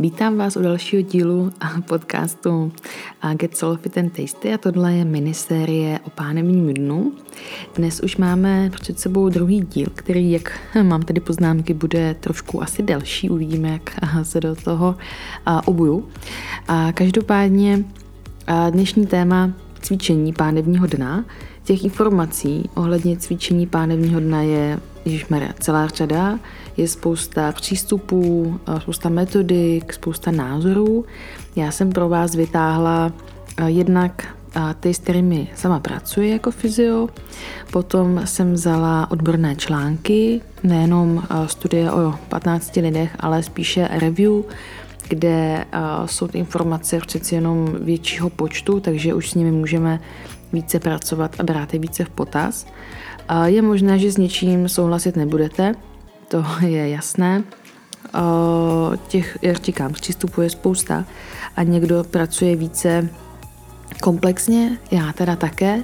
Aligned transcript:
Vítám 0.00 0.36
vás 0.36 0.56
u 0.56 0.62
dalšího 0.62 1.02
dílu 1.02 1.52
podcastu 1.88 2.72
Get 3.34 3.56
Soul 3.56 3.76
Fit 3.76 3.98
and 3.98 4.10
Tasty 4.16 4.54
a 4.54 4.58
tohle 4.58 4.92
je 4.92 5.04
minisérie 5.04 6.00
o 6.04 6.10
pánevním 6.10 6.74
dnu. 6.74 7.12
Dnes 7.76 8.00
už 8.00 8.16
máme 8.16 8.70
před 8.80 8.98
sebou 8.98 9.28
druhý 9.28 9.60
díl, 9.60 9.86
který, 9.94 10.32
jak 10.32 10.58
mám 10.82 11.02
tady 11.02 11.20
poznámky, 11.20 11.74
bude 11.74 12.14
trošku 12.14 12.62
asi 12.62 12.82
delší, 12.82 13.30
uvidíme, 13.30 13.68
jak 13.68 13.90
se 14.22 14.40
do 14.40 14.54
toho 14.56 14.96
obuju. 15.64 16.08
Každopádně 16.94 17.84
dnešní 18.70 19.06
téma 19.06 19.52
cvičení 19.80 20.32
pánevního 20.32 20.86
dna. 20.86 21.24
Těch 21.70 21.84
informací 21.84 22.70
ohledně 22.74 23.16
cvičení 23.16 23.66
pánevního 23.66 24.20
dna 24.20 24.42
je 24.42 24.80
Ježišmarja, 25.04 25.48
celá 25.60 25.86
řada, 25.86 26.38
je 26.76 26.88
spousta 26.88 27.52
přístupů, 27.52 28.60
spousta 28.78 29.08
metodik, 29.08 29.92
spousta 29.92 30.30
názorů. 30.30 31.04
Já 31.56 31.70
jsem 31.70 31.90
pro 31.90 32.08
vás 32.08 32.34
vytáhla 32.34 33.12
jednak 33.66 34.36
ty, 34.80 34.94
s 34.94 34.98
kterými 34.98 35.48
sama 35.54 35.80
pracuji 35.80 36.30
jako 36.30 36.50
fyzio. 36.50 37.08
Potom 37.72 38.22
jsem 38.24 38.52
vzala 38.52 39.10
odborné 39.10 39.56
články, 39.56 40.40
nejenom 40.62 41.22
studie 41.46 41.92
o 41.92 42.14
15 42.28 42.76
lidech, 42.76 43.16
ale 43.20 43.42
spíše 43.42 43.88
review, 43.92 44.32
kde 45.08 45.64
jsou 46.06 46.28
ty 46.28 46.38
informace 46.38 47.00
přeci 47.06 47.34
jenom 47.34 47.76
většího 47.80 48.30
počtu, 48.30 48.80
takže 48.80 49.14
už 49.14 49.30
s 49.30 49.34
nimi 49.34 49.50
můžeme 49.50 50.00
více 50.52 50.80
pracovat 50.80 51.36
a 51.38 51.42
brát 51.42 51.74
je 51.74 51.80
více 51.80 52.04
v 52.04 52.10
potaz. 52.10 52.66
Je 53.44 53.62
možné, 53.62 53.98
že 53.98 54.12
s 54.12 54.16
něčím 54.16 54.68
souhlasit 54.68 55.16
nebudete, 55.16 55.74
to 56.28 56.44
je 56.60 56.88
jasné. 56.88 57.42
Těch, 59.08 59.38
jak 59.42 59.62
říkám, 59.64 59.92
přístupů 59.92 60.40
je 60.40 60.50
spousta 60.50 61.04
a 61.56 61.62
někdo 61.62 62.04
pracuje 62.10 62.56
více 62.56 63.08
komplexně, 64.02 64.78
já 64.90 65.12
teda 65.12 65.36
také, 65.36 65.82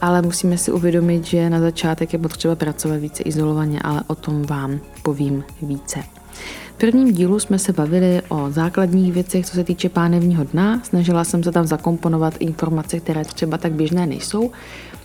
ale 0.00 0.22
musíme 0.22 0.58
si 0.58 0.72
uvědomit, 0.72 1.24
že 1.24 1.50
na 1.50 1.60
začátek 1.60 2.12
je 2.12 2.18
potřeba 2.18 2.54
pracovat 2.54 2.96
více 2.96 3.22
izolovaně, 3.22 3.80
ale 3.84 4.02
o 4.06 4.14
tom 4.14 4.42
vám 4.42 4.80
povím 5.02 5.44
více. 5.62 6.15
V 6.76 6.78
prvním 6.78 7.12
dílu 7.12 7.38
jsme 7.38 7.58
se 7.58 7.72
bavili 7.72 8.22
o 8.28 8.50
základních 8.50 9.12
věcech, 9.12 9.46
co 9.46 9.54
se 9.54 9.64
týče 9.64 9.88
pánevního 9.88 10.44
dna. 10.44 10.80
Snažila 10.84 11.24
jsem 11.24 11.42
se 11.42 11.52
tam 11.52 11.66
zakomponovat 11.66 12.34
informace, 12.38 13.00
které 13.00 13.24
třeba 13.24 13.58
tak 13.58 13.72
běžné 13.72 14.06
nejsou, 14.06 14.50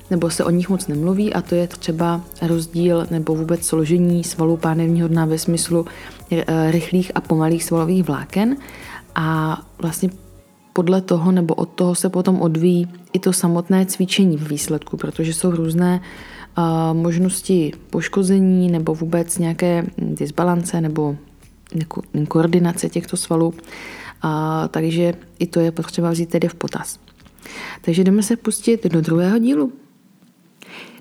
nebo 0.09 0.29
se 0.29 0.43
o 0.43 0.49
nich 0.49 0.69
moc 0.69 0.87
nemluví 0.87 1.33
a 1.33 1.41
to 1.41 1.55
je 1.55 1.67
třeba 1.67 2.21
rozdíl 2.41 3.07
nebo 3.11 3.35
vůbec 3.35 3.65
složení 3.65 4.23
svalů 4.23 4.57
pánevního 4.57 5.07
dna 5.07 5.25
ve 5.25 5.37
smyslu 5.37 5.85
eh, 6.31 6.71
rychlých 6.71 7.11
a 7.15 7.21
pomalých 7.21 7.63
svalových 7.63 8.03
vláken 8.03 8.57
a 9.15 9.61
vlastně 9.81 10.09
podle 10.73 11.01
toho 11.01 11.31
nebo 11.31 11.55
od 11.55 11.69
toho 11.69 11.95
se 11.95 12.09
potom 12.09 12.41
odvíjí 12.41 12.87
i 13.13 13.19
to 13.19 13.33
samotné 13.33 13.85
cvičení 13.85 14.37
v 14.37 14.49
výsledku, 14.49 14.97
protože 14.97 15.33
jsou 15.33 15.51
různé 15.51 16.01
uh, 16.57 16.63
možnosti 16.97 17.71
poškození 17.89 18.71
nebo 18.71 18.95
vůbec 18.95 19.37
nějaké 19.37 19.85
disbalance 19.97 20.81
nebo 20.81 21.15
koordinace 22.27 22.89
těchto 22.89 23.17
svalů. 23.17 23.47
Uh, 23.47 23.57
takže 24.71 25.13
i 25.39 25.47
to 25.47 25.59
je 25.59 25.71
potřeba 25.71 26.11
vzít 26.11 26.29
tedy 26.29 26.47
v 26.47 26.55
potaz. 26.55 26.99
Takže 27.81 28.03
jdeme 28.03 28.23
se 28.23 28.37
pustit 28.37 28.85
do 28.85 29.01
druhého 29.01 29.37
dílu. 29.37 29.71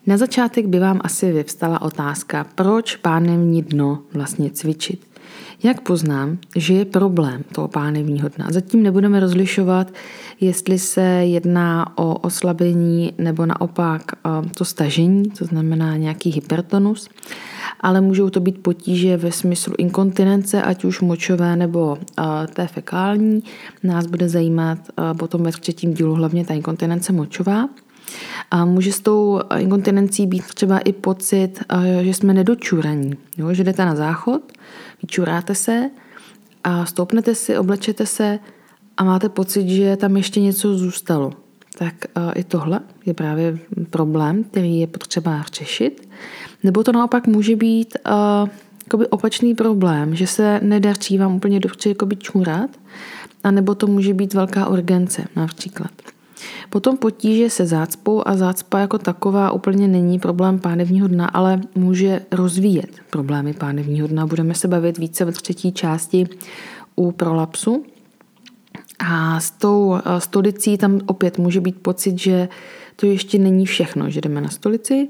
Na 0.07 0.17
začátek 0.17 0.67
by 0.67 0.79
vám 0.79 1.01
asi 1.05 1.33
vyvstala 1.33 1.83
otázka, 1.83 2.47
proč 2.55 2.97
pánevní 2.97 3.63
dno 3.63 4.03
vlastně 4.15 4.51
cvičit. 4.51 5.07
Jak 5.63 5.81
poznám, 5.81 6.39
že 6.57 6.75
je 6.75 6.85
problém 6.85 7.45
toho 7.53 7.69
pánevního 7.69 8.29
dna? 8.29 8.47
Zatím 8.51 8.83
nebudeme 8.83 9.21
rozlišovat, 9.21 9.93
jestli 10.41 10.79
se 10.79 11.03
jedná 11.03 11.99
o 11.99 12.15
oslabení 12.15 13.13
nebo 13.19 13.47
naopak 13.47 14.03
to 14.55 14.65
stažení, 14.65 15.23
to 15.23 15.45
znamená 15.45 15.97
nějaký 15.97 16.31
hypertonus, 16.31 17.09
ale 17.81 18.01
můžou 18.01 18.31
to 18.31 18.41
být 18.41 18.63
potíže 18.63 19.17
ve 19.17 19.33
smyslu 19.33 19.75
inkontinence, 19.79 20.63
ať 20.63 20.85
už 20.85 21.01
močové 21.01 21.57
nebo 21.57 21.99
té 22.55 22.67
fekální. 22.67 23.43
Nás 23.83 24.07
bude 24.07 24.29
zajímat 24.29 24.79
potom 25.19 25.43
ve 25.43 25.53
třetím 25.53 25.95
dílu 25.95 26.15
hlavně 26.15 26.45
ta 26.45 26.55
inkontinence 26.55 27.13
močová. 27.13 27.69
A 28.51 28.65
může 28.65 28.93
s 28.93 29.01
tou 29.01 29.41
inkontinencí 29.59 30.27
být 30.27 30.45
třeba 30.55 30.79
i 30.79 30.93
pocit, 30.93 31.65
že 32.03 32.15
jsme 32.15 32.35
nedočuraní. 32.35 33.13
Jo? 33.37 33.55
Že 33.55 33.65
jdete 33.65 33.85
na 33.85 33.97
záchod, 33.97 34.43
vyčuráte 35.03 35.55
se 35.55 35.91
a 36.65 36.87
stoupnete 36.87 37.35
si, 37.35 37.59
oblečete 37.59 38.07
se 38.07 38.39
a 38.97 39.05
máte 39.05 39.29
pocit, 39.29 39.69
že 39.69 39.97
tam 39.97 40.17
ještě 40.17 40.41
něco 40.41 40.79
zůstalo. 40.79 41.33
Tak 41.81 41.95
i 42.35 42.45
tohle 42.45 42.81
je 43.07 43.15
právě 43.15 43.59
problém, 43.91 44.45
který 44.45 44.81
je 44.81 44.87
potřeba 44.87 45.45
řešit. 45.53 46.09
Nebo 46.65 46.85
to 46.85 46.93
naopak 46.93 47.27
může 47.27 47.57
být 47.57 47.97
uh, 48.95 49.01
opačný 49.11 49.55
problém, 49.55 50.15
že 50.17 50.27
se 50.27 50.61
nedaří 50.63 51.19
vám 51.19 51.35
úplně 51.35 51.61
dobře 51.61 51.95
čurat, 52.19 52.71
a 53.45 53.51
nebo 53.51 53.75
to 53.75 53.87
může 53.87 54.15
být 54.15 54.35
velká 54.35 54.69
urgence 54.69 55.25
například. 55.37 55.91
Potom 56.71 56.97
potíže 56.97 57.51
se 57.51 57.67
zácpou 57.67 58.29
a 58.29 58.37
zácpa 58.37 58.79
jako 58.79 58.99
taková 58.99 59.51
úplně 59.51 59.89
není 59.89 60.19
problém 60.19 60.59
pánevního 60.59 61.09
dna, 61.09 61.27
ale 61.27 61.61
může 61.75 62.21
rozvíjet 62.33 62.91
problémy 63.11 63.53
pánevního 63.53 64.09
dna. 64.09 64.27
Budeme 64.27 64.55
se 64.55 64.69
bavit 64.69 64.99
více 64.99 65.25
ve 65.25 65.33
třetí 65.33 65.73
části 65.73 66.29
u 66.97 67.13
prolapsu. 67.13 67.85
A 69.09 69.41
s 69.41 69.51
tou 69.51 69.99
stolicí 70.19 70.79
tam 70.79 71.01
opět 71.07 71.39
může 71.39 71.61
být 71.61 71.83
pocit, 71.83 72.19
že 72.19 72.49
to 72.97 73.07
ještě 73.07 73.39
není 73.39 73.67
všechno, 73.67 74.11
že 74.11 74.21
jdeme 74.21 74.41
na 74.41 74.49
stolici 74.49 75.09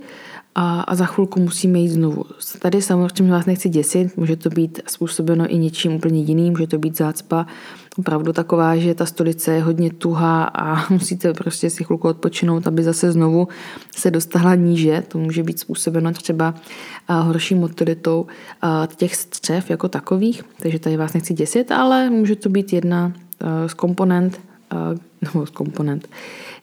a, 0.55 0.81
a 0.81 0.95
za 0.95 1.06
chvilku 1.06 1.41
musíme 1.41 1.78
jít 1.78 1.89
znovu. 1.89 2.25
Tady 2.59 2.83
samozřejmě 2.83 3.33
vás 3.33 3.47
nechci 3.47 3.69
děsit, 3.69 4.17
může 4.17 4.37
to 4.37 4.51
být 4.51 4.81
způsobeno 4.87 5.55
i 5.55 5.59
něčím 5.59 5.95
úplně 5.95 6.21
jiným, 6.21 6.53
může 6.53 6.67
to 6.67 6.78
být 6.78 6.97
zácpa 6.97 7.47
opravdu 7.99 8.33
taková, 8.33 8.77
že 8.77 8.95
ta 8.95 9.06
stolice 9.06 9.55
je 9.55 9.62
hodně 9.62 9.91
tuhá 9.93 10.45
a 10.45 10.87
musíte 10.93 11.34
prostě 11.34 11.71
si 11.71 11.84
chvilku 11.84 12.09
odpočinout, 12.09 12.67
aby 12.67 12.83
zase 12.83 13.12
znovu 13.12 13.49
se 13.97 14.11
dostala 14.11 14.55
níže. 14.55 15.03
To 15.09 15.19
může 15.19 15.43
být 15.43 15.59
způsobeno 15.59 16.12
třeba 16.12 16.55
horší 17.09 17.55
motoritou 17.55 18.27
těch 18.97 19.17
střev 19.17 19.71
jako 19.71 19.89
takových, 19.89 20.43
takže 20.61 20.78
tady 20.78 20.97
vás 20.97 21.12
nechci 21.12 21.34
děsit, 21.34 21.72
ale 21.72 22.11
může 22.11 22.37
to 22.37 22.49
být 22.49 22.72
jedna 22.72 23.12
z 23.67 23.75
komponent, 23.75 24.41
nebo 25.23 25.47
z 25.47 25.51
komponent, 25.51 26.09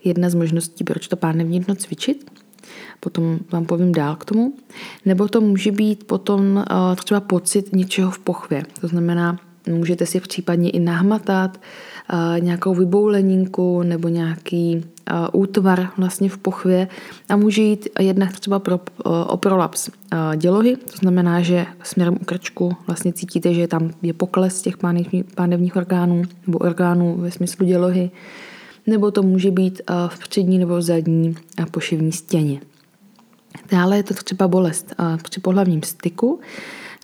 jedna 0.03 0.29
z 0.29 0.35
možností, 0.35 0.83
proč 0.83 1.07
to 1.07 1.15
pánevní 1.15 1.59
dno 1.59 1.75
cvičit 1.75 2.31
potom 2.99 3.39
vám 3.51 3.65
povím 3.65 3.91
dál 3.91 4.15
k 4.15 4.25
tomu. 4.25 4.53
Nebo 5.05 5.27
to 5.27 5.41
může 5.41 5.71
být 5.71 6.03
potom 6.03 6.65
třeba 7.03 7.19
pocit 7.19 7.75
něčeho 7.75 8.11
v 8.11 8.19
pochvě. 8.19 8.63
To 8.81 8.87
znamená, 8.87 9.39
Můžete 9.69 10.05
si 10.05 10.19
případně 10.19 10.69
i 10.69 10.79
nahmatat 10.79 11.61
nějakou 12.39 12.75
vybouleninku 12.75 13.83
nebo 13.83 14.07
nějaký 14.07 14.75
uh, 14.75 15.41
útvar 15.41 15.89
vlastně 15.97 16.29
v 16.29 16.37
pochvě 16.37 16.87
a 17.29 17.35
může 17.35 17.61
jít 17.61 17.89
jednak 17.99 18.39
třeba 18.39 18.59
pro, 18.59 18.75
uh, 18.75 18.81
o 19.27 19.37
prolaps 19.37 19.89
dělohy, 20.35 20.75
to 20.75 20.97
znamená, 20.97 21.41
že 21.41 21.65
směrem 21.83 22.17
u 22.21 22.25
krčku 22.25 22.75
vlastně 22.87 23.13
cítíte, 23.13 23.53
že 23.53 23.67
tam 23.67 23.91
je 24.01 24.13
pokles 24.13 24.61
těch 24.61 24.77
pánevních, 25.35 25.75
orgánů 25.75 26.23
nebo 26.47 26.57
orgánů 26.57 27.15
ve 27.17 27.31
smyslu 27.31 27.65
dělohy, 27.65 28.11
nebo 28.87 29.11
to 29.11 29.23
může 29.23 29.51
být 29.51 29.81
v 30.07 30.19
přední 30.19 30.57
nebo 30.57 30.77
v 30.77 30.81
zadní 30.81 31.35
pošivní 31.71 32.11
stěně. 32.11 32.61
Dále 33.71 33.97
je 33.97 34.03
to 34.03 34.13
třeba 34.13 34.47
bolest 34.47 34.95
při 35.23 35.39
pohlavním 35.39 35.83
styku, 35.83 36.39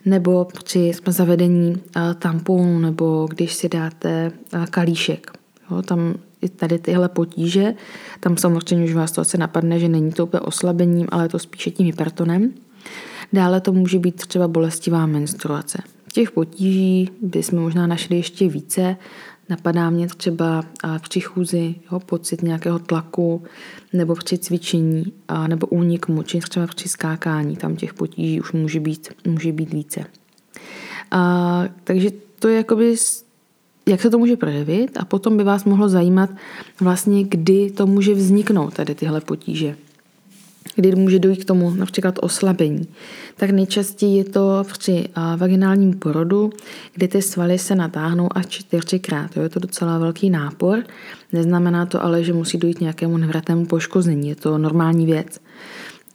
nebo 0.04 0.46
při 0.64 0.92
zavedení 1.06 1.76
tamponu, 2.18 2.78
nebo 2.78 3.28
když 3.30 3.54
si 3.54 3.68
dáte 3.68 4.32
kalíšek. 4.70 5.30
Jo, 5.70 5.82
tam 5.82 6.14
i 6.40 6.48
tady 6.48 6.78
tyhle 6.78 7.08
potíže, 7.08 7.74
tam 8.20 8.36
samozřejmě 8.36 8.84
už 8.84 8.94
vás 8.94 9.12
to 9.12 9.20
asi 9.20 9.38
napadne, 9.38 9.78
že 9.78 9.88
není 9.88 10.12
to 10.12 10.26
úplně 10.26 10.40
oslabením, 10.40 11.06
ale 11.10 11.24
je 11.24 11.28
to 11.28 11.38
spíše 11.38 11.70
tím 11.70 11.86
hypertonem. 11.86 12.52
Dále 13.32 13.60
to 13.60 13.72
může 13.72 13.98
být 13.98 14.26
třeba 14.26 14.48
bolestivá 14.48 15.06
menstruace. 15.06 15.78
Těch 16.12 16.30
potíží 16.30 17.10
bychom 17.22 17.58
možná 17.58 17.86
našli 17.86 18.16
ještě 18.16 18.48
více, 18.48 18.96
Napadá 19.48 19.90
mě 19.90 20.06
třeba 20.06 20.64
při 21.00 21.20
chůzi 21.20 21.74
jo, 21.92 22.00
pocit 22.00 22.42
nějakého 22.42 22.78
tlaku 22.78 23.42
nebo 23.92 24.14
při 24.14 24.38
cvičení 24.38 25.12
a, 25.28 25.48
nebo 25.48 25.66
únik 25.66 26.08
moči, 26.08 26.40
třeba 26.40 26.66
při 26.66 26.88
skákání. 26.88 27.56
Tam 27.56 27.76
těch 27.76 27.94
potíží 27.94 28.40
už 28.40 28.52
může 28.52 28.80
být, 28.80 29.08
může 29.26 29.52
být 29.52 29.72
více. 29.72 30.04
A, 31.10 31.64
takže 31.84 32.10
to 32.38 32.48
je 32.48 32.56
jakoby, 32.56 32.94
jak 33.88 34.00
se 34.00 34.10
to 34.10 34.18
může 34.18 34.36
projevit 34.36 34.96
a 34.96 35.04
potom 35.04 35.36
by 35.36 35.44
vás 35.44 35.64
mohlo 35.64 35.88
zajímat 35.88 36.30
vlastně, 36.80 37.24
kdy 37.24 37.70
to 37.70 37.86
může 37.86 38.14
vzniknout, 38.14 38.74
tady 38.74 38.94
tyhle 38.94 39.20
potíže. 39.20 39.76
Kdy 40.76 40.94
může 40.94 41.18
dojít 41.18 41.44
k 41.44 41.44
tomu 41.44 41.70
například 41.70 42.18
oslabení. 42.22 42.88
Tak 43.36 43.50
nejčastěji 43.50 44.16
je 44.16 44.24
to 44.24 44.62
při 44.78 45.08
vaginálním 45.36 45.98
porodu, 45.98 46.50
kdy 46.94 47.08
ty 47.08 47.22
svaly 47.22 47.58
se 47.58 47.74
natáhnou 47.74 48.28
až 48.34 48.46
čtyřikrát. 48.46 49.30
To 49.34 49.40
je 49.40 49.48
to 49.48 49.60
docela 49.60 49.98
velký 49.98 50.30
nápor. 50.30 50.82
Neznamená 51.32 51.86
to 51.86 52.04
ale, 52.04 52.24
že 52.24 52.32
musí 52.32 52.58
dojít 52.58 52.80
nějakému 52.80 53.16
nevratnému 53.16 53.66
poškození. 53.66 54.28
Je 54.28 54.36
to 54.36 54.58
normální 54.58 55.06
věc. 55.06 55.40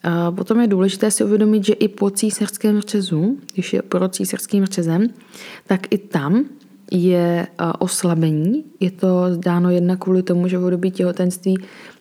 A 0.04 0.31
potom 0.31 0.62
je 0.62 0.68
důležité 0.68 1.12
si 1.12 1.24
uvědomit, 1.24 1.66
že 1.66 1.74
i 1.74 1.88
po 1.88 2.10
císařském 2.10 2.81
řezu, 2.81 3.38
když 3.54 3.74
je 3.74 3.81
porod 3.81 4.16
císařským 4.16 4.66
řezem, 4.66 5.07
tak 5.68 5.94
i 5.94 5.98
tam 5.98 6.45
je 6.92 7.48
oslabení. 7.80 8.63
Je 8.80 8.92
to 8.92 9.07
zdáno 9.30 9.69
jednak 9.69 10.00
kvůli 10.00 10.24
tomu, 10.24 10.48
že 10.48 10.57
v 10.57 10.63
období 10.63 10.92
těhotenství 10.92 11.57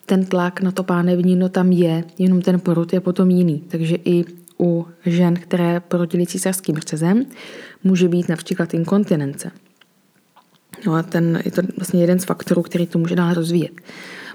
ten 0.09 0.25
tlak 0.25 0.61
na 0.61 0.73
to 0.73 0.83
pánevníno 0.83 1.49
tam 1.49 1.73
je, 1.73 2.05
jenom 2.19 2.43
ten 2.43 2.61
porod 2.61 2.93
je 2.93 3.01
potom 3.01 3.31
jiný. 3.31 3.61
Takže 3.69 3.97
i 4.05 4.25
u 4.61 4.87
žen, 5.07 5.35
které 5.35 5.81
porodily 5.81 6.27
císařským 6.27 6.77
řezem, 6.77 7.27
může 7.85 8.09
být 8.09 8.29
například 8.29 8.75
inkontinence. 8.75 9.51
No 10.87 10.95
a 10.95 11.03
ten, 11.03 11.43
je 11.45 11.51
to 11.51 11.63
vlastně 11.77 12.01
jeden 12.01 12.19
z 12.19 12.25
faktorů, 12.25 12.63
který 12.63 12.87
to 12.87 12.99
může 12.99 13.17
dál 13.17 13.35
rozvíjet. 13.35 13.73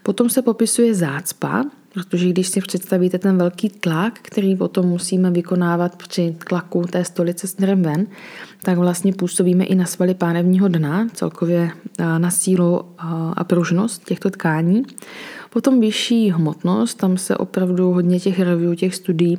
Potom 0.04 0.30
se 0.30 0.42
popisuje 0.42 0.96
zácpa, 0.96 1.66
protože 1.94 2.30
když 2.30 2.48
si 2.48 2.62
představíte 2.62 3.20
ten 3.20 3.38
velký 3.38 3.70
tlak, 3.70 4.20
který 4.22 4.56
potom 4.56 4.86
musíme 4.86 5.32
vykonávat 5.32 5.96
při 5.96 6.36
tlaku 6.48 6.82
té 6.82 7.06
stolice 7.06 7.48
směrem 7.48 7.84
ven, 7.84 8.08
tak 8.64 8.78
vlastně 8.78 9.14
působíme 9.14 9.64
i 9.64 9.76
na 9.76 9.86
svaly 9.86 10.14
pánevního 10.14 10.68
dna, 10.68 11.08
celkově 11.14 11.72
na 12.18 12.32
sílu 12.32 12.82
a 13.34 13.44
pružnost 13.44 14.06
těchto 14.06 14.30
tkání. 14.30 14.84
Potom 15.50 15.80
vyšší 15.80 16.32
hmotnost, 16.32 16.98
tam 16.98 17.18
se 17.18 17.38
opravdu 17.38 17.92
hodně 17.92 18.20
těch 18.20 18.40
review, 18.40 18.76
těch 18.76 18.96
studií 18.96 19.38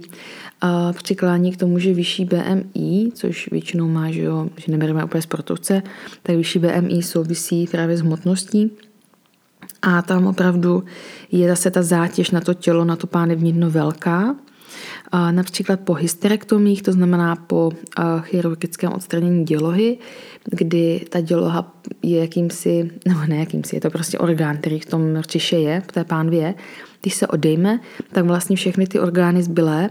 a 0.61 0.93
přiklání 0.93 1.53
k 1.53 1.57
tomu, 1.57 1.79
že 1.79 1.95
vyšší 1.95 2.25
BMI, 2.25 3.09
což 3.15 3.51
většinou 3.51 3.89
má, 3.89 4.11
že, 4.11 4.23
jo, 4.23 4.49
že 4.57 4.73
nebereme 4.73 5.05
úplně 5.05 5.23
sportovce, 5.23 5.83
tak 6.23 6.37
vyšší 6.37 6.59
BMI 6.59 7.03
souvisí 7.03 7.67
právě 7.67 7.97
s 7.97 8.01
hmotností. 8.01 8.71
A 9.87 10.03
tam 10.03 10.27
opravdu 10.27 10.85
je 11.33 11.49
zase 11.49 11.71
ta 11.71 11.83
zátěž 11.83 12.31
na 12.31 12.41
to 12.41 12.55
tělo, 12.55 12.85
na 12.85 12.97
to 12.97 13.07
pánevní 13.07 13.53
dno 13.53 13.71
velká. 13.71 14.37
Například 15.31 15.81
po 15.81 15.95
hysterektomích, 15.95 16.83
to 16.83 16.93
znamená 16.93 17.37
po 17.37 17.73
chirurgickém 18.21 18.93
odstranění 18.93 19.45
dělohy, 19.45 19.99
kdy 20.51 21.07
ta 21.09 21.21
děloha 21.21 21.75
je 22.03 22.21
jakýmsi, 22.21 22.91
nebo 23.09 23.21
ne 23.27 23.37
jakýmsi, 23.37 23.77
je 23.77 23.81
to 23.81 23.91
prostě 23.91 24.19
orgán, 24.19 24.57
který 24.57 24.81
v 24.81 24.87
tom 24.87 25.23
čiše 25.27 25.57
je, 25.57 25.81
v 25.81 25.93
té 25.93 26.05
pánvě, 26.05 26.55
když 27.01 27.15
se 27.15 27.27
odejme, 27.27 27.81
tak 28.13 28.25
vlastně 28.25 28.57
všechny 28.57 28.87
ty 28.87 29.01
orgány 29.01 29.43
zbylé 29.43 29.91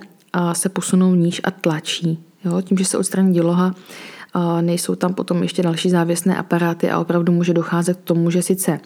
se 0.54 0.70
posunou 0.70 1.16
níž 1.16 1.42
a 1.44 1.52
tlačí. 1.52 2.20
Jo? 2.46 2.62
Tím, 2.62 2.78
že 2.78 2.86
se 2.86 2.98
odstraní 2.98 3.34
děloha, 3.34 3.76
nejsou 4.62 4.96
tam 4.96 5.14
potom 5.14 5.44
ještě 5.44 5.64
další 5.64 5.90
závěsné 5.90 6.38
aparáty 6.38 6.90
a 6.90 7.00
opravdu 7.00 7.34
může 7.34 7.54
docházet 7.54 7.98
k 7.98 8.04
tomu, 8.04 8.32
že 8.32 8.42
sice 8.42 8.80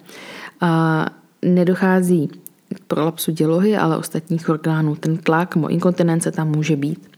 nedochází 1.46 2.28
k 2.76 2.80
prolapsu 2.88 3.32
dělohy, 3.32 3.78
ale 3.78 3.98
ostatních 3.98 4.50
orgánů. 4.50 4.96
Ten 4.96 5.18
tlak 5.18 5.56
nebo 5.56 5.68
inkontinence 5.68 6.32
tam 6.32 6.48
může 6.48 6.76
být. 6.76 7.10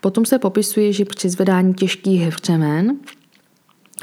Potom 0.00 0.26
se 0.26 0.38
popisuje, 0.38 0.92
že 0.92 1.04
při 1.04 1.28
zvedání 1.28 1.74
těžkých 1.74 2.22
hřemen 2.22 2.96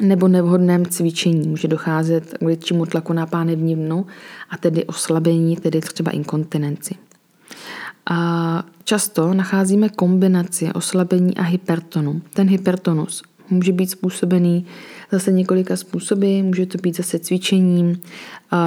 nebo 0.02 0.28
nevhodném 0.28 0.86
cvičení 0.86 1.48
může 1.48 1.68
docházet 1.68 2.38
k 2.38 2.42
většímu 2.42 2.86
tlaku 2.86 3.14
na 3.14 3.26
pánevní 3.26 3.76
dnu 3.76 4.06
a 4.50 4.58
tedy 4.58 4.86
oslabení, 4.86 5.56
tedy 5.56 5.82
třeba 5.82 6.12
inkontinenci. 6.12 6.96
A 8.10 8.64
často 8.84 9.34
nacházíme 9.34 9.90
kombinaci 9.90 10.74
oslabení 10.74 11.38
a 11.38 11.42
hypertonu. 11.42 12.22
Ten 12.34 12.48
hypertonus 12.48 13.24
může 13.50 13.72
být 13.72 13.92
způsobený 13.92 14.66
zase 15.12 15.32
několika 15.32 15.76
způsoby. 15.76 16.42
Může 16.42 16.66
to 16.66 16.78
být 16.78 16.98
zase 16.98 17.20
cvičením, 17.20 18.02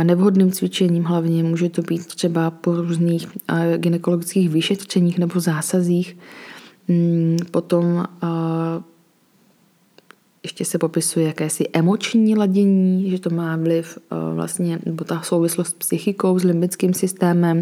nevhodným 0.03 0.53
cvičením 0.53 1.05
hlavně, 1.05 1.43
může 1.43 1.69
to 1.69 1.83
být 1.83 2.07
třeba 2.07 2.51
po 2.51 2.75
různých 2.75 3.29
gynekologických 3.77 4.51
vyšetřeních 4.51 5.19
nebo 5.19 5.41
zásazích. 5.41 6.17
Mm, 6.89 7.37
potom 7.51 8.05
ještě 10.43 10.65
se 10.65 10.79
popisuje 10.79 11.27
jakési 11.27 11.65
emoční 11.73 12.37
ladění, 12.37 13.11
že 13.11 13.19
to 13.19 13.31
má 13.31 13.57
vliv 13.57 13.99
vlastně, 14.35 14.79
nebo 14.87 15.05
ta 15.05 15.23
souvislost 15.23 15.69
s 15.69 15.75
psychikou, 15.75 16.39
s 16.39 16.45
limbickým 16.45 16.95
systémem, 16.95 17.61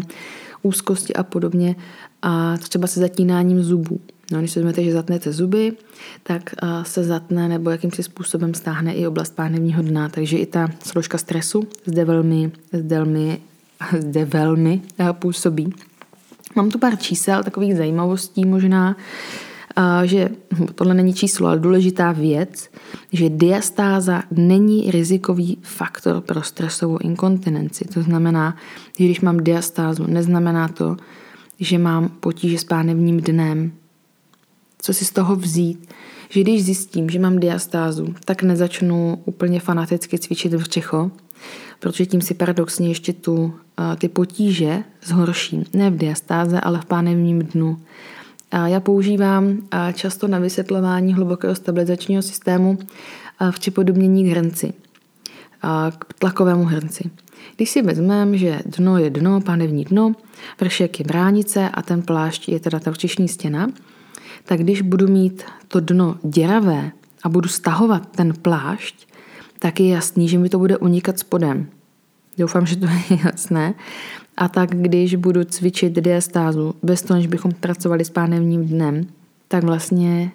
úzkosti 0.63 1.13
a 1.13 1.23
podobně 1.23 1.75
a 2.21 2.57
třeba 2.57 2.87
se 2.87 2.99
zatínáním 2.99 3.63
zubů. 3.63 3.99
No, 4.31 4.39
když 4.39 4.51
si 4.51 4.59
vezmete, 4.59 4.83
že 4.83 4.91
zatnete 4.91 5.31
zuby, 5.31 5.73
tak 6.23 6.55
se 6.83 7.03
zatne 7.03 7.47
nebo 7.47 7.69
jakýmsi 7.69 8.03
způsobem 8.03 8.53
stáhne 8.53 8.93
i 8.93 9.07
oblast 9.07 9.35
pánevního 9.35 9.81
dna, 9.81 10.09
takže 10.09 10.37
i 10.37 10.45
ta 10.45 10.67
složka 10.83 11.17
stresu 11.17 11.67
zde 11.85 12.05
velmi, 12.05 12.51
zde 12.73 12.97
velmi, 12.97 13.41
zde 13.99 14.25
velmi 14.25 14.81
působí. 15.11 15.73
Mám 16.55 16.69
tu 16.69 16.79
pár 16.79 16.97
čísel, 16.97 17.43
takových 17.43 17.75
zajímavostí 17.75 18.45
možná, 18.45 18.95
že 20.03 20.29
tohle 20.75 20.93
není 20.93 21.13
číslo, 21.13 21.47
ale 21.47 21.59
důležitá 21.59 22.11
věc, 22.11 22.69
že 23.11 23.29
diastáza 23.29 24.23
není 24.31 24.91
rizikový 24.91 25.57
faktor 25.61 26.21
pro 26.21 26.41
stresovou 26.41 26.97
inkontinenci. 26.97 27.85
To 27.85 28.01
znamená, 28.01 28.55
že 28.99 29.05
když 29.05 29.21
mám 29.21 29.37
diastázu, 29.37 30.07
neznamená 30.07 30.67
to, 30.67 30.97
že 31.59 31.77
mám 31.77 32.09
potíže 32.09 32.57
s 32.57 32.63
pánevním 32.63 33.21
dnem. 33.21 33.71
Co 34.81 34.93
si 34.93 35.05
z 35.05 35.11
toho 35.11 35.35
vzít? 35.35 35.93
Že 36.29 36.41
když 36.41 36.63
zjistím, 36.63 37.09
že 37.09 37.19
mám 37.19 37.39
diastázu, 37.39 38.15
tak 38.25 38.43
nezačnu 38.43 39.21
úplně 39.25 39.59
fanaticky 39.59 40.19
cvičit 40.19 40.53
v 40.53 40.69
Čecho, 40.69 41.11
protože 41.79 42.05
tím 42.05 42.21
si 42.21 42.33
paradoxně 42.33 42.87
ještě 42.87 43.13
tu, 43.13 43.53
ty 43.97 44.07
potíže 44.07 44.83
zhorším. 45.03 45.63
Ne 45.73 45.89
v 45.89 45.97
diastáze, 45.97 46.61
ale 46.61 46.81
v 46.81 46.85
pánevním 46.85 47.39
dnu. 47.39 47.77
A 48.51 48.67
já 48.67 48.79
používám 48.79 49.57
často 49.93 50.27
na 50.27 50.39
vysvětlování 50.39 51.13
hlubokého 51.13 51.55
stabilizačního 51.55 52.21
systému 52.21 52.77
v 53.51 53.59
připodobnění 53.59 54.23
k 54.23 54.27
hrnci, 54.27 54.73
k 55.97 56.13
tlakovému 56.19 56.63
hrnci. 56.65 57.09
Když 57.55 57.69
si 57.69 57.81
vezmeme, 57.81 58.37
že 58.37 58.59
dno 58.65 58.97
je 58.97 59.09
dno, 59.09 59.41
pánevní 59.41 59.85
dno, 59.85 60.13
vršek 60.59 60.99
je 60.99 61.05
bránice 61.05 61.69
a 61.69 61.81
ten 61.81 62.01
plášť 62.01 62.49
je 62.49 62.59
teda 62.59 62.79
ta 62.79 62.93
stěna, 63.25 63.69
tak 64.43 64.59
když 64.59 64.81
budu 64.81 65.07
mít 65.07 65.43
to 65.67 65.79
dno 65.79 66.17
děravé 66.23 66.91
a 67.23 67.29
budu 67.29 67.49
stahovat 67.49 68.11
ten 68.11 68.33
plášť, 68.41 69.07
tak 69.59 69.79
je 69.79 69.87
jasný, 69.87 70.29
že 70.29 70.37
mi 70.37 70.49
to 70.49 70.59
bude 70.59 70.77
unikat 70.77 71.19
spodem. 71.19 71.67
Doufám, 72.37 72.65
že 72.65 72.75
to 72.75 72.85
je 72.85 73.19
jasné. 73.25 73.73
A 74.37 74.47
tak 74.47 74.69
když 74.69 75.15
budu 75.15 75.43
cvičit 75.43 75.93
diastázu 75.93 76.75
bez 76.83 77.01
toho, 77.01 77.17
než 77.17 77.27
bychom 77.27 77.51
pracovali 77.51 78.05
s 78.05 78.09
pánevním 78.09 78.65
dnem, 78.65 79.07
tak 79.47 79.63
vlastně 79.63 80.31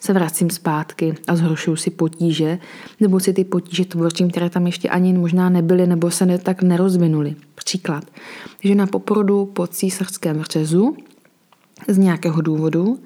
se 0.00 0.12
vracím 0.12 0.50
zpátky 0.50 1.14
a 1.28 1.36
zhoršuju 1.36 1.76
si 1.76 1.90
potíže, 1.90 2.58
nebo 3.00 3.20
si 3.20 3.32
ty 3.32 3.44
potíže 3.44 3.84
tvořím, 3.84 4.30
které 4.30 4.50
tam 4.50 4.66
ještě 4.66 4.88
ani 4.88 5.12
možná 5.12 5.48
nebyly, 5.48 5.86
nebo 5.86 6.10
se 6.10 6.26
ne, 6.26 6.38
tak 6.38 6.62
nerozvinuly. 6.62 7.34
Příklad. 7.54 8.04
Že 8.60 8.74
na 8.74 8.86
poporodu 8.86 9.44
po 9.44 9.66
císařském 9.66 10.42
řezu 10.42 10.96
z 11.88 11.98
nějakého 11.98 12.40
důvodu 12.40 12.98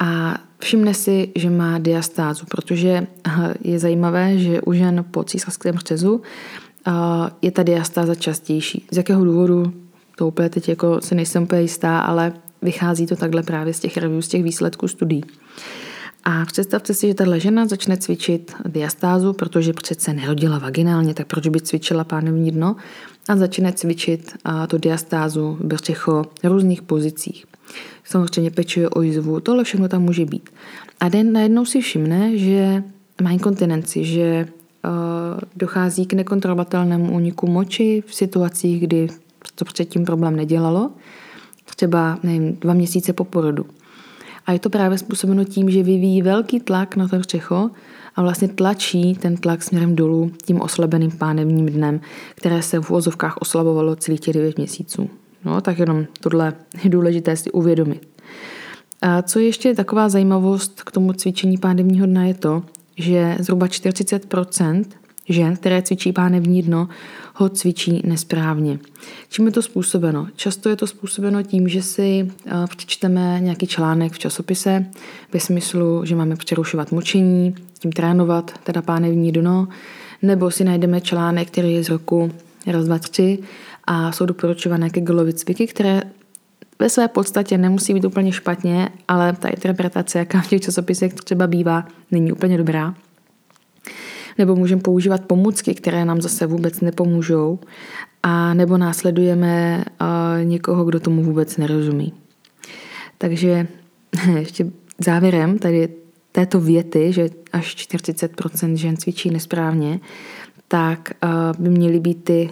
a 0.00 0.38
všimne 0.58 0.94
si, 0.94 1.32
že 1.36 1.50
má 1.50 1.78
diastázu, 1.78 2.46
protože 2.50 3.06
je 3.64 3.78
zajímavé, 3.78 4.38
že 4.38 4.60
u 4.60 4.72
žen 4.72 5.04
po 5.10 5.24
císařském 5.24 5.78
řezu 5.78 6.22
je 7.42 7.50
ta 7.50 7.62
diastáza 7.62 8.14
častější. 8.14 8.86
Z 8.90 8.96
jakého 8.96 9.24
důvodu, 9.24 9.72
to 10.16 10.28
úplně 10.28 10.48
teď 10.48 10.68
jako 10.68 11.00
se 11.00 11.14
nejsem 11.14 11.42
úplně 11.42 11.62
jistá, 11.62 12.00
ale 12.00 12.32
vychází 12.62 13.06
to 13.06 13.16
takhle 13.16 13.42
právě 13.42 13.74
z 13.74 13.80
těch 13.80 13.96
review, 13.96 14.20
z 14.20 14.28
těch 14.28 14.42
výsledků 14.42 14.88
studií. 14.88 15.24
A 16.24 16.44
představte 16.44 16.94
si, 16.94 17.06
že 17.06 17.14
tahle 17.14 17.40
žena 17.40 17.66
začne 17.66 17.96
cvičit 17.96 18.54
diastázu, 18.66 19.32
protože 19.32 19.72
přece 19.72 20.12
nerodila 20.12 20.58
vaginálně, 20.58 21.14
tak 21.14 21.26
proč 21.26 21.48
by 21.48 21.60
cvičila 21.60 22.04
pánevní 22.04 22.50
dno 22.50 22.76
a 23.28 23.36
začne 23.36 23.72
cvičit 23.72 24.32
tu 24.68 24.78
diastázu 24.78 25.58
v 25.60 25.66
v 26.42 26.44
různých 26.44 26.82
pozicích. 26.82 27.44
Samozřejmě 28.04 28.50
pečuje 28.50 28.88
o 28.88 29.02
jizvu, 29.02 29.40
tohle 29.40 29.64
všechno 29.64 29.88
tam 29.88 30.02
může 30.02 30.24
být. 30.24 30.50
A 31.00 31.08
den 31.08 31.32
najednou 31.32 31.64
si 31.64 31.80
všimne, 31.80 32.38
že 32.38 32.82
má 33.22 33.30
inkontinenci, 33.30 34.04
že 34.04 34.46
dochází 35.56 36.06
k 36.06 36.12
nekontrolovatelnému 36.12 37.12
úniku 37.12 37.46
moči 37.46 38.02
v 38.06 38.14
situacích, 38.14 38.80
kdy 38.80 39.08
to 39.54 39.64
předtím 39.64 40.04
problém 40.04 40.36
nedělalo, 40.36 40.90
třeba 41.76 42.18
nevím, 42.22 42.56
dva 42.60 42.74
měsíce 42.74 43.12
po 43.12 43.24
porodu. 43.24 43.66
A 44.46 44.52
je 44.52 44.58
to 44.58 44.70
právě 44.70 44.98
způsobeno 44.98 45.44
tím, 45.44 45.70
že 45.70 45.82
vyvíjí 45.82 46.22
velký 46.22 46.60
tlak 46.60 46.96
na 46.96 47.08
to 47.08 47.18
břecho 47.18 47.70
a 48.16 48.22
vlastně 48.22 48.48
tlačí 48.48 49.14
ten 49.14 49.36
tlak 49.36 49.62
směrem 49.62 49.96
dolů 49.96 50.32
tím 50.44 50.60
oslabeným 50.60 51.10
pánevním 51.10 51.66
dnem, 51.66 52.00
které 52.34 52.62
se 52.62 52.80
v 52.80 52.90
úvozovkách 52.90 53.36
oslabovalo 53.36 53.96
celých 53.96 54.20
těch 54.20 54.34
9 54.34 54.58
měsíců. 54.58 55.10
No, 55.44 55.60
tak 55.60 55.78
jenom 55.78 56.06
tohle 56.20 56.52
je 56.84 56.90
důležité 56.90 57.36
si 57.36 57.50
uvědomit. 57.50 58.08
A 59.02 59.22
co 59.22 59.38
je 59.38 59.44
ještě 59.44 59.74
taková 59.74 60.08
zajímavost 60.08 60.82
k 60.82 60.90
tomu 60.90 61.12
cvičení 61.12 61.58
pánevního 61.58 62.06
dna 62.06 62.24
je 62.24 62.34
to, 62.34 62.62
že 62.96 63.36
zhruba 63.40 63.66
40% 63.66 64.84
žen, 65.28 65.56
které 65.56 65.82
cvičí 65.82 66.12
pánevní 66.12 66.62
dno, 66.62 66.88
ho 67.34 67.48
cvičí 67.48 68.02
nesprávně. 68.04 68.78
Čím 69.28 69.46
je 69.46 69.52
to 69.52 69.62
způsobeno? 69.62 70.28
Často 70.36 70.68
je 70.68 70.76
to 70.76 70.86
způsobeno 70.86 71.42
tím, 71.42 71.68
že 71.68 71.82
si 71.82 72.30
eh, 72.46 72.52
přečteme 72.76 73.40
nějaký 73.40 73.66
článek 73.66 74.12
v 74.12 74.18
časopise 74.18 74.86
ve 75.32 75.40
smyslu, 75.40 76.04
že 76.04 76.16
máme 76.16 76.36
přerušovat 76.36 76.92
močení, 76.92 77.54
tím 77.78 77.92
trénovat 77.92 78.58
teda 78.64 78.82
pánevní 78.82 79.32
dno, 79.32 79.68
nebo 80.22 80.50
si 80.50 80.64
najdeme 80.64 81.00
článek, 81.00 81.48
který 81.48 81.72
je 81.72 81.84
z 81.84 81.88
roku 81.88 82.30
raz, 82.66 82.84
dva, 82.84 82.98
tři 82.98 83.38
a 83.92 84.12
jsou 84.12 84.26
doporučované 84.26 84.90
Kegelovy 84.90 85.32
cviky, 85.32 85.66
které 85.66 86.02
ve 86.78 86.88
své 86.88 87.08
podstatě 87.08 87.58
nemusí 87.58 87.94
být 87.94 88.04
úplně 88.04 88.32
špatně, 88.32 88.88
ale 89.08 89.32
ta 89.32 89.48
interpretace, 89.48 90.18
jaká 90.18 90.40
v 90.40 90.48
těch 90.48 90.62
časopisech 90.62 91.14
třeba 91.14 91.46
bývá, 91.46 91.84
není 92.10 92.32
úplně 92.32 92.58
dobrá 92.58 92.94
nebo 94.38 94.56
můžeme 94.56 94.82
používat 94.82 95.24
pomůcky, 95.24 95.74
které 95.74 96.04
nám 96.04 96.20
zase 96.20 96.46
vůbec 96.46 96.80
nepomůžou, 96.80 97.58
a 98.22 98.54
nebo 98.54 98.78
následujeme 98.78 99.84
někoho, 100.42 100.84
kdo 100.84 101.00
tomu 101.00 101.22
vůbec 101.22 101.56
nerozumí. 101.56 102.12
Takže 103.18 103.66
ještě 104.38 104.66
závěrem 104.98 105.58
tady 105.58 105.88
této 106.32 106.60
věty, 106.60 107.12
že 107.12 107.28
až 107.52 107.76
40% 107.76 108.74
žen 108.74 108.96
cvičí 108.96 109.30
nesprávně, 109.30 110.00
tak 110.68 111.10
by 111.58 111.70
měly 111.70 112.00
být 112.00 112.24
ty 112.24 112.50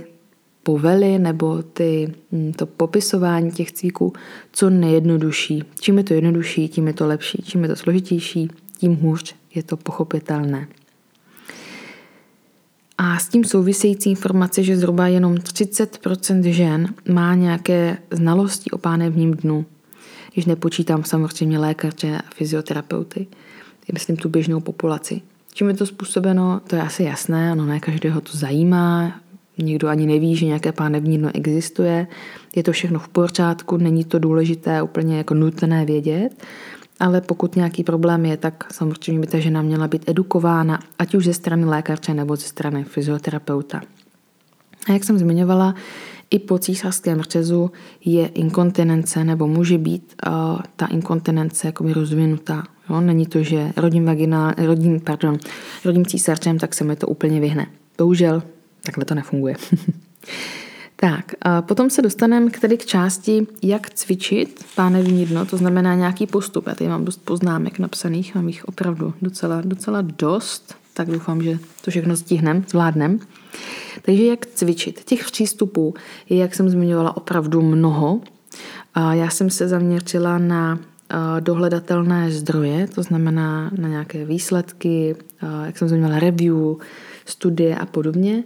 povely 0.69 1.19
nebo 1.19 1.63
ty, 1.63 2.15
hm, 2.33 2.53
to 2.53 2.67
popisování 2.67 3.51
těch 3.51 3.73
cvíků 3.73 4.13
co 4.53 4.71
nejjednodušší. 4.71 5.65
Čím 5.81 5.99
je 5.99 6.05
to 6.05 6.15
jednodušší, 6.15 6.69
tím 6.69 6.87
je 6.87 6.93
to 6.93 7.07
lepší. 7.07 7.43
Čím 7.43 7.63
je 7.63 7.69
to 7.69 7.77
složitější, 7.77 8.49
tím 8.79 8.97
hůř 8.97 9.35
je 9.55 9.63
to 9.63 9.77
pochopitelné. 9.77 10.69
A 12.99 13.19
s 13.19 13.29
tím 13.29 13.45
související 13.45 14.11
informace, 14.11 14.63
že 14.63 14.77
zhruba 14.77 15.07
jenom 15.07 15.35
30% 15.35 16.51
žen 16.51 16.95
má 17.13 17.35
nějaké 17.35 17.99
znalosti 18.11 18.71
o 18.71 18.79
pánevním 18.79 19.35
dnu, 19.35 19.67
když 20.33 20.47
nepočítám 20.47 21.05
samozřejmě 21.05 21.59
lékaře 21.59 22.19
a 22.19 22.31
fyzioterapeuty, 22.35 23.27
myslím 23.93 24.17
tu 24.17 24.29
běžnou 24.29 24.61
populaci. 24.61 25.21
Čím 25.55 25.69
je 25.69 25.75
to 25.75 25.87
způsobeno, 25.87 26.61
to 26.67 26.77
je 26.77 26.83
asi 26.83 27.03
jasné, 27.03 27.51
ano, 27.51 27.67
ne 27.67 27.81
každého 27.81 28.21
to 28.21 28.39
zajímá, 28.39 29.21
nikdo 29.63 29.89
ani 29.89 30.07
neví, 30.07 30.37
že 30.37 30.47
nějaké 30.47 30.73
pánevní 30.73 31.19
dno 31.19 31.31
existuje, 31.35 32.07
je 32.57 32.63
to 32.63 32.73
všechno 32.73 32.99
v 32.99 33.09
pořádku, 33.09 33.77
není 33.77 34.05
to 34.05 34.19
důležité, 34.19 34.83
úplně 34.83 35.19
jako 35.19 35.35
nutné 35.35 35.85
vědět, 35.85 36.45
ale 37.01 37.21
pokud 37.21 37.57
nějaký 37.57 37.85
problém 37.85 38.27
je, 38.27 38.37
tak 38.37 38.73
samozřejmě 38.73 39.21
by 39.21 39.27
ta 39.27 39.39
žena 39.39 39.63
měla 39.63 39.89
být 39.89 40.09
edukována, 40.09 40.79
ať 40.99 41.15
už 41.15 41.25
ze 41.25 41.35
strany 41.35 41.65
lékaře 41.65 42.15
nebo 42.15 42.37
ze 42.37 42.47
strany 42.47 42.85
fyzioterapeuta. 42.85 43.81
A 44.89 44.93
jak 44.93 45.05
jsem 45.05 45.19
zmiňovala, 45.19 45.75
i 46.31 46.39
po 46.39 46.59
císařském 46.59 47.23
řezu 47.23 47.71
je 48.05 48.27
inkontinence 48.27 49.25
nebo 49.25 49.49
může 49.49 49.79
být 49.79 50.15
uh, 50.27 50.33
ta 50.77 50.87
inkontinence 50.87 51.67
jakoby 51.67 51.93
rozvinutá. 51.93 52.63
Jo? 52.91 53.01
Není 53.01 53.27
to, 53.27 53.43
že 53.43 53.73
rodím, 53.77 54.05
vaginál, 54.05 54.53
rodím, 54.59 55.01
pardon, 55.01 55.39
rodím 55.85 56.07
císařem, 56.07 56.59
tak 56.59 56.75
se 56.75 56.85
mi 56.85 56.97
to 56.97 57.07
úplně 57.07 57.41
vyhne. 57.41 57.67
Bohužel 57.99 58.43
takhle 58.83 59.05
to 59.05 59.15
nefunguje. 59.15 59.57
Tak, 61.01 61.33
a 61.43 61.63
potom 61.63 61.91
se 61.91 62.03
dostaneme 62.03 62.51
k 62.51 62.61
tedy 62.61 62.79
k 62.79 62.87
části, 62.87 63.47
jak 63.63 63.91
cvičit 63.91 64.65
pánevní 64.75 65.27
dno, 65.27 65.47
to 65.47 65.57
znamená 65.57 65.95
nějaký 65.95 66.27
postup. 66.27 66.67
Já 66.67 66.75
tady 66.75 66.91
mám 66.91 67.05
dost 67.05 67.25
poznámek 67.25 67.79
napsaných, 67.79 68.35
mám 68.35 68.49
jich 68.49 68.65
opravdu 68.65 69.15
docela, 69.23 69.61
docela 69.65 70.03
dost, 70.03 70.75
tak 70.95 71.09
doufám, 71.09 71.43
že 71.43 71.59
to 71.85 71.91
všechno 71.91 72.17
stihneme, 72.17 72.63
zvládneme. 72.69 73.19
Takže 74.03 74.25
jak 74.25 74.47
cvičit? 74.47 75.05
Těch 75.05 75.25
přístupů 75.25 75.95
je, 76.29 76.37
jak 76.37 76.55
jsem 76.55 76.69
zmiňovala, 76.69 77.17
opravdu 77.17 77.63
mnoho. 77.63 78.21
A 78.95 79.15
já 79.15 79.31
jsem 79.31 79.51
se 79.51 79.69
zaměřila 79.69 80.39
na 80.39 80.79
dohledatelné 81.41 82.31
zdroje, 82.31 82.87
to 82.87 83.03
znamená 83.03 83.71
na 83.79 83.89
nějaké 83.89 84.25
výsledky, 84.25 85.17
jak 85.65 85.79
jsem 85.79 85.89
zmiňovala, 85.89 86.19
review, 86.19 86.77
studie 87.31 87.77
a 87.77 87.87
podobně 87.87 88.45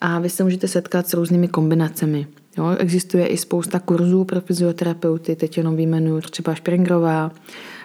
a 0.00 0.18
vy 0.18 0.30
se 0.30 0.44
můžete 0.44 0.68
setkat 0.68 1.08
s 1.08 1.14
různými 1.14 1.48
kombinacemi. 1.48 2.26
Jo, 2.58 2.76
existuje 2.78 3.26
i 3.26 3.36
spousta 3.36 3.78
kurzů 3.78 4.24
pro 4.24 4.40
fyzioterapeuty, 4.40 5.36
teď 5.36 5.58
jenom 5.58 5.76
výjmenuju 5.76 6.20
třeba 6.20 6.54
Špringrová, 6.54 7.30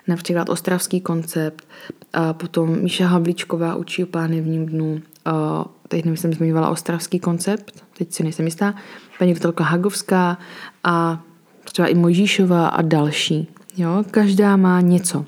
například 0.08 0.50
Ostravský 0.50 1.01
koncept, 1.01 1.68
a 2.13 2.34
potom 2.34 2.79
Míša 2.79 3.08
Havlíčková 3.08 3.75
učí 3.75 4.03
o 4.03 4.08
pánevním 4.08 4.65
dnu, 4.65 5.01
a 5.25 5.65
teď 5.88 6.06
nevím, 6.06 6.18
jsem 6.18 6.34
zmiňovala 6.34 6.70
Ostravský 6.70 7.20
koncept, 7.20 7.84
teď 7.98 8.13
si 8.13 8.24
nejsem 8.24 8.46
jistá, 8.46 8.75
paní 9.20 9.34
doktorka 9.34 9.63
Hagovská 9.63 10.38
a 10.84 11.24
třeba 11.63 11.88
i 11.88 11.96
Mojžíšová 11.96 12.68
a 12.68 12.82
další. 12.82 13.48
Jo, 13.77 14.03
každá 14.12 14.58
má 14.58 14.82
něco. 14.82 15.25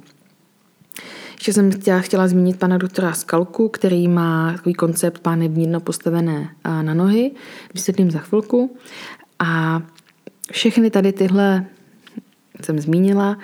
Ještě 1.41 1.53
jsem 1.53 1.71
chtěla, 1.71 1.99
chtěla 1.99 2.27
zmínit 2.27 2.59
pana 2.59 2.77
doktora 2.77 3.13
Skalku, 3.13 3.69
který 3.69 4.07
má 4.07 4.53
takový 4.53 4.73
koncept 4.73 5.19
pánevní 5.19 5.67
dno 5.67 5.79
postavené 5.79 6.49
na 6.81 6.93
nohy. 6.93 7.31
Vysvětlím 7.73 8.11
za 8.11 8.19
chvilku. 8.19 8.75
A 9.39 9.81
všechny 10.51 10.89
tady 10.91 11.13
tyhle 11.13 11.65
jsem 12.65 12.79
zmínila, 12.79 13.37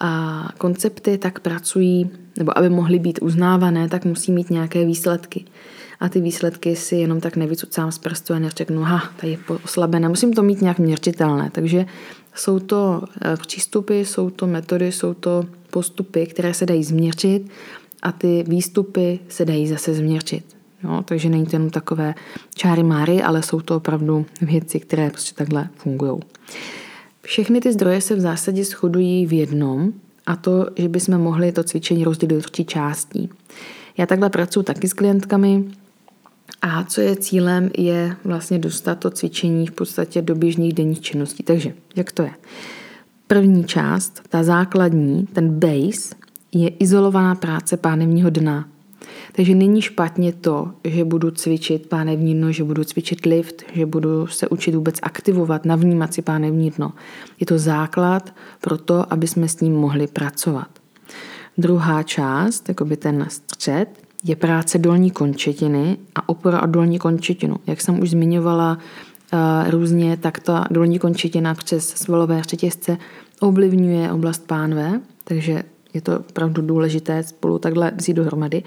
a 0.00 0.48
koncepty 0.58 1.18
tak 1.18 1.40
pracují, 1.40 2.10
nebo 2.38 2.58
aby 2.58 2.70
mohly 2.70 2.98
být 2.98 3.18
uznávané, 3.22 3.88
tak 3.88 4.04
musí 4.04 4.32
mít 4.32 4.50
nějaké 4.50 4.84
výsledky. 4.84 5.44
A 6.00 6.08
ty 6.08 6.20
výsledky 6.20 6.76
si 6.76 6.96
jenom 6.96 7.20
tak 7.20 7.36
nevycucám 7.36 7.92
z 7.92 7.98
prstu 7.98 8.34
a 8.34 8.38
neřeknu, 8.38 8.82
ha, 8.82 9.02
tady 9.16 9.32
je 9.32 9.38
oslabené. 9.64 10.08
Musím 10.08 10.32
to 10.32 10.42
mít 10.42 10.62
nějak 10.62 10.78
měřitelné. 10.78 11.50
Takže 11.52 11.86
jsou 12.34 12.58
to 12.58 13.02
eh, 13.24 13.36
přístupy, 13.36 14.00
jsou 14.00 14.30
to 14.30 14.46
metody, 14.46 14.92
jsou 14.92 15.14
to 15.14 15.44
postupy, 15.70 16.26
které 16.26 16.54
se 16.54 16.66
dají 16.66 16.84
změřit 16.84 17.50
a 18.02 18.12
ty 18.12 18.44
výstupy 18.48 19.18
se 19.28 19.44
dají 19.44 19.68
zase 19.68 19.94
změřit. 19.94 20.44
No, 20.82 21.02
takže 21.02 21.28
není 21.28 21.46
to 21.46 21.56
jenom 21.56 21.70
takové 21.70 22.14
čáry 22.54 22.82
máry, 22.82 23.22
ale 23.22 23.42
jsou 23.42 23.60
to 23.60 23.76
opravdu 23.76 24.26
věci, 24.40 24.80
které 24.80 25.10
prostě 25.10 25.34
takhle 25.34 25.68
fungují. 25.76 26.20
Všechny 27.22 27.60
ty 27.60 27.72
zdroje 27.72 28.00
se 28.00 28.14
v 28.14 28.20
zásadě 28.20 28.64
shodují 28.64 29.26
v 29.26 29.32
jednom, 29.32 29.92
a 30.26 30.36
to, 30.36 30.66
že 30.76 30.88
bychom 30.88 31.18
mohli 31.18 31.52
to 31.52 31.64
cvičení 31.64 32.04
rozdělit 32.04 32.34
do 32.34 32.50
tří 32.50 32.64
částí. 32.64 33.30
Já 33.96 34.06
takhle 34.06 34.30
pracuji 34.30 34.62
taky 34.62 34.88
s 34.88 34.92
klientkami 34.92 35.64
a 36.66 36.84
co 36.84 37.00
je 37.00 37.16
cílem, 37.16 37.70
je 37.78 38.16
vlastně 38.24 38.58
dostat 38.58 38.94
to 38.94 39.10
cvičení 39.10 39.66
v 39.66 39.72
podstatě 39.72 40.22
do 40.22 40.34
běžných 40.34 40.72
denních 40.72 41.00
činností. 41.00 41.42
Takže, 41.42 41.74
jak 41.96 42.12
to 42.12 42.22
je? 42.22 42.30
První 43.26 43.64
část, 43.64 44.22
ta 44.28 44.42
základní, 44.42 45.26
ten 45.32 45.58
base, 45.58 46.14
je 46.52 46.68
izolovaná 46.68 47.34
práce 47.34 47.76
pánevního 47.76 48.30
dna. 48.30 48.68
Takže 49.32 49.54
není 49.54 49.82
špatně 49.82 50.32
to, 50.32 50.70
že 50.84 51.04
budu 51.04 51.30
cvičit 51.30 51.88
pánevní 51.88 52.34
dno, 52.34 52.52
že 52.52 52.64
budu 52.64 52.84
cvičit 52.84 53.26
lift, 53.26 53.62
že 53.72 53.86
budu 53.86 54.26
se 54.26 54.48
učit 54.48 54.74
vůbec 54.74 54.98
aktivovat, 55.02 55.64
navnímat 55.64 56.14
si 56.14 56.22
pánevní 56.22 56.70
dno. 56.70 56.92
Je 57.40 57.46
to 57.46 57.58
základ 57.58 58.34
pro 58.60 58.78
to, 58.78 59.12
aby 59.12 59.26
jsme 59.26 59.48
s 59.48 59.60
ním 59.60 59.74
mohli 59.74 60.06
pracovat. 60.06 60.68
Druhá 61.58 62.02
část, 62.02 62.70
by 62.84 62.96
ten 62.96 63.26
střed, 63.28 64.03
je 64.24 64.36
práce 64.36 64.78
dolní 64.78 65.10
končetiny 65.10 65.96
a 66.14 66.28
opora 66.28 66.62
o 66.62 66.66
dolní 66.66 66.98
končetinu. 66.98 67.56
Jak 67.66 67.80
jsem 67.80 68.00
už 68.00 68.10
zmiňovala 68.10 68.78
uh, 69.32 69.70
různě, 69.70 70.16
tak 70.16 70.40
ta 70.40 70.64
dolní 70.70 70.98
končetina 70.98 71.54
přes 71.54 71.88
svalové 71.88 72.42
řetězce 72.42 72.98
ovlivňuje 73.40 74.12
oblast 74.12 74.46
pánve, 74.46 75.00
takže 75.24 75.62
je 75.94 76.00
to 76.00 76.18
opravdu 76.18 76.62
důležité 76.62 77.22
spolu 77.22 77.58
takhle 77.58 77.92
vzít 77.96 78.14
dohromady. 78.14 78.62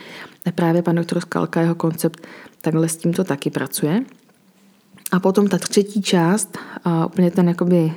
A 0.46 0.52
právě 0.52 0.82
pan 0.82 0.96
doktor 0.96 1.20
Skalka, 1.20 1.62
jeho 1.62 1.76
koncept, 1.76 2.28
takhle 2.62 2.90
s 2.90 2.98
tímto 2.98 3.24
taky 3.24 3.50
pracuje. 3.50 4.04
A 5.12 5.20
potom 5.20 5.48
ta 5.48 5.58
třetí 5.58 6.02
část, 6.02 6.58
a 6.84 7.06
úplně 7.06 7.32
ten 7.32 7.48
jakoby 7.48 7.94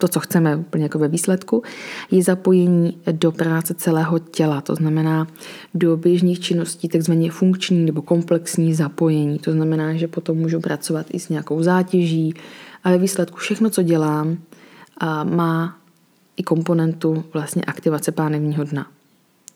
to, 0.00 0.08
co 0.08 0.20
chceme 0.20 0.56
úplně 0.56 0.84
jako 0.84 0.98
ve 0.98 1.08
výsledku, 1.08 1.62
je 2.10 2.22
zapojení 2.22 2.98
do 3.12 3.32
práce 3.32 3.74
celého 3.74 4.18
těla, 4.18 4.60
to 4.60 4.74
znamená 4.74 5.26
do 5.74 5.96
běžných 5.96 6.40
činností, 6.40 6.88
takzvaně 6.88 7.30
funkční 7.30 7.84
nebo 7.84 8.02
komplexní 8.02 8.74
zapojení. 8.74 9.38
To 9.38 9.52
znamená, 9.52 9.94
že 9.94 10.08
potom 10.08 10.36
můžu 10.36 10.60
pracovat 10.60 11.06
i 11.10 11.20
s 11.20 11.28
nějakou 11.28 11.62
zátěží 11.62 12.34
a 12.84 12.90
ve 12.90 12.98
výsledku 12.98 13.36
všechno, 13.36 13.70
co 13.70 13.82
dělám, 13.82 14.38
má 15.24 15.78
i 16.36 16.42
komponentu 16.42 17.24
vlastně 17.32 17.62
aktivace 17.62 18.12
pánevního 18.12 18.64
dna. 18.64 18.86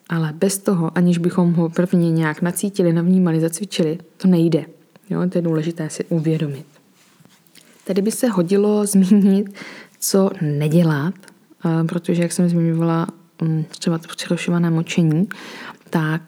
Ale 0.08 0.32
bez 0.32 0.58
toho, 0.58 0.98
aniž 0.98 1.18
bychom 1.18 1.52
ho 1.52 1.68
prvně 1.68 2.10
nějak 2.10 2.42
nacítili, 2.42 2.92
navnímali, 2.92 3.40
zacvičili, 3.40 3.98
to 4.16 4.28
nejde. 4.28 4.64
Jo, 5.10 5.28
to 5.28 5.38
je 5.38 5.42
důležité 5.42 5.90
si 5.90 6.04
uvědomit. 6.04 6.66
Tady 7.86 8.02
by 8.02 8.10
se 8.10 8.28
hodilo 8.28 8.86
zmínit, 8.86 9.54
co 10.04 10.30
nedělat, 10.40 11.14
protože, 11.88 12.22
jak 12.22 12.32
jsem 12.32 12.48
zmiňovala, 12.48 13.06
mm, 13.42 13.64
třeba 13.68 13.98
to 13.98 14.08
přerušované 14.08 14.70
močení, 14.70 15.28
tak 15.90 16.22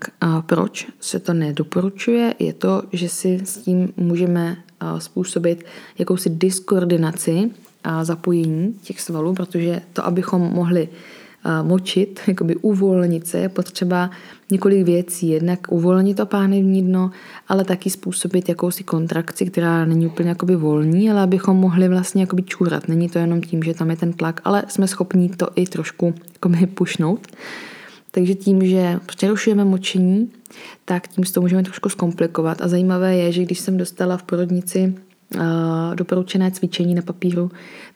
proč 0.47 0.87
se 1.01 1.19
to 1.19 1.35
nedoporučuje, 1.35 2.35
je 2.39 2.53
to, 2.53 2.83
že 2.93 3.09
si 3.09 3.41
s 3.45 3.57
tím 3.57 3.93
můžeme 3.97 4.57
způsobit 4.99 5.65
jakousi 5.99 6.31
diskoordinaci 6.31 7.51
a 7.85 8.05
zapojení 8.05 8.75
těch 8.83 9.01
svalů, 9.01 9.35
protože 9.35 9.81
to, 9.93 10.07
abychom 10.07 10.43
mohli 10.43 10.89
močit, 11.63 12.21
jakoby 12.27 12.57
uvolnit 12.57 13.27
se, 13.27 13.39
je 13.39 13.49
potřeba 13.49 14.11
několik 14.51 14.87
věcí. 14.87 15.29
Jednak 15.29 15.73
uvolnit 15.73 16.17
to 16.17 16.27
pánevní 16.27 16.83
dno, 16.83 17.11
ale 17.49 17.65
taky 17.65 17.91
způsobit 17.91 18.49
jakousi 18.49 18.85
kontrakci, 18.85 19.47
která 19.47 19.85
není 19.85 20.07
úplně 20.07 20.29
jakoby 20.29 20.57
volní, 20.57 21.11
ale 21.11 21.21
abychom 21.21 21.57
mohli 21.57 21.89
vlastně 21.89 22.23
jakoby 22.23 22.43
čůrat. 22.43 22.89
Není 22.89 23.09
to 23.09 23.19
jenom 23.19 23.41
tím, 23.41 23.63
že 23.63 23.75
tam 23.75 23.91
je 23.91 23.97
ten 23.97 24.13
tlak, 24.13 24.41
ale 24.45 24.65
jsme 24.69 24.89
schopni 24.89 25.29
to 25.29 25.49
i 25.55 25.67
trošku 25.67 26.15
jakoby 26.33 26.67
pušnout. 26.67 27.27
Takže 28.11 28.35
tím, 28.35 28.67
že 28.67 29.01
přerušujeme 29.07 29.65
močení, 29.65 30.31
tak 30.85 31.09
tím 31.09 31.25
si 31.25 31.33
to 31.33 31.41
můžeme 31.41 31.63
trošku 31.63 31.89
zkomplikovat. 31.89 32.63
A 32.63 32.69
zajímavé 32.69 33.17
je, 33.17 33.33
že 33.33 33.43
když 33.43 33.61
jsem 33.61 33.77
dostala 33.77 34.17
v 34.17 34.23
porodnici 34.23 34.95
doporučené 35.95 36.51
cvičení 36.51 36.95
na 36.95 37.03
papíru, 37.03 37.51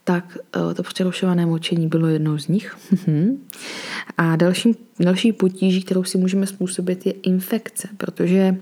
tak 0.05 0.39
to 0.75 0.83
přerušované 0.83 1.47
močení 1.47 1.89
bylo 1.89 2.07
jednou 2.07 2.39
z 2.39 2.49
nich. 2.49 2.77
a 4.19 4.37
další, 4.37 4.77
další 5.01 5.33
potíží, 5.33 5.83
kterou 5.83 6.05
si 6.05 6.19
můžeme 6.19 6.47
způsobit, 6.47 7.07
je 7.07 7.13
infekce, 7.13 7.89
protože 7.97 8.57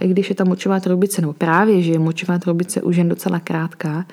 i 0.00 0.08
když 0.08 0.28
je 0.28 0.34
ta 0.34 0.44
močová 0.44 0.80
troubice, 0.80 1.20
nebo 1.20 1.32
právě, 1.32 1.82
že 1.82 1.92
je 1.92 1.98
močová 1.98 2.38
troubice 2.38 2.82
už 2.82 2.96
jen 2.96 3.08
docela 3.08 3.40
krátká, 3.40 4.06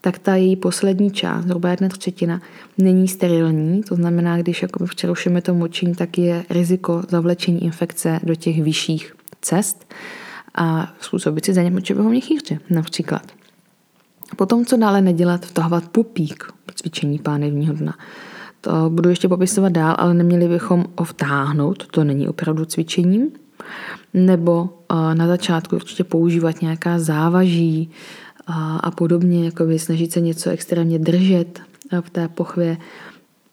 tak 0.00 0.18
ta 0.18 0.34
její 0.34 0.56
poslední 0.56 1.10
část, 1.10 1.44
zhruba 1.44 1.70
jedna 1.70 1.88
třetina, 1.88 2.42
není 2.78 3.08
sterilní. 3.08 3.82
To 3.82 3.94
znamená, 3.94 4.38
když 4.38 4.62
jako 4.62 4.84
přerušíme 4.84 5.42
to 5.42 5.54
močení, 5.54 5.94
tak 5.94 6.18
je 6.18 6.44
riziko 6.50 7.02
zavlečení 7.08 7.64
infekce 7.64 8.20
do 8.22 8.34
těch 8.34 8.62
vyšších 8.62 9.12
cest 9.40 9.94
a 10.54 10.94
způsobit 11.00 11.44
si 11.44 11.54
za 11.54 11.62
ně 11.62 11.70
močového 11.70 12.10
měchýře 12.10 12.58
například. 12.70 13.39
Potom, 14.36 14.64
co 14.64 14.76
dále 14.76 15.00
nedělat, 15.00 15.46
vtahovat 15.46 15.88
pupík 15.88 16.44
po 16.66 16.72
cvičení 16.74 17.18
pánevního 17.18 17.74
dna. 17.74 17.94
To 18.60 18.90
budu 18.90 19.10
ještě 19.10 19.28
popisovat 19.28 19.72
dál, 19.72 19.94
ale 19.98 20.14
neměli 20.14 20.48
bychom 20.48 20.84
ho 20.98 21.04
vtáhnout, 21.04 21.86
to 21.86 22.04
není 22.04 22.28
opravdu 22.28 22.64
cvičením. 22.64 23.28
Nebo 24.14 24.68
na 25.14 25.26
začátku 25.26 25.76
určitě 25.76 26.04
používat 26.04 26.62
nějaká 26.62 26.98
závaží 26.98 27.90
a 28.80 28.90
podobně, 28.90 29.44
jako 29.44 29.64
by 29.64 29.78
snažit 29.78 30.12
se 30.12 30.20
něco 30.20 30.50
extrémně 30.50 30.98
držet 30.98 31.60
v 32.00 32.10
té 32.10 32.28
pochvě. 32.28 32.76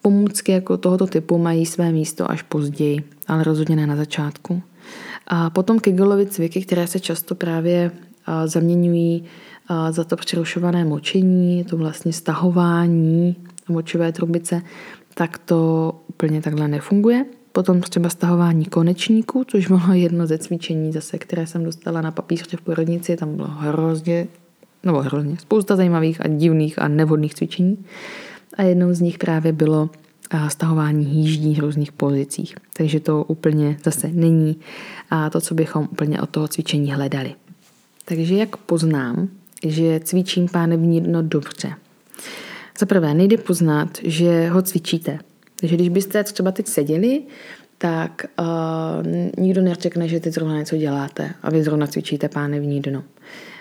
Pomůcky 0.01 0.51
jako 0.51 0.77
tohoto 0.77 1.07
typu 1.07 1.37
mají 1.37 1.65
své 1.65 1.91
místo 1.91 2.31
až 2.31 2.41
později, 2.41 3.03
ale 3.27 3.43
rozhodně 3.43 3.75
ne 3.75 3.87
na 3.87 3.95
začátku. 3.95 4.61
A 5.27 5.49
potom 5.49 5.79
Kegelovy 5.79 6.25
cviky, 6.25 6.61
které 6.61 6.87
se 6.87 6.99
často 6.99 7.35
právě 7.35 7.91
zaměňují 8.45 9.23
za 9.89 10.03
to 10.03 10.15
přerušované 10.15 10.85
močení, 10.85 11.63
to 11.63 11.77
vlastně 11.77 12.13
stahování 12.13 13.35
močové 13.69 14.11
trubice, 14.11 14.61
tak 15.13 15.37
to 15.37 15.91
úplně 16.07 16.41
takhle 16.41 16.67
nefunguje. 16.67 17.25
Potom 17.51 17.81
třeba 17.81 18.09
stahování 18.09 18.65
konečníků, 18.65 19.43
což 19.43 19.67
bylo 19.67 19.93
jedno 19.93 20.27
ze 20.27 20.37
cvičení 20.37 20.91
zase, 20.91 21.17
které 21.17 21.47
jsem 21.47 21.63
dostala 21.63 22.01
na 22.01 22.11
papíře 22.11 22.57
v 22.57 22.61
porodnici, 22.61 23.17
tam 23.17 23.35
bylo 23.35 23.47
hrozně, 23.47 24.27
nebo 24.83 24.99
hrozně, 24.99 25.37
spousta 25.37 25.75
zajímavých 25.75 26.25
a 26.25 26.27
divných 26.27 26.81
a 26.81 26.87
nevhodných 26.87 27.35
cvičení. 27.35 27.85
A 28.57 28.63
jednou 28.63 28.93
z 28.93 29.01
nich 29.01 29.17
právě 29.17 29.51
bylo 29.51 29.89
stahování 30.47 31.05
hýždí 31.05 31.55
v 31.55 31.59
různých 31.59 31.91
pozicích. 31.91 32.55
Takže 32.77 32.99
to 32.99 33.23
úplně 33.23 33.77
zase 33.83 34.09
není 34.13 34.55
to, 35.31 35.41
co 35.41 35.55
bychom 35.55 35.87
úplně 35.91 36.21
od 36.21 36.29
toho 36.29 36.47
cvičení 36.47 36.93
hledali. 36.93 37.33
Takže 38.05 38.35
jak 38.35 38.57
poznám, 38.57 39.29
že 39.65 39.99
cvičím 39.99 40.47
pánevní 40.47 41.01
dno 41.01 41.21
dobře. 41.21 41.73
Za 42.79 42.85
prvé, 42.85 43.13
nejde 43.13 43.37
poznat, 43.37 43.97
že 44.03 44.49
ho 44.49 44.61
cvičíte. 44.61 45.19
Takže 45.59 45.75
když 45.75 45.89
byste 45.89 46.23
třeba 46.23 46.51
teď 46.51 46.67
seděli, 46.67 47.21
tak 47.77 48.25
uh, 48.39 48.45
nikdo 49.37 49.61
neřekne, 49.61 50.07
že 50.07 50.19
teď 50.19 50.33
zrovna 50.33 50.57
něco 50.57 50.77
děláte 50.77 51.31
a 51.43 51.49
vy 51.49 51.63
zrovna 51.63 51.87
cvičíte 51.87 52.29
pánevní 52.29 52.81
dno. 52.81 53.03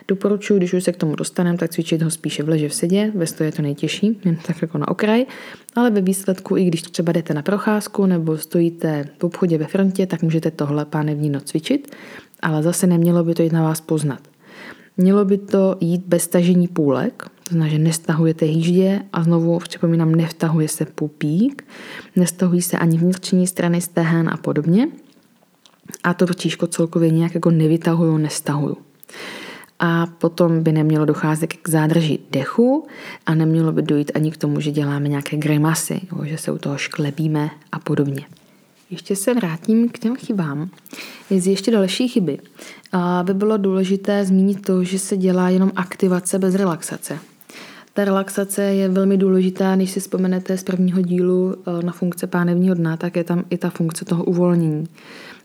Doporučuji, 0.08 0.56
když 0.56 0.74
už 0.74 0.84
se 0.84 0.92
k 0.92 0.96
tomu 0.96 1.14
dostaneme, 1.14 1.58
tak 1.58 1.70
cvičit 1.70 2.02
ho 2.02 2.10
spíše 2.10 2.42
v 2.42 2.48
leže 2.48 2.68
v 2.68 2.74
sedě, 2.74 3.12
ve 3.14 3.26
stoje 3.26 3.48
je 3.48 3.52
to 3.52 3.62
nejtěžší, 3.62 4.20
jen 4.24 4.36
tak 4.46 4.62
jako 4.62 4.78
na 4.78 4.88
okraj, 4.88 5.26
ale 5.74 5.90
ve 5.90 6.00
výsledku, 6.00 6.56
i 6.56 6.64
když 6.64 6.82
třeba 6.82 7.12
jdete 7.12 7.34
na 7.34 7.42
procházku 7.42 8.06
nebo 8.06 8.38
stojíte 8.38 9.08
v 9.18 9.24
obchodě 9.24 9.58
ve 9.58 9.66
frontě, 9.66 10.06
tak 10.06 10.22
můžete 10.22 10.50
tohle 10.50 10.84
pánevní 10.84 11.30
dno 11.30 11.40
cvičit, 11.40 11.96
ale 12.40 12.62
zase 12.62 12.86
nemělo 12.86 13.24
by 13.24 13.34
to 13.34 13.42
jít 13.42 13.52
na 13.52 13.62
vás 13.62 13.80
poznat. 13.80 14.20
Mělo 14.96 15.24
by 15.24 15.38
to 15.38 15.76
jít 15.80 16.02
bez 16.06 16.28
tažení 16.28 16.68
půlek, 16.68 17.22
to 17.48 17.50
znamená, 17.50 17.70
že 17.70 17.78
nestahujete 17.78 18.46
hýždě 18.46 19.02
a 19.12 19.22
znovu 19.22 19.58
připomínám, 19.58 20.14
nevtahuje 20.14 20.68
se 20.68 20.84
pupík, 20.84 21.64
nestahují 22.16 22.62
se 22.62 22.78
ani 22.78 22.98
vnitřní 22.98 23.46
strany 23.46 23.80
stehen 23.80 24.28
a 24.28 24.36
podobně. 24.36 24.88
A 26.04 26.14
to 26.14 26.26
vříško 26.26 26.66
celkově 26.66 27.10
nějak 27.10 27.34
jako 27.34 27.50
nevytahuju, 27.50 28.16
nestahuju. 28.16 28.76
A 29.78 30.06
potom 30.06 30.62
by 30.62 30.72
nemělo 30.72 31.04
docházet 31.04 31.52
k 31.52 31.68
zádrži 31.68 32.18
dechu 32.30 32.86
a 33.26 33.34
nemělo 33.34 33.72
by 33.72 33.82
dojít 33.82 34.12
ani 34.14 34.30
k 34.30 34.36
tomu, 34.36 34.60
že 34.60 34.70
děláme 34.70 35.08
nějaké 35.08 35.36
grimasy, 35.36 36.00
že 36.24 36.38
se 36.38 36.52
u 36.52 36.58
toho 36.58 36.78
šklebíme 36.78 37.50
a 37.72 37.78
podobně. 37.78 38.26
Ještě 38.90 39.16
se 39.16 39.34
vrátím 39.34 39.88
k 39.88 39.98
těm 39.98 40.16
chybám. 40.16 40.70
Je 41.30 41.50
ještě 41.50 41.70
další 41.70 42.08
chyby. 42.08 42.38
By 43.22 43.34
bylo 43.34 43.56
důležité 43.56 44.24
zmínit 44.24 44.66
to, 44.66 44.84
že 44.84 44.98
se 44.98 45.16
dělá 45.16 45.48
jenom 45.48 45.72
aktivace 45.76 46.38
bez 46.38 46.54
relaxace. 46.54 47.18
Ta 47.96 48.04
relaxace 48.04 48.62
je 48.62 48.88
velmi 48.88 49.16
důležitá, 49.16 49.76
když 49.76 49.90
si 49.90 50.00
vzpomenete 50.00 50.58
z 50.58 50.64
prvního 50.64 51.00
dílu 51.00 51.54
e, 51.54 51.82
na 51.82 51.92
funkce 51.92 52.26
pánevního 52.26 52.74
dna, 52.74 52.96
tak 52.96 53.16
je 53.16 53.24
tam 53.24 53.44
i 53.50 53.58
ta 53.58 53.70
funkce 53.70 54.04
toho 54.04 54.24
uvolnění. 54.24 54.84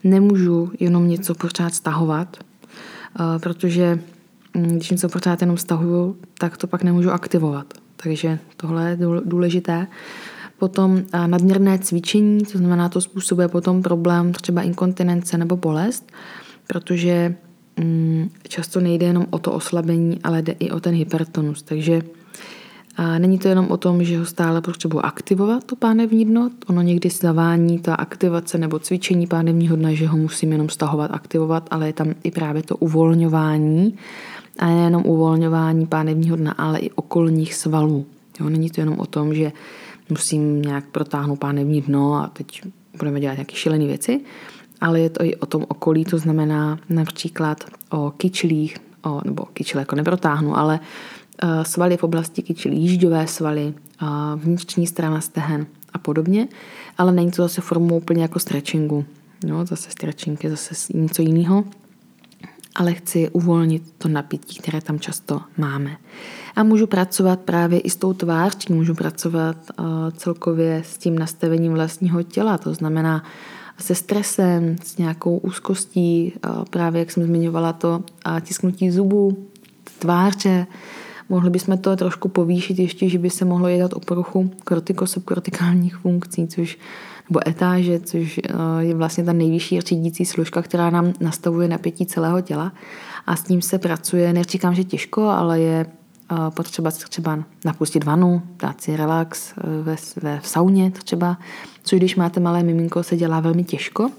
Nemůžu 0.03 0.71
jenom 0.79 1.07
něco 1.07 1.35
pořád 1.35 1.73
stahovat, 1.73 2.37
e, 2.37 3.39
protože 3.39 3.99
mm, 4.53 4.63
když 4.63 4.89
něco 4.91 5.09
pořád 5.09 5.41
jenom 5.41 5.57
stahuju, 5.57 6.17
tak 6.39 6.57
to 6.57 6.67
pak 6.67 6.83
nemůžu 6.83 7.11
aktivovat. 7.11 7.73
Takže 7.95 8.39
tohle 8.57 8.89
je 8.89 8.97
důležité. 9.25 9.87
Potom 10.61 11.03
nadměrné 11.27 11.79
cvičení, 11.79 12.45
to 12.45 12.57
znamená, 12.57 12.89
to 12.89 13.01
způsobuje 13.01 13.47
potom 13.47 13.81
problém 13.81 14.33
třeba 14.33 14.61
inkontinence 14.61 15.37
nebo 15.37 15.57
bolest, 15.57 16.11
protože 16.67 17.35
mm, 17.79 18.29
často 18.47 18.79
nejde 18.79 19.05
jenom 19.05 19.25
o 19.29 19.39
to 19.39 19.51
oslabení, 19.51 20.19
ale 20.23 20.41
jde 20.41 20.55
i 20.59 20.71
o 20.71 20.79
ten 20.79 20.95
hypertonus. 20.95 21.63
Takže 21.63 22.01
a 22.97 23.17
není 23.17 23.39
to 23.39 23.47
jenom 23.47 23.71
o 23.71 23.77
tom, 23.77 24.03
že 24.03 24.19
ho 24.19 24.25
stále 24.25 24.61
potřebuji 24.61 24.99
aktivovat, 24.99 25.63
to 25.63 25.75
pánevní 25.75 26.25
dno, 26.25 26.49
ono 26.67 26.81
někdy 26.81 27.09
zavání 27.09 27.79
ta 27.79 27.95
aktivace 27.95 28.57
nebo 28.57 28.79
cvičení 28.79 29.27
pánevního 29.27 29.75
dna, 29.75 29.93
že 29.93 30.07
ho 30.07 30.17
musím 30.17 30.51
jenom 30.51 30.69
stahovat, 30.69 31.11
aktivovat, 31.13 31.67
ale 31.71 31.87
je 31.87 31.93
tam 31.93 32.13
i 32.23 32.31
právě 32.31 32.63
to 32.63 32.75
uvolňování 32.75 33.95
a 34.59 34.65
nejenom 34.65 35.03
uvolňování 35.05 35.87
pánevního 35.87 36.35
dna, 36.35 36.51
ale 36.51 36.79
i 36.79 36.91
okolních 36.91 37.53
svalů. 37.53 38.05
Jo, 38.39 38.49
není 38.49 38.69
to 38.69 38.81
jenom 38.81 38.99
o 38.99 39.05
tom, 39.05 39.33
že 39.33 39.51
musím 40.11 40.61
nějak 40.61 40.85
protáhnout 40.85 41.39
pánevní 41.39 41.81
dno 41.81 42.13
a 42.13 42.27
teď 42.33 42.61
budeme 42.97 43.19
dělat 43.19 43.33
nějaké 43.33 43.55
šílené 43.55 43.85
věci, 43.85 44.21
ale 44.81 44.99
je 44.99 45.09
to 45.09 45.23
i 45.23 45.35
o 45.35 45.45
tom 45.45 45.65
okolí, 45.67 46.05
to 46.05 46.17
znamená 46.17 46.79
například 46.89 47.63
o 47.89 48.11
kyčlích, 48.17 48.77
o, 49.03 49.21
nebo 49.25 49.45
kyčle 49.45 49.81
jako 49.81 49.95
neprotáhnu, 49.95 50.57
ale 50.57 50.79
uh, 51.43 51.63
svaly 51.63 51.97
v 51.97 52.03
oblasti 52.03 52.41
kyčlí, 52.41 52.81
jížďové 52.81 53.27
svaly, 53.27 53.73
uh, 54.01 54.07
vnitřní 54.35 54.87
strana 54.87 55.21
stehen 55.21 55.65
a 55.93 55.97
podobně, 55.97 56.47
ale 56.97 57.11
není 57.11 57.31
to 57.31 57.41
zase 57.41 57.61
formou 57.61 57.97
úplně 57.97 58.21
jako 58.21 58.39
stretchingu. 58.39 59.05
No, 59.45 59.65
zase 59.65 59.91
stretching 59.91 60.43
je 60.43 60.49
zase 60.49 60.75
něco 60.93 61.21
jiného, 61.21 61.63
ale 62.75 62.93
chci 62.93 63.29
uvolnit 63.29 63.83
to 63.97 64.07
napětí, 64.07 64.59
které 64.59 64.81
tam 64.81 64.99
často 64.99 65.41
máme. 65.57 65.97
A 66.55 66.63
můžu 66.63 66.87
pracovat 66.87 67.39
právě 67.39 67.79
i 67.79 67.89
s 67.89 67.95
tou 67.95 68.13
tváří, 68.13 68.57
můžu 68.69 68.95
pracovat 68.95 69.57
uh, 69.79 69.85
celkově 70.11 70.83
s 70.85 70.97
tím 70.97 71.19
nastavením 71.19 71.73
vlastního 71.73 72.23
těla, 72.23 72.57
to 72.57 72.73
znamená 72.73 73.23
se 73.77 73.95
stresem, 73.95 74.75
s 74.83 74.97
nějakou 74.97 75.37
úzkostí, 75.37 76.33
uh, 76.47 76.65
právě 76.65 76.99
jak 76.99 77.11
jsem 77.11 77.23
zmiňovala 77.23 77.73
to 77.73 78.03
uh, 78.27 78.39
tisknutí 78.39 78.91
zubů, 78.91 79.47
tváře, 79.99 80.67
Mohli 81.31 81.49
bychom 81.49 81.77
to 81.77 81.95
trošku 81.95 82.29
povýšit 82.29 82.79
ještě, 82.79 83.09
že 83.09 83.17
by 83.17 83.29
se 83.29 83.45
mohlo 83.45 83.67
jednat 83.67 83.93
o 83.93 83.99
poruchu 83.99 84.51
kortikosubkortikálních 84.63 85.95
funkcí, 85.95 86.47
což 86.47 86.77
nebo 87.31 87.47
etáže, 87.47 87.99
což 87.99 88.39
je 88.79 88.95
vlastně 88.95 89.23
ta 89.23 89.33
nejvyšší 89.33 89.81
řídící 89.81 90.25
složka, 90.25 90.61
která 90.61 90.89
nám 90.89 91.13
nastavuje 91.19 91.67
napětí 91.67 92.05
celého 92.05 92.41
těla 92.41 92.71
a 93.27 93.35
s 93.35 93.43
tím 93.43 93.61
se 93.61 93.79
pracuje, 93.79 94.33
neříkám, 94.33 94.75
že 94.75 94.83
těžko, 94.83 95.21
ale 95.21 95.59
je 95.59 95.85
potřeba 96.49 96.91
třeba 96.91 97.43
napustit 97.65 98.03
vanu, 98.03 98.41
dát 98.59 98.81
si 98.81 98.95
relax 98.95 99.53
ve, 99.81 99.95
ve 100.21 100.39
v 100.39 100.47
sauně 100.47 100.91
třeba, 100.91 101.37
což 101.83 101.99
když 101.99 102.15
máte 102.15 102.39
malé 102.39 102.63
miminko, 102.63 103.03
se 103.03 103.17
dělá 103.17 103.39
velmi 103.39 103.63
těžko. 103.63 104.09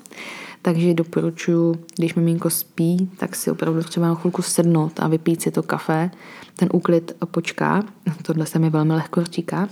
Takže 0.62 0.94
doporučuji, 0.94 1.74
když 1.98 2.14
miminko 2.14 2.50
spí, 2.50 3.10
tak 3.16 3.36
si 3.36 3.50
opravdu 3.50 3.82
třeba 3.82 4.06
na 4.06 4.14
chvilku 4.14 4.42
sednout 4.42 5.00
a 5.00 5.08
vypít 5.08 5.42
si 5.42 5.50
to 5.50 5.62
kafe. 5.62 6.10
Ten 6.56 6.68
úklid 6.72 7.12
počká. 7.30 7.82
Tohle 8.22 8.46
se 8.46 8.58
mi 8.58 8.70
velmi 8.70 8.92
lehko 8.92 9.24
říká, 9.24 9.68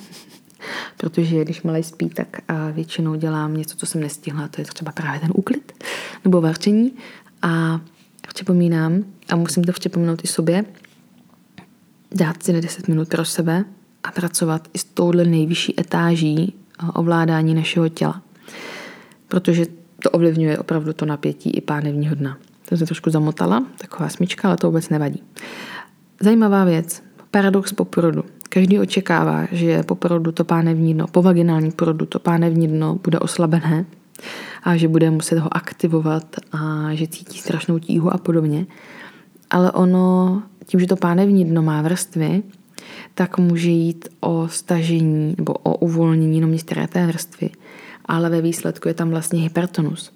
protože 0.96 1.44
když 1.44 1.62
malý 1.62 1.82
spí, 1.82 2.08
tak 2.08 2.28
většinou 2.72 3.14
dělám 3.14 3.56
něco, 3.56 3.76
co 3.76 3.86
jsem 3.86 4.00
nestihla. 4.00 4.48
To 4.48 4.60
je 4.60 4.64
třeba 4.64 4.92
právě 4.92 5.20
ten 5.20 5.30
úklid 5.34 5.84
nebo 6.24 6.40
varčení. 6.40 6.92
A 7.42 7.80
připomínám, 8.34 9.04
a 9.28 9.36
musím 9.36 9.64
to 9.64 9.72
připomenout 9.72 10.24
i 10.24 10.26
sobě, 10.26 10.64
dát 12.14 12.42
si 12.42 12.52
na 12.52 12.60
10 12.60 12.88
minut 12.88 13.08
pro 13.08 13.24
sebe 13.24 13.64
a 14.04 14.10
pracovat 14.10 14.68
i 14.74 14.78
s 14.78 14.84
touhle 14.84 15.24
nejvyšší 15.24 15.80
etáží 15.80 16.54
ovládání 16.94 17.54
našeho 17.54 17.88
těla. 17.88 18.22
Protože 19.28 19.66
to 20.02 20.10
ovlivňuje 20.10 20.58
opravdu 20.58 20.92
to 20.92 21.06
napětí 21.06 21.50
i 21.50 21.60
pánevního 21.60 22.14
dna. 22.14 22.38
To 22.68 22.76
se 22.76 22.86
trošku 22.86 23.10
zamotala, 23.10 23.66
taková 23.78 24.08
smyčka, 24.08 24.48
ale 24.48 24.56
to 24.56 24.66
vůbec 24.66 24.88
nevadí. 24.88 25.22
Zajímavá 26.20 26.64
věc. 26.64 27.02
Paradox 27.30 27.72
po 27.72 27.84
porodu. 27.84 28.24
Každý 28.50 28.78
očekává, 28.78 29.46
že 29.52 29.82
po 29.82 29.94
porodu 29.94 30.32
to 30.32 30.44
pánevní 30.44 30.94
dno, 30.94 31.06
po 31.06 31.22
vaginální 31.22 31.70
porodu 31.70 32.06
to 32.06 32.18
pánevní 32.18 32.68
dno 32.68 32.98
bude 33.04 33.18
oslabené 33.18 33.84
a 34.62 34.76
že 34.76 34.88
bude 34.88 35.10
muset 35.10 35.38
ho 35.38 35.56
aktivovat 35.56 36.36
a 36.52 36.94
že 36.94 37.06
cítí 37.06 37.38
strašnou 37.38 37.78
tíhu 37.78 38.14
a 38.14 38.18
podobně. 38.18 38.66
Ale 39.50 39.72
ono, 39.72 40.42
tím, 40.66 40.80
že 40.80 40.86
to 40.86 40.96
pánevní 40.96 41.44
dno 41.44 41.62
má 41.62 41.82
vrstvy, 41.82 42.42
tak 43.14 43.38
může 43.38 43.70
jít 43.70 44.08
o 44.20 44.48
stažení 44.48 45.34
nebo 45.38 45.52
o 45.52 45.76
uvolnění 45.76 46.34
jenom 46.34 46.52
některé 46.52 46.86
té 46.86 47.06
vrstvy 47.06 47.50
ale 48.10 48.30
ve 48.30 48.40
výsledku 48.40 48.88
je 48.88 48.94
tam 48.94 49.10
vlastně 49.10 49.40
hypertonus. 49.40 50.12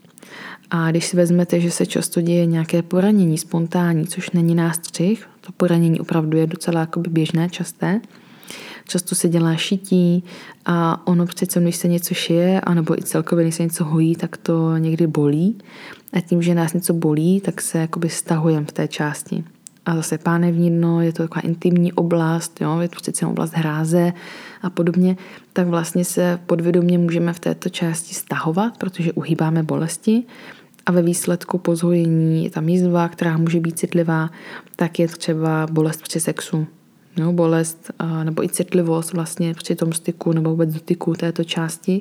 A 0.70 0.90
když 0.90 1.07
si 1.07 1.16
vezmete, 1.16 1.61
že 1.61 1.70
se 1.70 1.87
často 1.87 2.20
děje 2.20 2.47
nějaké 2.47 2.83
poranění 2.83 3.38
spontánní, 3.38 4.07
což 4.07 4.31
není 4.31 4.55
nástřih, 4.55 5.29
to 5.40 5.53
poranění 5.53 6.01
opravdu 6.01 6.38
je 6.38 6.47
docela 6.47 6.81
jakoby 6.81 7.11
běžné, 7.11 7.49
časté, 7.51 8.01
často 8.85 9.14
se 9.14 9.29
dělá 9.29 9.57
šití 9.57 10.25
a 10.66 11.07
ono 11.07 11.27
přece, 11.27 11.61
když 11.61 11.77
se 11.77 11.88
něco 11.88 12.14
šije, 12.14 12.61
anebo 12.61 12.99
i 12.99 13.03
celkově, 13.03 13.44
když 13.44 13.55
se 13.55 13.62
něco 13.62 13.85
hojí, 13.85 14.16
tak 14.16 14.37
to 14.37 14.77
někdy 14.77 15.07
bolí. 15.07 15.59
A 16.12 16.20
tím, 16.20 16.42
že 16.42 16.55
nás 16.55 16.73
něco 16.73 16.94
bolí, 16.94 17.40
tak 17.40 17.61
se 17.61 17.79
jakoby 17.79 18.09
stahujeme 18.09 18.66
v 18.66 18.73
té 18.73 18.88
části. 18.88 19.44
A 19.87 19.97
zase 19.97 20.18
pánevní 20.18 20.70
dno, 20.70 21.01
je 21.01 21.12
to 21.12 21.23
taková 21.23 21.40
intimní 21.40 21.92
oblast, 21.92 22.61
jo, 22.61 22.81
je 22.81 22.88
to 22.88 22.97
přece 22.97 23.27
oblast 23.27 23.55
hráze 23.55 24.12
a 24.62 24.70
podobně, 24.70 25.16
tak 25.53 25.68
vlastně 25.68 26.05
se 26.05 26.38
podvědomě 26.47 26.99
můžeme 26.99 27.33
v 27.33 27.40
této 27.40 27.68
části 27.68 28.14
stahovat, 28.14 28.79
protože 28.79 29.12
uhýbáme 29.12 29.62
bolesti 29.62 30.23
a 30.87 30.92
ve 30.92 31.03
výsledku 31.03 31.59
po 31.59 31.77
zhojení 31.77 32.44
je 32.44 32.51
tam 32.51 32.68
jízva, 32.68 33.09
která 33.09 33.37
může 33.37 33.61
být 33.61 33.79
citlivá, 33.79 34.31
tak 34.77 34.99
je 34.99 35.09
třeba 35.09 35.66
bolest 35.70 36.03
při 36.03 36.20
sexu. 36.20 36.66
No, 37.18 37.33
bolest 37.33 37.90
nebo 38.24 38.44
i 38.44 38.48
citlivost 38.48 39.12
vlastně 39.12 39.55
při 39.55 39.74
tom 39.74 39.92
styku 39.92 40.33
nebo 40.33 40.50
vůbec 40.50 40.74
dotyku 40.74 41.14
této 41.14 41.44
části. 41.44 42.00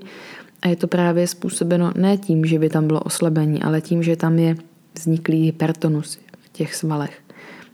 A 0.61 0.67
je 0.67 0.75
to 0.75 0.87
právě 0.87 1.27
způsobeno 1.27 1.91
ne 1.95 2.17
tím, 2.17 2.45
že 2.45 2.59
by 2.59 2.69
tam 2.69 2.87
bylo 2.87 2.99
oslabení, 2.99 3.63
ale 3.63 3.81
tím, 3.81 4.03
že 4.03 4.15
tam 4.15 4.39
je 4.39 4.55
vzniklý 4.95 5.43
hypertonus 5.43 6.19
v 6.39 6.49
těch 6.51 6.75
svalech. 6.75 7.19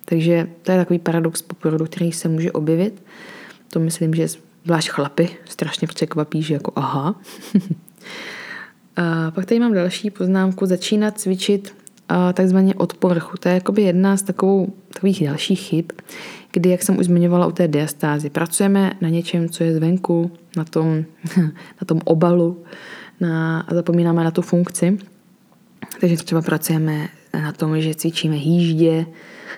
Takže 0.05 0.47
to 0.61 0.71
je 0.71 0.77
takový 0.77 0.99
paradox 0.99 1.41
po 1.41 1.55
porodu, 1.55 1.85
který 1.85 2.11
se 2.11 2.27
může 2.27 2.51
objevit. 2.51 3.03
To 3.73 3.79
myslím, 3.79 4.13
že 4.13 4.27
zvlášť 4.65 4.89
chlapy 4.89 5.29
strašně 5.45 5.87
překvapí, 5.87 6.43
že 6.43 6.53
jako 6.53 6.71
aha. 6.75 7.21
a 8.95 9.31
pak 9.31 9.45
tady 9.45 9.59
mám 9.59 9.73
další 9.73 10.09
poznámku, 10.09 10.65
začínat 10.65 11.19
cvičit 11.19 11.73
takzvaně 12.33 12.75
od 12.75 12.93
povrchu. 12.93 13.37
To 13.37 13.49
je 13.49 13.55
jakoby 13.55 13.81
jedna 13.81 14.17
z 14.17 14.21
takovou, 14.21 14.73
takových 14.93 15.25
dalších 15.25 15.59
chyb, 15.59 15.85
kdy, 16.51 16.69
jak 16.69 16.83
jsem 16.83 16.97
už 16.97 17.05
zmiňovala 17.05 17.47
u 17.47 17.51
té 17.51 17.67
diastázy, 17.67 18.29
pracujeme 18.29 18.91
na 19.01 19.09
něčem, 19.09 19.49
co 19.49 19.63
je 19.63 19.75
zvenku, 19.75 20.31
na 20.57 20.63
tom, 20.63 21.03
na 21.81 21.85
tom 21.85 22.01
obalu 22.03 22.63
na, 23.19 23.59
a 23.59 23.75
zapomínáme 23.75 24.23
na 24.23 24.31
tu 24.31 24.41
funkci. 24.41 24.97
Takže 26.01 26.17
třeba 26.17 26.41
pracujeme 26.41 27.07
na 27.33 27.51
tom, 27.51 27.81
že 27.81 27.95
cvičíme 27.95 28.35
hýždě, 28.35 29.05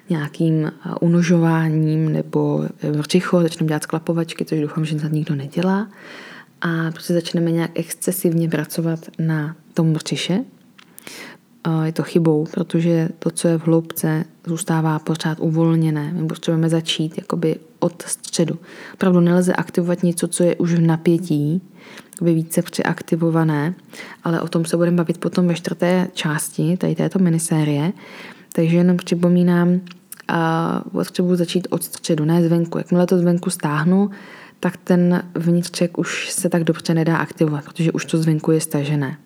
nějakým 0.10 0.71
unožováním 1.01 2.13
nebo 2.13 2.65
vrčicho, 2.91 3.39
eh, 3.39 3.43
začneme 3.43 3.67
dělat 3.67 3.84
sklapovačky, 3.84 4.45
což 4.45 4.60
doufám, 4.60 4.86
že 4.86 4.95
to 4.95 5.08
nikdo 5.08 5.36
nedělá. 5.36 5.89
A 6.62 6.91
prostě 6.91 7.13
začneme 7.13 7.51
nějak 7.51 7.71
excesivně 7.73 8.49
pracovat 8.49 8.99
na 9.19 9.56
tom 9.73 9.93
vrčiše. 9.93 10.39
Je 11.84 11.91
to 11.91 12.04
chybou, 12.04 12.45
protože 12.52 13.10
to, 13.19 13.30
co 13.30 13.47
je 13.47 13.58
v 13.58 13.67
hloubce, 13.67 14.26
zůstává 14.45 15.00
pořád 15.00 15.39
uvolněné. 15.39 16.13
My 16.13 16.28
potřebujeme 16.28 16.69
začít 16.69 17.17
jakoby 17.17 17.56
od 17.80 18.02
středu. 18.02 18.60
Opravdu 18.93 19.19
nelze 19.19 19.54
aktivovat 19.54 20.04
něco, 20.04 20.28
co 20.28 20.43
je 20.43 20.56
už 20.56 20.74
v 20.74 20.82
napětí, 20.82 21.62
jakoby 22.13 22.34
více 22.34 22.62
přeaktivované, 22.62 23.74
ale 24.24 24.41
o 24.41 24.47
tom 24.47 24.65
se 24.65 24.78
budeme 24.78 24.97
bavit 24.97 25.17
potom 25.17 25.47
ve 25.47 25.56
čtvrté 25.56 26.08
části 26.13 26.78
tady 26.78 26.95
této 26.95 27.19
minisérie. 27.19 27.93
Takže 28.54 28.78
jenom 28.78 28.97
připomínám, 28.97 29.82
a 30.28 30.82
potřebuji 30.91 31.36
začít 31.36 31.67
od 31.69 31.84
středu, 31.84 32.26
ne 32.26 32.43
zvenku. 32.43 32.78
Jakmile 32.78 33.08
to 33.08 33.17
zvenku 33.17 33.50
stáhnu, 33.50 34.10
tak 34.60 34.78
ten 34.78 35.24
vnitřek 35.36 35.97
už 35.97 36.30
se 36.30 36.50
tak 36.50 36.63
dobře 36.63 36.93
nedá 36.93 37.17
aktivovat, 37.17 37.65
protože 37.65 37.91
už 37.91 38.06
to 38.06 38.17
zvenku 38.17 38.52
je 38.52 38.62
stažené. 38.62 39.17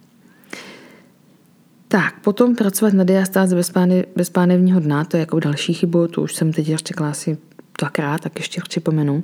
Tak, 1.95 2.19
potom 2.19 2.55
pracovat 2.55 2.93
na 2.93 3.03
diastáze 3.03 3.55
bez, 3.55 3.69
pány, 3.69 4.05
bez 4.15 4.29
pánevního 4.29 4.79
dna, 4.79 5.05
to 5.05 5.17
je 5.17 5.19
jako 5.19 5.39
další 5.39 5.73
chybu, 5.73 6.07
to 6.07 6.21
už 6.21 6.35
jsem 6.35 6.53
teď 6.53 6.65
řekla 6.65 7.09
asi 7.09 7.37
dvakrát, 7.79 8.21
tak 8.21 8.39
ještě 8.39 8.61
připomenu. 8.61 9.23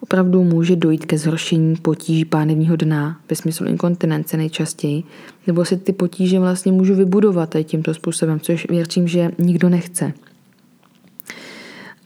Opravdu 0.00 0.44
může 0.44 0.76
dojít 0.76 1.06
ke 1.06 1.18
zhoršení 1.18 1.76
potíží 1.76 2.24
pánevního 2.24 2.76
dna 2.76 3.20
ve 3.30 3.36
smyslu 3.36 3.66
inkontinence 3.66 4.36
nejčastěji, 4.36 5.02
nebo 5.46 5.64
si 5.64 5.76
ty 5.76 5.92
potíže 5.92 6.40
vlastně 6.40 6.72
můžu 6.72 6.94
vybudovat 6.94 7.50
tady 7.50 7.64
tímto 7.64 7.94
způsobem, 7.94 8.40
což 8.40 8.66
věřím, 8.70 9.08
že 9.08 9.30
nikdo 9.38 9.68
nechce. 9.68 10.12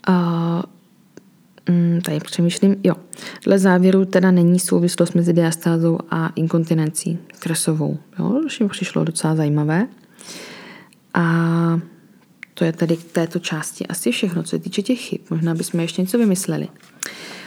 A 0.07 0.62
mm, 1.68 2.00
tady 2.05 2.20
přemýšlím, 2.20 2.77
jo. 2.85 2.94
Dle 3.44 3.59
závěru 3.59 4.05
teda 4.05 4.31
není 4.31 4.59
souvislost 4.59 5.14
mezi 5.14 5.33
diastázou 5.33 5.98
a 6.11 6.29
inkontinencí 6.29 7.18
stresovou. 7.35 7.98
Jo, 8.18 8.40
což 8.42 8.61
mi 8.61 8.68
přišlo 8.68 9.05
docela 9.05 9.35
zajímavé. 9.35 9.87
A 11.14 11.81
to 12.55 12.64
je 12.64 12.72
tady 12.72 12.96
k 12.96 13.12
této 13.12 13.38
části 13.38 13.87
asi 13.87 14.12
všechno, 14.12 14.42
co 14.42 14.48
se 14.48 14.59
týče 14.59 14.83
těch 14.83 15.00
chyb. 15.00 15.20
Možná 15.31 15.55
bychom 15.55 15.81
ještě 15.81 16.03
něco 16.03 16.18
vymysleli. 16.18 16.68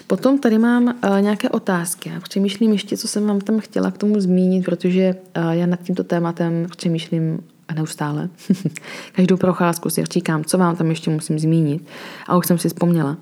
Potom 0.07 0.39
tady 0.39 0.57
mám 0.57 0.83
uh, 0.83 1.21
nějaké 1.21 1.49
otázky. 1.49 2.09
Já 2.09 2.19
přemýšlím 2.19 2.71
ještě, 2.71 2.97
co 2.97 3.07
jsem 3.07 3.27
vám 3.27 3.41
tam 3.41 3.59
chtěla 3.59 3.91
k 3.91 3.97
tomu 3.97 4.19
zmínit, 4.19 4.65
protože 4.65 5.15
uh, 5.37 5.51
já 5.51 5.65
nad 5.65 5.81
tímto 5.81 6.03
tématem 6.03 6.67
přemýšlím 6.77 7.39
neustále. 7.73 8.29
Každou 9.11 9.37
procházku 9.37 9.89
si 9.89 10.03
říkám, 10.05 10.43
co 10.43 10.57
vám 10.57 10.75
tam 10.75 10.89
ještě 10.89 11.09
musím 11.09 11.39
zmínit. 11.39 11.87
A 12.27 12.37
už 12.37 12.47
jsem 12.47 12.57
si 12.57 12.67
vzpomněla. 12.67 13.17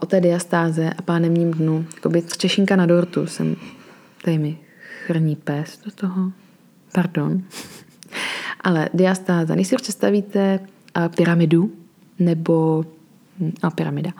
O 0.00 0.06
té 0.06 0.20
diastáze 0.20 0.90
a 0.90 1.02
pánemním 1.02 1.50
dnu. 1.50 1.86
Jakoby 1.94 2.22
třešinka 2.22 2.76
na 2.76 2.86
dortu 2.86 3.26
jsem... 3.26 3.56
Tady 4.24 4.38
mi 4.38 4.58
chrní 5.06 5.36
pes 5.36 5.80
do 5.84 5.90
toho. 5.90 6.32
Pardon. 6.92 7.42
Ale 8.60 8.88
diastáza. 8.94 9.54
Když 9.54 9.68
si 9.68 9.76
představíte 9.76 10.60
uh, 10.60 11.08
pyramidu 11.08 11.72
nebo 12.18 12.84
a 13.62 13.70
pyramida, 13.70 14.10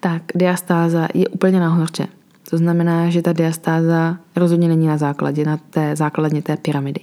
tak 0.00 0.22
diastáza 0.34 1.08
je 1.14 1.28
úplně 1.28 1.60
nahoře. 1.60 2.06
To 2.50 2.58
znamená, 2.58 3.10
že 3.10 3.22
ta 3.22 3.32
diastáza 3.32 4.18
rozhodně 4.36 4.68
není 4.68 4.86
na 4.86 4.96
základě, 4.96 5.44
na 5.44 5.56
té 5.56 5.96
základně 5.96 6.42
té 6.42 6.56
pyramidy. 6.56 7.00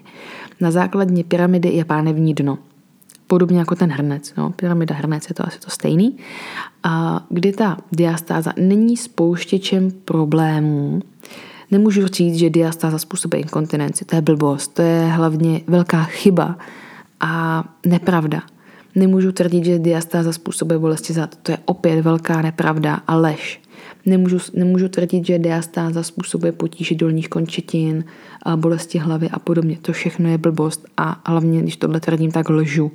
Na 0.61 0.71
základně 0.71 1.23
pyramidy 1.23 1.69
je 1.69 1.85
pánevní 1.85 2.33
dno. 2.33 2.57
Podobně 3.27 3.59
jako 3.59 3.75
ten 3.75 3.91
hrnec. 3.91 4.33
No, 4.37 4.49
pyramida 4.49 4.95
hrnec 4.95 5.29
je 5.29 5.35
to 5.35 5.47
asi 5.47 5.59
to 5.59 5.69
stejný. 5.69 6.17
A 6.83 7.25
kdy 7.29 7.51
ta 7.51 7.77
diastáza 7.91 8.53
není 8.57 8.97
spouštěčem 8.97 9.91
problémů, 9.91 11.01
nemůžu 11.71 12.07
říct, 12.07 12.35
že 12.35 12.49
diastáza 12.49 12.97
způsobuje 12.97 13.41
inkontinenci. 13.41 14.05
To 14.05 14.15
je 14.15 14.21
blbost. 14.21 14.67
To 14.67 14.81
je 14.81 15.05
hlavně 15.05 15.61
velká 15.67 16.03
chyba 16.03 16.57
a 17.19 17.63
nepravda. 17.85 18.41
Nemůžu 18.95 19.31
tvrdit, 19.31 19.65
že 19.65 19.79
diastáza 19.79 20.33
způsobuje 20.33 20.79
bolesti 20.79 21.13
zad. 21.13 21.35
To 21.43 21.51
je 21.51 21.57
opět 21.65 22.01
velká 22.01 22.41
nepravda 22.41 22.99
a 23.07 23.15
lež. 23.15 23.61
Nemůžu, 24.05 24.37
nemůžu 24.53 24.89
tvrdit, 24.89 25.25
že 25.25 25.39
diastáza 25.39 26.03
způsobuje 26.03 26.51
potíže 26.51 26.95
dolních 26.95 27.29
končetin, 27.29 28.03
bolesti 28.55 28.97
hlavy 28.97 29.29
a 29.29 29.39
podobně. 29.39 29.77
To 29.81 29.93
všechno 29.93 30.29
je 30.29 30.37
blbost 30.37 30.85
a 30.97 31.21
hlavně, 31.25 31.61
když 31.61 31.77
tohle 31.77 31.99
tvrdím, 31.99 32.31
tak 32.31 32.49
lžu. 32.49 32.91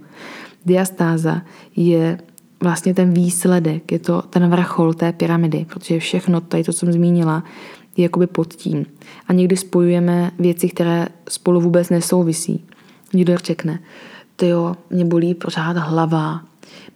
Diastáza 0.67 1.43
je 1.77 2.19
vlastně 2.61 2.95
ten 2.95 3.13
výsledek, 3.13 3.93
je 3.93 3.99
to 3.99 4.23
ten 4.23 4.51
vrchol 4.51 4.95
té 4.95 5.13
pyramidy, 5.13 5.67
protože 5.69 5.99
všechno 5.99 6.41
tady 6.41 6.65
to, 6.65 6.73
co 6.73 6.79
jsem 6.79 6.93
zmínila, 6.93 7.45
je 7.97 8.03
jakoby 8.03 8.27
pod 8.27 8.55
tím. 8.55 8.87
A 9.29 9.33
někdy 9.33 9.57
spojujeme 9.57 10.31
věci, 10.39 10.69
které 10.69 11.07
spolu 11.29 11.61
vůbec 11.61 11.91
nesouvisí. 11.91 12.65
Někdo 13.15 13.37
řekne, 13.37 13.79
ty 14.37 14.49
jo, 14.49 14.77
mě 14.91 15.05
bolí 15.05 15.35
pořád 15.35 15.77
hlava, 15.77 16.43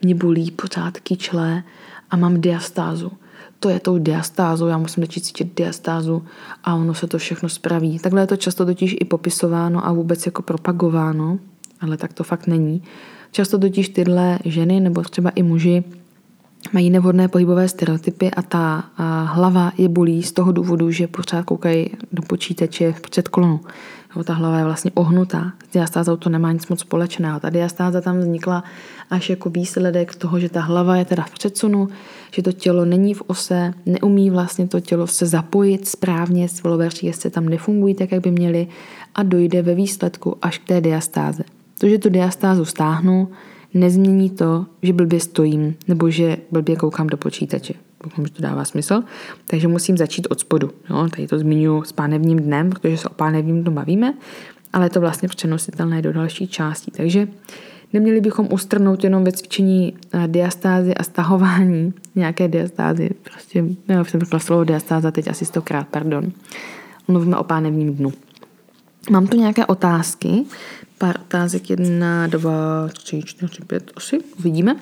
mě 0.03 0.15
bolí 0.15 0.51
pořád 0.51 1.01
kyčle 1.01 1.63
a 2.11 2.17
mám 2.17 2.41
diastázu. 2.41 3.13
To 3.61 3.69
je 3.69 3.81
tou 3.81 3.99
diastázou, 3.99 4.67
já 4.67 4.79
musím 4.79 5.03
začít 5.03 5.25
cítit 5.25 5.57
diastázu 5.57 6.23
a 6.65 6.75
ono 6.75 6.95
se 6.95 7.07
to 7.07 7.19
všechno 7.19 7.49
spraví. 7.49 7.99
Takhle 7.99 8.21
je 8.23 8.27
to 8.27 8.37
často 8.37 8.67
totiž 8.67 8.97
i 9.01 9.05
popisováno 9.05 9.87
a 9.87 9.93
vůbec 9.93 10.27
jako 10.27 10.43
propagováno, 10.43 11.39
ale 11.81 11.97
tak 11.97 12.13
to 12.13 12.25
fakt 12.25 12.47
není. 12.47 12.83
Často 13.31 13.59
totiž 13.59 13.89
tyhle 13.89 14.39
ženy 14.45 14.81
nebo 14.81 15.03
třeba 15.03 15.31
i 15.31 15.43
muži 15.43 15.85
mají 16.73 16.91
nevhodné 16.91 17.29
pohybové 17.29 17.69
stereotypy 17.69 18.31
a 18.31 18.43
ta 18.43 18.85
hlava 19.25 19.73
je 19.79 19.89
bolí 19.89 20.23
z 20.23 20.33
toho 20.33 20.53
důvodu, 20.53 20.91
že 20.91 21.07
pořád 21.07 21.45
koukají 21.45 21.91
do 22.13 22.23
počítače 22.23 22.93
v 22.93 23.01
předklonu. 23.01 23.61
Jo, 24.19 24.25
ta 24.25 24.35
hlava 24.35 24.59
je 24.59 24.65
vlastně 24.65 24.91
ohnutá. 24.95 25.53
S 25.69 25.73
diastázou 25.73 26.17
to 26.17 26.31
nemá 26.31 26.53
nic 26.53 26.69
moc 26.69 26.81
společného. 26.81 27.41
Ta 27.41 27.51
diastáza 27.51 28.01
tam 28.01 28.19
vznikla 28.19 28.65
až 29.11 29.31
jako 29.31 29.51
výsledek 29.51 30.15
toho, 30.15 30.41
že 30.41 30.49
ta 30.49 30.61
hlava 30.61 30.97
je 30.97 31.05
teda 31.05 31.23
v 31.23 31.31
předsunu, 31.31 31.89
že 32.31 32.43
to 32.43 32.53
tělo 32.53 32.85
není 32.85 33.15
v 33.15 33.23
ose, 33.27 33.75
neumí 33.87 34.31
vlastně 34.31 34.69
to 34.69 34.81
tělo 34.81 35.07
se 35.07 35.27
zapojit 35.27 35.89
správně, 35.89 36.49
svalové 36.49 36.89
se 37.11 37.31
tam 37.31 37.49
nefungují 37.49 37.95
tak, 37.95 38.13
jak 38.13 38.23
by 38.23 38.31
měly 38.31 38.67
a 39.15 39.23
dojde 39.23 39.63
ve 39.63 39.75
výsledku 39.75 40.37
až 40.43 40.59
k 40.59 40.67
té 40.67 40.81
diastáze. 40.81 41.43
To, 41.81 41.89
že 41.89 41.99
tu 41.99 42.09
diastázu 42.09 42.65
stáhnu, 42.65 43.29
nezmění 43.75 44.31
to, 44.31 44.67
že 44.83 44.93
blbě 44.93 45.21
stojím 45.21 45.75
nebo 45.89 46.11
že 46.11 46.37
blbě 46.51 46.77
koukám 46.77 47.07
do 47.07 47.17
počítače. 47.17 47.88
Doufám, 48.05 48.27
že 48.27 48.33
to 48.33 48.43
dává 48.43 48.65
smysl. 48.65 49.03
Takže 49.47 49.69
musím 49.69 49.97
začít 49.97 50.27
od 50.31 50.41
spodu. 50.41 50.71
Jo, 50.91 51.09
tady 51.17 51.29
to 51.29 51.39
zmiňuji 51.39 51.85
s 51.85 51.93
pánevním 51.93 52.39
dnem, 52.39 52.71
protože 52.71 52.97
se 52.97 53.09
o 53.09 53.15
pánevním 53.15 53.63
dnu 53.63 53.73
bavíme, 53.73 54.15
ale 54.73 54.87
je 54.87 54.91
to 54.91 55.01
vlastně 55.01 55.29
přenositelné 55.29 56.03
do 56.03 56.13
další 56.13 56.49
části. 56.49 56.91
Takže 56.91 57.29
neměli 57.93 58.21
bychom 58.21 58.49
ustrnout 58.53 59.05
jenom 59.05 59.25
ve 59.25 59.33
cvičení 59.33 59.97
eh, 60.13 60.29
diastázy 60.29 60.95
a 60.95 61.03
stahování 61.03 61.95
nějaké 62.15 62.49
diastázy. 62.49 63.11
Prostě, 63.23 63.65
já 63.89 64.05
jsem 64.05 64.21
řekla 64.21 64.39
slovo 64.39 64.65
diastáza 64.65 65.11
teď 65.11 65.29
asi 65.29 65.45
stokrát, 65.45 65.89
pardon. 65.89 66.33
Mluvíme 67.09 67.37
o 67.37 67.45
pánevním 67.45 67.95
dnu. 67.95 68.13
Mám 69.11 69.27
tu 69.27 69.37
nějaké 69.37 69.67
otázky, 69.67 70.45
pár 70.99 71.21
otázek, 71.21 71.71
jedna, 71.71 72.27
dva, 72.27 72.89
tři, 72.89 73.23
čtyři, 73.25 73.65
pět, 73.67 73.91
asi, 73.97 74.19
uvidíme. 74.39 74.77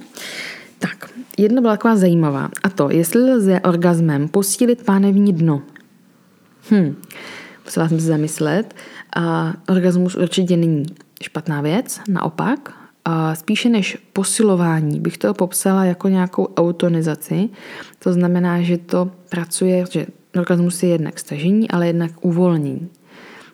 Tak, 0.78 1.10
jedna 1.38 1.60
byla 1.60 1.72
taková 1.72 1.96
zajímavá, 1.96 2.50
a 2.62 2.68
to, 2.68 2.90
jestli 2.90 3.20
lze 3.20 3.60
orgasmem 3.60 4.28
posílit 4.28 4.84
pánevní 4.84 5.32
dno. 5.32 5.62
Hm, 6.70 6.96
musela 7.64 7.88
jsem 7.88 8.00
se 8.00 8.06
zamyslet. 8.06 8.74
A 9.16 9.54
orgasmus 9.68 10.14
určitě 10.14 10.56
není 10.56 10.86
špatná 11.22 11.60
věc, 11.60 12.00
naopak. 12.08 12.74
A 13.04 13.34
spíše 13.34 13.68
než 13.68 13.98
posilování 14.12 15.00
bych 15.00 15.18
to 15.18 15.34
popsala 15.34 15.84
jako 15.84 16.08
nějakou 16.08 16.44
autonizaci. 16.44 17.48
To 17.98 18.12
znamená, 18.12 18.62
že 18.62 18.78
to 18.78 19.10
pracuje, 19.28 19.84
že 19.90 20.06
orgasmus 20.38 20.82
je 20.82 20.88
jednak 20.88 21.18
stažení, 21.18 21.70
ale 21.70 21.86
jednak 21.86 22.10
uvolnění 22.20 22.88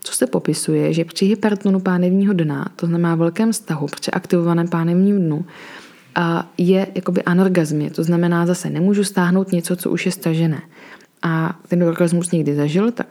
co 0.05 0.13
se 0.13 0.27
popisuje, 0.27 0.93
že 0.93 1.05
při 1.05 1.27
hypertonu 1.27 1.81
pánevního 1.81 2.33
dna, 2.33 2.69
to 2.77 2.87
znamená 2.87 3.15
velkém 3.15 3.53
stahu, 3.53 3.87
při 3.87 4.11
aktivovaném 4.11 4.69
pánevním 4.69 5.19
dnu, 5.19 5.45
je 6.59 6.87
jakoby 6.95 7.23
anorgazmě, 7.23 7.91
to 7.91 8.05
znamená 8.05 8.47
zase 8.47 8.71
nemůžu 8.71 9.05
stáhnout 9.05 9.53
něco, 9.53 9.77
co 9.77 9.91
už 9.91 10.07
je 10.07 10.13
stažené. 10.13 10.63
A 11.23 11.59
ten 11.69 11.83
orgasmus 11.83 12.31
někdy 12.31 12.55
zažil, 12.55 12.91
tak 12.91 13.07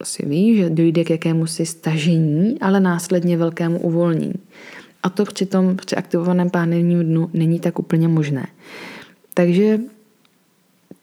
asi 0.00 0.26
ví, 0.26 0.56
že 0.56 0.70
dojde 0.70 1.04
k 1.04 1.10
jakému 1.10 1.46
si 1.46 1.66
stažení, 1.66 2.60
ale 2.60 2.80
následně 2.80 3.36
velkému 3.36 3.78
uvolnění. 3.78 4.34
A 5.02 5.10
to 5.10 5.24
při 5.24 5.46
tom 5.46 5.76
při 5.76 5.96
aktivovaném 5.96 6.50
pánevním 6.50 7.04
dnu 7.04 7.30
není 7.32 7.60
tak 7.60 7.78
úplně 7.78 8.08
možné. 8.08 8.46
Takže 9.34 9.78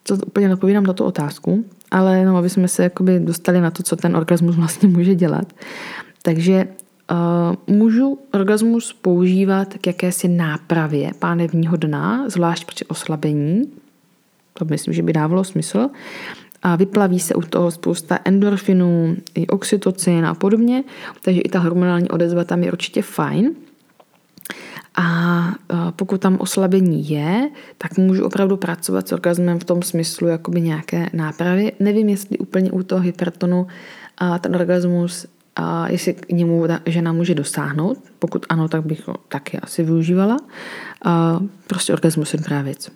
to 0.04 0.16
úplně 0.16 0.54
odpovídám 0.54 0.84
na 0.84 0.94
tu 0.94 1.04
otázku 1.04 1.66
ale 1.92 2.18
jenom 2.18 2.36
aby 2.36 2.50
jsme 2.50 2.68
se 2.68 2.84
jakoby 2.84 3.20
dostali 3.20 3.62
na 3.62 3.72
to, 3.72 3.84
co 3.84 3.96
ten 3.96 4.16
orgasmus 4.16 4.56
vlastně 4.56 4.90
může 4.90 5.16
dělat. 5.16 5.54
Takže 6.22 6.68
můžu 7.68 8.20
orgasmus 8.34 8.94
používat 8.94 9.74
k 9.74 9.88
jakési 9.88 10.28
nápravě 10.28 11.12
pánevního 11.20 11.78
dna, 11.78 12.30
zvlášť 12.30 12.66
při 12.66 12.86
oslabení. 12.86 13.72
To 14.54 14.66
myslím, 14.66 14.94
že 14.94 15.04
by 15.04 15.14
dávalo 15.14 15.44
smysl. 15.44 15.90
A 16.64 16.76
vyplaví 16.76 17.20
se 17.20 17.36
u 17.36 17.42
toho 17.42 17.72
spousta 17.72 18.20
endorfinů, 18.26 19.18
i 19.36 19.48
oxytocin 19.48 20.26
a 20.26 20.34
podobně, 20.34 20.84
takže 21.22 21.42
i 21.42 21.50
ta 21.50 21.60
hormonální 21.60 22.10
odezva 22.10 22.44
tam 22.44 22.64
je 22.64 22.72
určitě 22.72 23.02
fajn. 23.02 23.52
A 24.96 25.56
pokud 25.96 26.22
tam 26.22 26.38
oslabení 26.40 27.10
je, 27.10 27.50
tak 27.78 27.98
můžu 27.98 28.26
opravdu 28.26 28.58
pracovat 28.58 29.08
s 29.08 29.12
orgasmem 29.12 29.60
v 29.60 29.64
tom 29.64 29.82
smyslu 29.82 30.28
jakoby 30.28 30.62
nějaké 30.62 31.10
nápravy. 31.14 31.72
Nevím, 31.80 32.10
jestli 32.10 32.38
úplně 32.38 32.72
u 32.72 32.84
toho 32.84 33.02
hypertonu 33.02 33.68
a 34.18 34.40
ten 34.40 34.56
orgasmus, 34.56 35.26
a 35.56 35.90
jestli 35.90 36.14
k 36.14 36.30
němu 36.30 36.68
ta 36.68 36.80
žena 36.86 37.14
může 37.14 37.36
dosáhnout. 37.36 37.98
Pokud 38.20 38.46
ano, 38.50 38.68
tak 38.68 38.86
bych 38.86 39.08
ho 39.08 39.16
taky 39.28 39.60
asi 39.60 39.84
využívala. 39.84 40.38
A 41.06 41.40
prostě 41.68 41.94
orgasmus 41.94 42.34
je 42.34 42.40
dobrá 42.40 42.62
věc. 42.62 42.92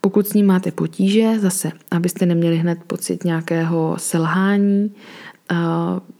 Pokud 0.00 0.28
s 0.28 0.32
ním 0.32 0.46
máte 0.46 0.72
potíže, 0.72 1.38
zase, 1.38 1.72
abyste 1.90 2.26
neměli 2.26 2.56
hned 2.56 2.78
pocit 2.86 3.24
nějakého 3.24 3.94
selhání, 3.98 4.90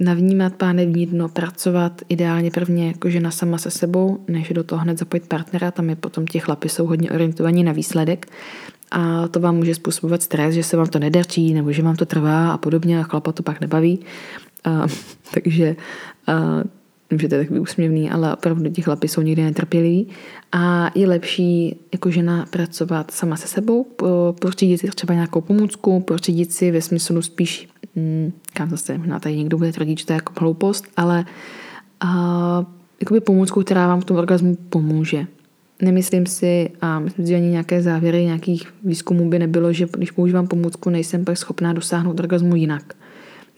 navnímat 0.00 0.54
pánevní 0.54 1.06
dno, 1.06 1.28
pracovat 1.28 2.02
ideálně 2.08 2.50
prvně 2.50 2.86
jako 2.86 3.10
žena 3.10 3.30
sama 3.30 3.58
se 3.58 3.70
sebou, 3.70 4.24
než 4.28 4.48
do 4.48 4.64
toho 4.64 4.80
hned 4.80 4.98
zapojit 4.98 5.28
partnera, 5.28 5.70
tam 5.70 5.90
je 5.90 5.96
potom 5.96 6.26
ti 6.26 6.38
chlapi 6.38 6.68
jsou 6.68 6.86
hodně 6.86 7.10
orientovaní 7.10 7.64
na 7.64 7.72
výsledek 7.72 8.26
a 8.90 9.28
to 9.28 9.40
vám 9.40 9.56
může 9.56 9.74
způsobovat 9.74 10.22
stres, 10.22 10.54
že 10.54 10.62
se 10.62 10.76
vám 10.76 10.86
to 10.86 10.98
nedaří 10.98 11.54
nebo 11.54 11.72
že 11.72 11.82
vám 11.82 11.96
to 11.96 12.06
trvá 12.06 12.52
a 12.52 12.58
podobně 12.58 13.00
a 13.00 13.02
chlapa 13.02 13.32
to 13.32 13.42
pak 13.42 13.60
nebaví. 13.60 14.00
A, 14.64 14.86
takže 15.34 15.76
a, 16.26 16.62
že 17.16 17.28
to 17.28 17.34
je 17.34 17.40
takový 17.40 17.60
úsměvný, 17.60 18.10
ale 18.10 18.34
opravdu 18.34 18.70
ti 18.70 18.82
chlapi 18.82 19.08
jsou 19.08 19.20
někdy 19.20 19.42
netrpěliví. 19.42 20.08
A 20.52 20.90
je 20.94 21.08
lepší 21.08 21.76
jako 21.92 22.10
žena 22.10 22.46
pracovat 22.50 23.10
sama 23.10 23.36
se 23.36 23.48
sebou, 23.48 23.86
pořídit 24.40 24.78
si 24.78 24.88
třeba 24.88 25.14
nějakou 25.14 25.40
pomůcku, 25.40 26.00
pořídit 26.00 26.52
si 26.52 26.70
ve 26.70 26.82
smyslu 26.82 27.22
spíš, 27.22 27.68
hm, 27.96 28.32
kam 28.52 28.70
zase, 28.70 28.98
možná 28.98 29.20
tady 29.20 29.36
někdo 29.36 29.58
bude 29.58 29.72
tvrdit, 29.72 29.98
že 29.98 30.06
to 30.06 30.12
je 30.12 30.14
jako 30.14 30.32
hloupost, 30.40 30.84
ale 30.96 31.24
a, 32.00 32.66
jakoby 33.00 33.20
pomůcku, 33.20 33.62
která 33.62 33.86
vám 33.86 34.00
v 34.00 34.04
tom 34.04 34.16
orgazmu 34.16 34.56
pomůže. 34.68 35.26
Nemyslím 35.82 36.26
si, 36.26 36.70
a 36.80 36.98
myslím 36.98 37.26
si, 37.26 37.30
že 37.30 37.36
ani 37.36 37.48
nějaké 37.48 37.82
závěry 37.82 38.24
nějakých 38.24 38.74
výzkumů 38.84 39.30
by 39.30 39.38
nebylo, 39.38 39.72
že 39.72 39.86
když 39.96 40.10
používám 40.10 40.46
pomůcku, 40.46 40.90
nejsem 40.90 41.24
pak 41.24 41.38
schopná 41.38 41.72
dosáhnout 41.72 42.20
orgazmu 42.20 42.56
jinak. 42.56 42.94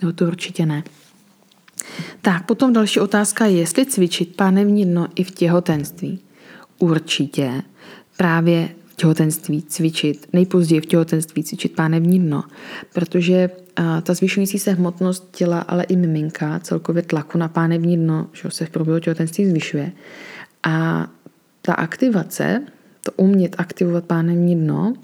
No 0.02 0.12
to 0.12 0.26
určitě 0.26 0.66
ne. 0.66 0.82
Tak, 2.22 2.46
potom 2.46 2.72
další 2.72 3.00
otázka 3.00 3.46
je, 3.46 3.58
jestli 3.58 3.86
cvičit 3.86 4.36
pánevní 4.36 4.84
dno 4.84 5.06
i 5.14 5.24
v 5.24 5.30
těhotenství. 5.30 6.18
Určitě 6.78 7.62
právě 8.16 8.68
v 8.86 8.94
těhotenství 8.94 9.62
cvičit, 9.62 10.28
nejpozději 10.32 10.80
v 10.80 10.86
těhotenství 10.86 11.44
cvičit 11.44 11.76
pánevní 11.76 12.20
dno, 12.20 12.44
protože 12.92 13.50
ta 14.02 14.14
zvyšující 14.14 14.58
se 14.58 14.72
hmotnost 14.72 15.28
těla, 15.36 15.60
ale 15.60 15.84
i 15.84 15.96
miminka, 15.96 16.58
celkově 16.58 17.02
tlaku 17.02 17.38
na 17.38 17.48
pánevní 17.48 17.96
dno, 17.96 18.26
že 18.32 18.50
se 18.50 18.66
v 18.66 18.70
průběhu 18.70 19.00
těhotenství 19.00 19.50
zvyšuje. 19.50 19.92
A 20.62 21.06
ta 21.62 21.74
aktivace, 21.74 22.62
to 23.04 23.12
umět 23.16 23.54
aktivovat 23.58 24.04
pánevní 24.04 24.56
dno, 24.56 24.94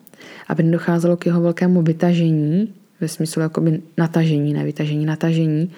aby 0.48 0.62
nedocházelo 0.62 1.16
k 1.16 1.26
jeho 1.26 1.40
velkému 1.40 1.82
vytažení, 1.82 2.74
ve 3.00 3.08
smyslu 3.08 3.42
jakoby 3.42 3.82
natažení, 3.96 4.52
ne 4.52 4.64
vytažení, 4.64 5.06
natažení, 5.06 5.72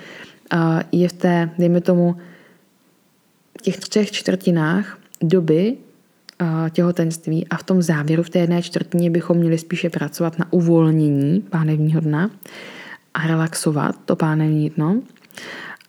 je 0.93 1.09
v 1.09 1.13
té, 1.13 1.51
dejme 1.59 1.81
tomu, 1.81 2.17
těch 3.63 3.79
třech 3.79 4.13
čtvrtinách 4.13 4.99
doby 5.23 5.77
těhotenství 6.71 7.49
a 7.49 7.57
v 7.57 7.63
tom 7.63 7.83
závěru 7.83 8.23
v 8.23 8.31
té 8.31 8.39
jedné 8.39 8.63
čtvrtině 8.63 9.11
bychom 9.11 9.37
měli 9.37 9.59
spíše 9.59 9.91
pracovat 9.91 10.39
na 10.39 10.53
uvolnění 10.53 11.41
pánevního 11.41 12.01
dna 12.01 12.31
a 13.15 13.27
relaxovat 13.27 13.97
to 14.05 14.17
pánevní 14.17 14.71
dno. 14.71 15.03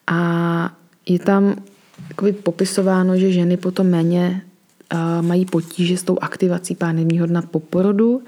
A 0.07 0.77
je 1.05 1.19
tam 1.19 1.55
jakoby 2.09 2.31
popisováno, 2.33 3.17
že 3.17 3.31
ženy 3.31 3.57
potom 3.57 3.87
méně 3.87 4.41
mají 5.21 5.45
potíže 5.45 5.97
s 5.97 6.03
tou 6.03 6.17
aktivací 6.21 6.75
pánevního 6.75 7.25
dna 7.25 7.41
po 7.41 7.59
porodu 7.59 8.21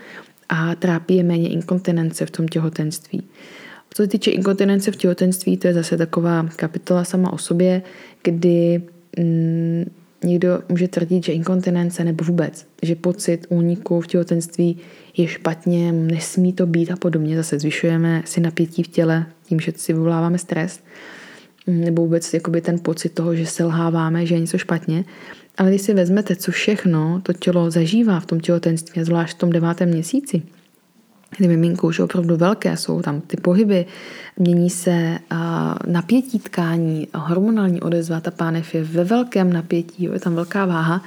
a 0.51 0.75
trápí 0.75 1.15
je 1.17 1.23
méně 1.23 1.49
inkontinence 1.49 2.25
v 2.25 2.31
tom 2.31 2.47
těhotenství. 2.47 3.23
Co 3.93 4.03
se 4.03 4.07
týče 4.07 4.31
inkontinence 4.31 4.91
v 4.91 4.95
těhotenství, 4.95 5.57
to 5.57 5.67
je 5.67 5.73
zase 5.73 5.97
taková 5.97 6.49
kapitola 6.55 7.03
sama 7.03 7.33
o 7.33 7.37
sobě, 7.37 7.81
kdy 8.23 8.81
mm, 9.19 9.85
někdo 10.23 10.61
může 10.69 10.87
tvrdit, 10.87 11.25
že 11.25 11.31
inkontinence 11.31 12.03
nebo 12.03 12.23
vůbec, 12.23 12.67
že 12.81 12.95
pocit 12.95 13.45
úniku 13.49 14.01
v 14.01 14.07
těhotenství 14.07 14.77
je 15.17 15.27
špatně, 15.27 15.91
nesmí 15.91 16.53
to 16.53 16.65
být 16.65 16.91
a 16.91 16.95
podobně. 16.95 17.37
Zase 17.37 17.59
zvyšujeme 17.59 18.23
si 18.25 18.41
napětí 18.41 18.83
v 18.83 18.87
těle 18.87 19.25
tím, 19.45 19.59
že 19.59 19.71
si 19.75 19.93
vyvoláváme 19.93 20.37
stres 20.37 20.79
nebo 21.67 22.01
vůbec 22.01 22.33
jakoby 22.33 22.61
ten 22.61 22.79
pocit 22.79 23.09
toho, 23.09 23.35
že 23.35 23.45
selháváme, 23.45 24.25
že 24.25 24.35
je 24.35 24.39
něco 24.39 24.57
špatně. 24.57 25.03
Ale 25.57 25.69
když 25.69 25.81
si 25.81 25.93
vezmete, 25.93 26.35
co 26.35 26.51
všechno 26.51 27.21
to 27.23 27.33
tělo 27.33 27.71
zažívá 27.71 28.19
v 28.19 28.25
tom 28.25 28.39
těhotenství, 28.39 29.03
zvlášť 29.03 29.35
v 29.35 29.39
tom 29.39 29.49
devátém 29.49 29.89
měsíci, 29.89 30.41
kdy 31.37 31.47
miminko 31.47 31.87
už 31.87 31.99
opravdu 31.99 32.37
velké, 32.37 32.77
jsou 32.77 33.01
tam 33.01 33.21
ty 33.21 33.37
pohyby, 33.37 33.85
mění 34.37 34.69
se 34.69 35.19
napětí 35.87 36.39
tkání, 36.39 37.07
hormonální 37.15 37.81
odezva, 37.81 38.19
ta 38.19 38.31
pánev 38.31 38.75
je 38.75 38.83
ve 38.83 39.03
velkém 39.03 39.53
napětí, 39.53 40.03
je 40.03 40.19
tam 40.19 40.35
velká 40.35 40.65
váha, 40.65 41.03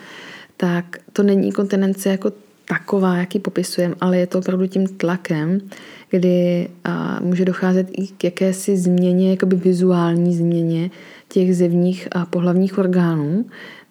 tak 0.57 0.97
to 1.13 1.23
není 1.23 1.53
kontinence 1.53 2.09
jako 2.09 2.33
taková, 2.65 3.17
jaký 3.17 3.39
popisujeme, 3.39 3.95
ale 4.01 4.19
je 4.19 4.27
to 4.27 4.39
opravdu 4.39 4.67
tím 4.67 4.87
tlakem, 4.87 5.61
kdy 6.11 6.69
může 7.21 7.45
docházet 7.45 7.89
i 7.93 8.07
k 8.07 8.25
jakési 8.25 8.77
změně, 8.77 9.31
jakoby 9.31 9.57
vizuální 9.57 10.37
změně 10.37 10.91
těch 11.29 11.57
zevních 11.57 12.09
a 12.13 12.27
pohlavních 12.27 12.79
orgánů, 12.79 13.45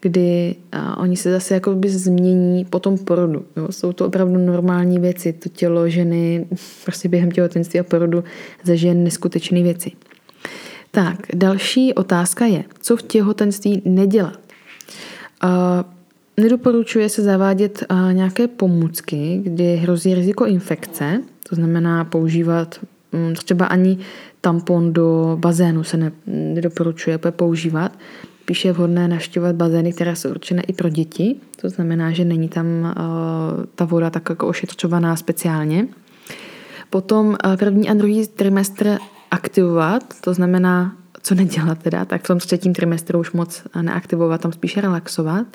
kdy 0.03 0.55
oni 0.97 1.17
se 1.17 1.31
zase 1.31 1.53
jakoby 1.53 1.89
změní 1.89 2.65
po 2.65 2.79
tom 2.79 2.97
porodu. 2.97 3.45
Jo? 3.57 3.67
Jsou 3.69 3.93
to 3.93 4.05
opravdu 4.05 4.37
normální 4.37 4.99
věci. 4.99 5.33
To 5.33 5.49
tělo 5.49 5.89
ženy 5.89 6.47
prostě 6.85 7.09
během 7.09 7.31
těhotenství 7.31 7.79
a 7.79 7.83
porodu 7.83 8.23
zažije 8.63 8.93
neskutečné 8.93 9.63
věci. 9.63 9.91
Tak, 10.91 11.17
další 11.33 11.93
otázka 11.93 12.45
je, 12.45 12.63
co 12.81 12.97
v 12.97 13.01
těhotenství 13.01 13.81
nedělat. 13.85 14.39
Nedoporučuje 16.37 17.09
se 17.09 17.21
zavádět 17.21 17.83
nějaké 18.11 18.47
pomůcky, 18.47 19.39
kdy 19.43 19.75
hrozí 19.75 20.15
riziko 20.15 20.45
infekce, 20.45 21.21
to 21.49 21.55
znamená 21.55 22.05
používat 22.05 22.79
mm, 23.11 23.35
třeba 23.35 23.65
ani 23.65 23.97
tampon 24.41 24.93
do 24.93 25.37
bazénu 25.39 25.83
se 25.83 25.97
ne, 25.97 26.11
nedoporučuje 26.27 27.17
používat. 27.17 27.91
Píše 28.45 28.67
je 28.67 28.73
vhodné 28.73 29.07
navštěvovat 29.07 29.55
bazény, 29.55 29.93
které 29.93 30.15
jsou 30.15 30.29
určené 30.29 30.61
i 30.61 30.73
pro 30.73 30.89
děti. 30.89 31.35
To 31.61 31.69
znamená, 31.69 32.11
že 32.11 32.25
není 32.25 32.49
tam 32.49 32.65
uh, 32.65 32.91
ta 33.75 33.85
voda 33.85 34.09
tak 34.09 34.29
jako 34.29 34.47
ošetřovaná 34.47 35.15
speciálně. 35.15 35.87
Potom 36.89 37.27
uh, 37.27 37.55
první 37.55 37.89
a 37.89 37.93
druhý 37.93 38.27
trimestr 38.27 38.97
aktivovat, 39.31 40.03
to 40.21 40.33
znamená, 40.33 40.95
co 41.21 41.35
nedělat 41.35 41.77
teda, 41.77 42.05
tak 42.05 42.23
v 42.23 42.27
tom 42.27 42.39
třetím 42.39 42.73
trimestru 42.73 43.19
už 43.19 43.31
moc 43.31 43.63
neaktivovat, 43.81 44.41
tam 44.41 44.51
spíše 44.51 44.81
relaxovat 44.81 45.47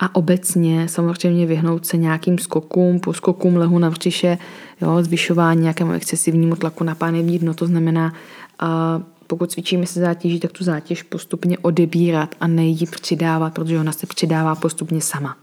a 0.00 0.14
obecně 0.14 0.88
samozřejmě 0.88 1.46
vyhnout 1.46 1.86
se 1.86 1.96
nějakým 1.96 2.38
skokům, 2.38 3.00
po 3.00 3.12
skokům 3.12 3.56
lehu 3.56 3.78
na 3.78 3.88
vřiše, 3.88 4.38
jo, 4.80 5.02
zvyšování 5.02 5.62
nějakému 5.62 5.92
excesivnímu 5.92 6.56
tlaku 6.56 6.84
na 6.84 6.94
pánevní 6.94 7.38
dno, 7.38 7.54
to 7.54 7.66
znamená, 7.66 8.12
a 8.58 9.02
pokud 9.26 9.50
cvičíme 9.50 9.86
se 9.86 10.00
zátěží, 10.00 10.40
tak 10.40 10.52
tu 10.52 10.64
zátěž 10.64 11.02
postupně 11.02 11.58
odebírat 11.58 12.34
a 12.40 12.46
nejí 12.46 12.86
přidávat, 12.86 13.54
protože 13.54 13.80
ona 13.80 13.92
se 13.92 14.06
přidává 14.06 14.54
postupně 14.54 15.00
sama. 15.00 15.36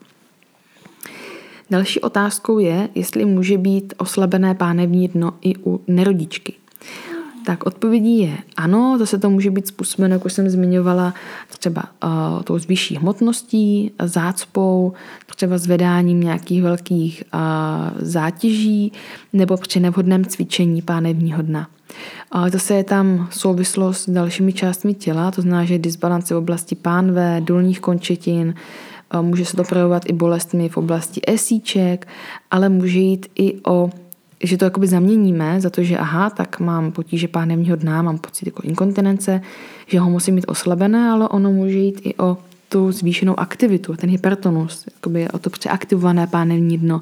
Další 1.70 2.02
otázkou 2.02 2.60
je, 2.60 2.90
jestli 2.96 3.26
může 3.26 3.58
být 3.58 3.94
oslabené 3.98 4.56
pánevní 4.56 5.08
dno 5.08 5.34
i 5.42 5.56
u 5.66 5.82
nerodičky. 5.88 6.54
Tak 7.46 7.66
odpovědí 7.66 8.20
je 8.20 8.38
ano, 8.58 8.96
zase 9.00 9.18
to 9.18 9.30
může 9.30 9.52
být 9.52 9.68
způsobeno, 9.68 10.16
jak 10.16 10.26
už 10.26 10.34
jsem 10.34 10.50
zmiňovala, 10.50 11.14
třeba 11.60 11.84
uh, 12.04 12.44
tou 12.44 12.60
vyšší 12.68 12.96
hmotností, 12.96 13.92
zácpou, 14.04 14.94
třeba 15.36 15.58
zvedáním 15.58 16.22
nějakých 16.22 16.64
velkých 16.64 17.24
uh, 17.34 17.40
zátěží 17.98 18.92
nebo 19.34 19.58
při 19.58 19.80
nevhodném 19.80 20.26
cvičení 20.26 20.82
pánevního 20.82 21.42
dna. 21.42 21.68
Uh, 22.36 22.50
zase 22.50 22.74
je 22.74 22.84
tam 22.84 23.28
souvislost 23.32 24.04
s 24.04 24.10
dalšími 24.10 24.54
částmi 24.54 24.94
těla, 24.94 25.32
to 25.32 25.42
znamená, 25.42 25.66
že 25.66 25.78
disbalance 25.78 26.34
v 26.34 26.38
oblasti 26.38 26.76
pánve, 26.76 27.42
dolních 27.42 27.80
končetin, 27.80 28.54
může 29.22 29.46
se 29.46 29.58
to 29.58 29.64
projevovat 29.64 30.10
i 30.10 30.14
bolestmi 30.14 30.70
v 30.70 30.78
oblasti 30.78 31.22
esíček, 31.28 32.08
ale 32.52 32.70
může 32.70 33.00
jít 33.00 33.28
i 33.36 33.60
o 33.68 33.90
že 34.46 34.58
to 34.58 34.66
jakoby 34.66 34.88
zaměníme 34.88 35.62
za 35.62 35.70
to, 35.70 35.84
že 35.84 35.98
aha, 35.98 36.30
tak 36.30 36.60
mám 36.60 36.92
potíže 36.92 37.28
pánevního 37.28 37.76
dna, 37.76 38.02
mám 38.02 38.18
pocit 38.18 38.46
jako 38.46 38.62
inkontinence, 38.62 39.42
že 39.88 40.00
ho 40.00 40.10
musím 40.10 40.36
mít 40.36 40.46
oslabené, 40.48 41.10
ale 41.10 41.30
ono 41.30 41.52
může 41.52 41.78
jít 41.78 42.02
i 42.04 42.16
o 42.16 42.38
tu 42.70 42.92
zvýšenou 42.92 43.40
aktivitu, 43.40 43.96
ten 43.96 44.10
hypertonus, 44.10 44.86
jakoby 44.96 45.30
o 45.30 45.40
to 45.40 45.50
přeaktivované 45.50 46.28
pánevní 46.28 46.78
dno, 46.78 47.02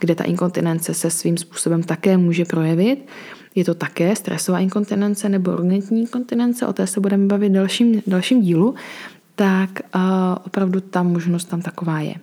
kde 0.00 0.14
ta 0.14 0.24
inkontinence 0.24 0.94
se 0.94 1.10
svým 1.10 1.36
způsobem 1.36 1.82
také 1.82 2.16
může 2.16 2.44
projevit. 2.44 3.08
Je 3.54 3.64
to 3.64 3.74
také 3.74 4.16
stresová 4.16 4.58
inkontinence 4.58 5.28
nebo 5.28 5.52
urgentní 5.52 6.00
inkontinence, 6.00 6.66
o 6.66 6.72
té 6.72 6.86
se 6.86 7.00
budeme 7.00 7.26
bavit 7.26 7.48
v 7.48 7.52
dalším, 7.52 8.02
dalším 8.06 8.42
dílu, 8.42 8.74
tak 9.34 9.70
uh, 9.94 10.00
opravdu 10.46 10.80
ta 10.80 11.02
možnost 11.02 11.44
tam 11.44 11.62
taková 11.62 12.00
je. 12.00 12.14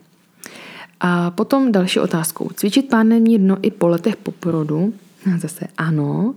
A 1.00 1.32
potom 1.32 1.72
další 1.72 2.00
otázkou. 2.00 2.50
Cvičit 2.56 2.90
pánevní 2.90 3.38
dno 3.38 3.58
i 3.62 3.72
po 3.72 3.88
letech 3.88 4.16
po 4.16 4.32
porodu? 4.32 4.94
Zase 5.38 5.68
ano, 5.78 6.36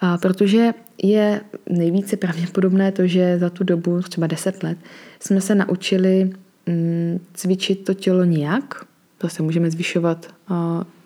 a 0.00 0.18
protože 0.18 0.74
je 1.02 1.40
nejvíce 1.70 2.16
pravděpodobné 2.16 2.92
to, 2.92 3.06
že 3.06 3.38
za 3.38 3.50
tu 3.50 3.64
dobu, 3.64 4.02
třeba 4.02 4.26
10 4.26 4.62
let, 4.62 4.78
jsme 5.20 5.40
se 5.40 5.54
naučili 5.54 6.30
mm, 6.66 7.20
cvičit 7.34 7.84
to 7.84 7.94
tělo 7.94 8.24
nijak. 8.24 8.84
Zase 9.22 9.42
můžeme 9.42 9.70
zvyšovat 9.70 10.34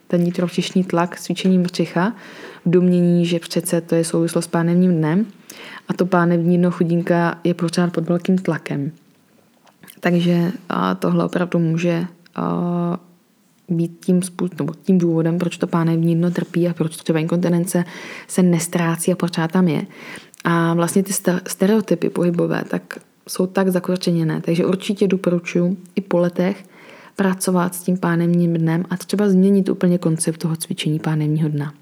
ten 0.08 0.24
nitrobřišní 0.24 0.84
tlak 0.84 1.20
cvičením 1.20 1.62
břicha, 1.62 2.14
v 2.64 2.70
domění, 2.70 3.26
že 3.26 3.38
přece 3.38 3.80
to 3.80 3.94
je 3.94 4.04
souvislost 4.04 4.44
s 4.44 4.48
pánevním 4.48 4.94
dnem 4.94 5.26
a 5.88 5.94
to 5.94 6.06
pánevní 6.06 6.58
dno 6.58 6.70
chudinka 6.70 7.38
je 7.44 7.54
pořád 7.54 7.92
pod 7.92 8.08
velkým 8.08 8.38
tlakem. 8.38 8.92
Takže 10.00 10.52
tohle 10.98 11.24
opravdu 11.24 11.58
může 11.58 12.06
být 13.68 14.04
tím, 14.04 14.20
nebo 14.58 14.74
tím 14.82 14.98
důvodem, 14.98 15.38
proč 15.38 15.56
to 15.56 15.66
pánevní 15.66 16.16
dno 16.16 16.30
trpí 16.30 16.68
a 16.68 16.74
proč 16.74 16.96
třeba 16.96 17.18
inkontinence 17.18 17.84
se 18.28 18.42
nestrácí 18.42 19.12
a 19.12 19.16
pořád 19.16 19.52
tam 19.52 19.68
je. 19.68 19.86
A 20.44 20.74
vlastně 20.74 21.02
ty 21.02 21.12
stereotypy 21.46 22.10
pohybové 22.10 22.64
tak 22.68 22.98
jsou 23.28 23.46
tak 23.46 23.68
zakorčeněné, 23.68 24.40
takže 24.40 24.66
určitě 24.66 25.08
doporučuji 25.08 25.76
i 25.94 26.00
po 26.00 26.18
letech 26.18 26.64
pracovat 27.18 27.74
s 27.74 27.82
tím 27.82 27.98
pánevním 27.98 28.54
dnem 28.54 28.84
a 28.90 28.96
třeba 28.96 29.28
změnit 29.28 29.68
úplně 29.68 29.98
koncept 29.98 30.38
toho 30.38 30.56
cvičení 30.56 30.98
pánevního 30.98 31.48
dna. 31.48 31.74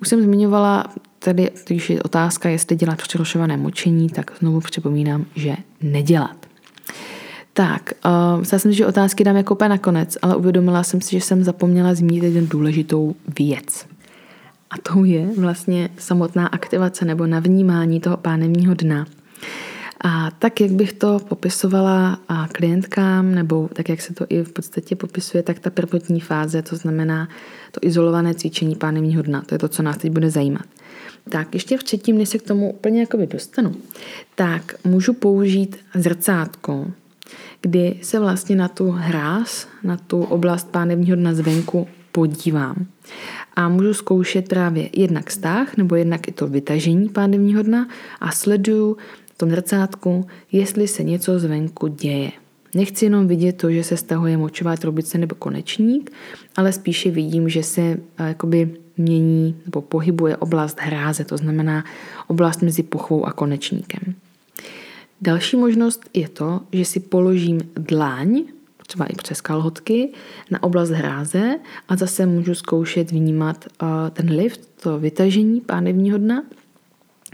Už 0.00 0.08
jsem 0.08 0.22
zmiňovala 0.22 0.84
tady, 1.18 1.50
když 1.66 1.90
je 1.90 2.02
otázka, 2.02 2.48
jestli 2.48 2.76
dělat 2.76 3.02
přerušované 3.02 3.56
močení, 3.56 4.08
tak 4.08 4.30
znovu 4.38 4.60
připomínám, 4.60 5.24
že 5.34 5.56
nedělat. 5.82 6.36
Tak, 7.52 7.92
uh, 8.04 8.40
myslela 8.40 8.58
jsem, 8.58 8.72
že 8.72 8.86
otázky 8.86 9.24
dám 9.24 9.36
jako 9.36 9.54
úplně 9.54 9.68
nakonec, 9.68 10.18
ale 10.22 10.36
uvědomila 10.36 10.82
jsem 10.82 11.00
si, 11.00 11.10
že 11.10 11.20
jsem 11.20 11.44
zapomněla 11.44 11.94
zmínit 11.94 12.24
jeden 12.24 12.48
důležitou 12.48 13.14
věc. 13.38 13.86
A 14.70 14.74
to 14.92 15.04
je 15.04 15.28
vlastně 15.38 15.88
samotná 15.98 16.46
aktivace 16.46 17.04
nebo 17.04 17.26
navnímání 17.26 18.00
toho 18.00 18.16
pánevního 18.16 18.74
dna. 18.74 19.06
A 20.04 20.30
tak, 20.30 20.60
jak 20.60 20.70
bych 20.70 20.92
to 20.92 21.18
popisovala 21.28 22.18
klientkám, 22.52 23.34
nebo 23.34 23.68
tak, 23.72 23.88
jak 23.88 24.00
se 24.00 24.14
to 24.14 24.26
i 24.28 24.42
v 24.42 24.52
podstatě 24.52 24.96
popisuje, 24.96 25.42
tak 25.42 25.58
ta 25.58 25.70
prvotní 25.70 26.20
fáze, 26.20 26.62
to 26.62 26.76
znamená 26.76 27.28
to 27.72 27.80
izolované 27.82 28.34
cvičení 28.34 28.76
pánevního 28.76 29.22
dna, 29.22 29.42
to 29.46 29.54
je 29.54 29.58
to, 29.58 29.68
co 29.68 29.82
nás 29.82 29.96
teď 29.96 30.12
bude 30.12 30.30
zajímat. 30.30 30.64
Tak 31.28 31.54
ještě 31.54 31.78
v 31.78 31.82
třetím, 31.82 32.18
než 32.18 32.28
se 32.28 32.38
k 32.38 32.42
tomu 32.42 32.72
úplně 32.72 33.00
jakoby 33.00 33.26
dostanu, 33.26 33.74
tak 34.34 34.74
můžu 34.84 35.12
použít 35.12 35.76
zrcátko, 35.94 36.90
kdy 37.60 37.98
se 38.02 38.18
vlastně 38.18 38.56
na 38.56 38.68
tu 38.68 38.90
hráz, 38.90 39.68
na 39.82 39.96
tu 39.96 40.22
oblast 40.22 40.68
pánevního 40.70 41.16
dna 41.16 41.34
zvenku 41.34 41.88
podívám. 42.12 42.86
A 43.56 43.68
můžu 43.68 43.94
zkoušet 43.94 44.48
právě 44.48 44.88
jednak 44.92 45.30
stáh, 45.30 45.76
nebo 45.76 45.94
jednak 45.94 46.28
i 46.28 46.32
to 46.32 46.46
vytažení 46.46 47.08
pánevního 47.08 47.62
dna 47.62 47.88
a 48.20 48.30
sleduju 48.30 48.96
tom 49.40 49.50
zrcátku, 49.50 50.26
jestli 50.52 50.88
se 50.88 51.02
něco 51.02 51.38
zvenku 51.38 51.86
děje. 51.86 52.32
Nechci 52.74 53.04
jenom 53.04 53.28
vidět 53.28 53.52
to, 53.52 53.70
že 53.70 53.84
se 53.84 53.96
stahuje 53.96 54.36
močová 54.36 54.76
trubice 54.76 55.18
nebo 55.18 55.34
konečník, 55.34 56.12
ale 56.56 56.72
spíše 56.72 57.10
vidím, 57.10 57.48
že 57.48 57.62
se 57.62 57.80
eh, 57.80 57.98
jakoby 58.18 58.76
mění 58.96 59.56
nebo 59.66 59.80
pohybuje 59.80 60.36
oblast 60.36 60.80
hráze, 60.80 61.24
to 61.24 61.36
znamená 61.36 61.84
oblast 62.26 62.62
mezi 62.62 62.82
pochvou 62.82 63.24
a 63.24 63.32
konečníkem. 63.32 64.14
Další 65.20 65.56
možnost 65.56 66.10
je 66.14 66.28
to, 66.28 66.60
že 66.72 66.84
si 66.84 67.00
položím 67.00 67.60
dlaň, 67.74 68.44
třeba 68.86 69.04
i 69.04 69.14
přes 69.14 69.40
kalhotky, 69.40 70.12
na 70.50 70.62
oblast 70.62 70.90
hráze 70.90 71.58
a 71.88 71.96
zase 71.96 72.26
můžu 72.26 72.54
zkoušet 72.54 73.10
vnímat 73.10 73.64
ten 74.12 74.30
lift, 74.30 74.60
to 74.82 74.98
vytažení 74.98 75.60
pánevního 75.60 76.18
dna 76.18 76.42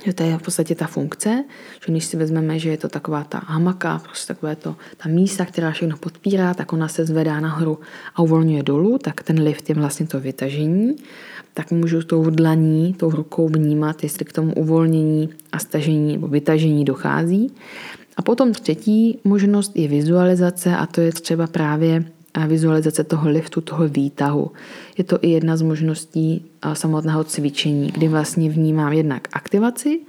že 0.04 0.12
to 0.12 0.22
je 0.22 0.38
v 0.38 0.42
podstatě 0.42 0.74
ta 0.74 0.86
funkce, 0.86 1.44
že 1.86 1.92
když 1.92 2.04
si 2.04 2.16
vezmeme, 2.16 2.58
že 2.58 2.70
je 2.70 2.76
to 2.76 2.88
taková 2.88 3.24
ta 3.24 3.38
hamaka, 3.38 3.98
prostě 3.98 4.34
takové 4.34 4.56
to, 4.56 4.76
ta 4.96 5.08
mísa, 5.08 5.44
která 5.44 5.70
všechno 5.70 5.96
podpírá, 5.96 6.54
tak 6.54 6.72
ona 6.72 6.88
se 6.88 7.04
zvedá 7.04 7.40
nahoru 7.40 7.78
a 8.14 8.22
uvolňuje 8.22 8.62
dolů, 8.62 8.98
tak 8.98 9.22
ten 9.22 9.42
lift 9.42 9.68
je 9.68 9.74
vlastně 9.74 10.06
to 10.06 10.20
vytažení, 10.20 10.96
tak 11.54 11.70
můžu 11.70 12.02
tou 12.02 12.30
dlaní, 12.30 12.94
tou 12.94 13.10
rukou 13.10 13.48
vnímat, 13.48 14.02
jestli 14.02 14.24
k 14.24 14.32
tomu 14.32 14.54
uvolnění 14.54 15.28
a 15.52 15.58
stažení 15.58 16.12
nebo 16.12 16.28
vytažení 16.28 16.84
dochází. 16.84 17.52
A 18.16 18.22
potom 18.22 18.52
třetí 18.52 19.18
možnost 19.24 19.72
je 19.74 19.88
vizualizace 19.88 20.76
a 20.76 20.86
to 20.86 21.00
je 21.00 21.12
třeba 21.12 21.46
právě 21.46 22.04
vizualizace 22.46 23.04
toho 23.04 23.28
liftu, 23.28 23.60
toho 23.60 23.88
výtahu. 23.88 24.50
Je 24.98 25.04
to 25.04 25.18
i 25.22 25.30
jedna 25.30 25.56
z 25.56 25.62
možností 25.62 26.44
samotného 26.72 27.24
cvičení, 27.24 27.90
kdy 27.90 28.08
vlastně 28.08 28.50
vnímám 28.50 28.92
jednak 28.92 29.28
aktivaci, 29.32 30.00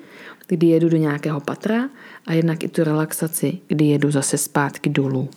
kdy 0.48 0.68
jedu 0.68 0.90
do 0.90 0.98
nějakého 0.98 1.40
patra 1.40 1.90
a 2.26 2.34
jednak 2.34 2.64
i 2.64 2.68
tu 2.68 2.84
relaxaci, 2.84 3.58
kdy 3.68 3.86
jedu 3.86 4.12
zase 4.12 4.38
zpátky 4.38 4.90
dolů. 4.90 5.30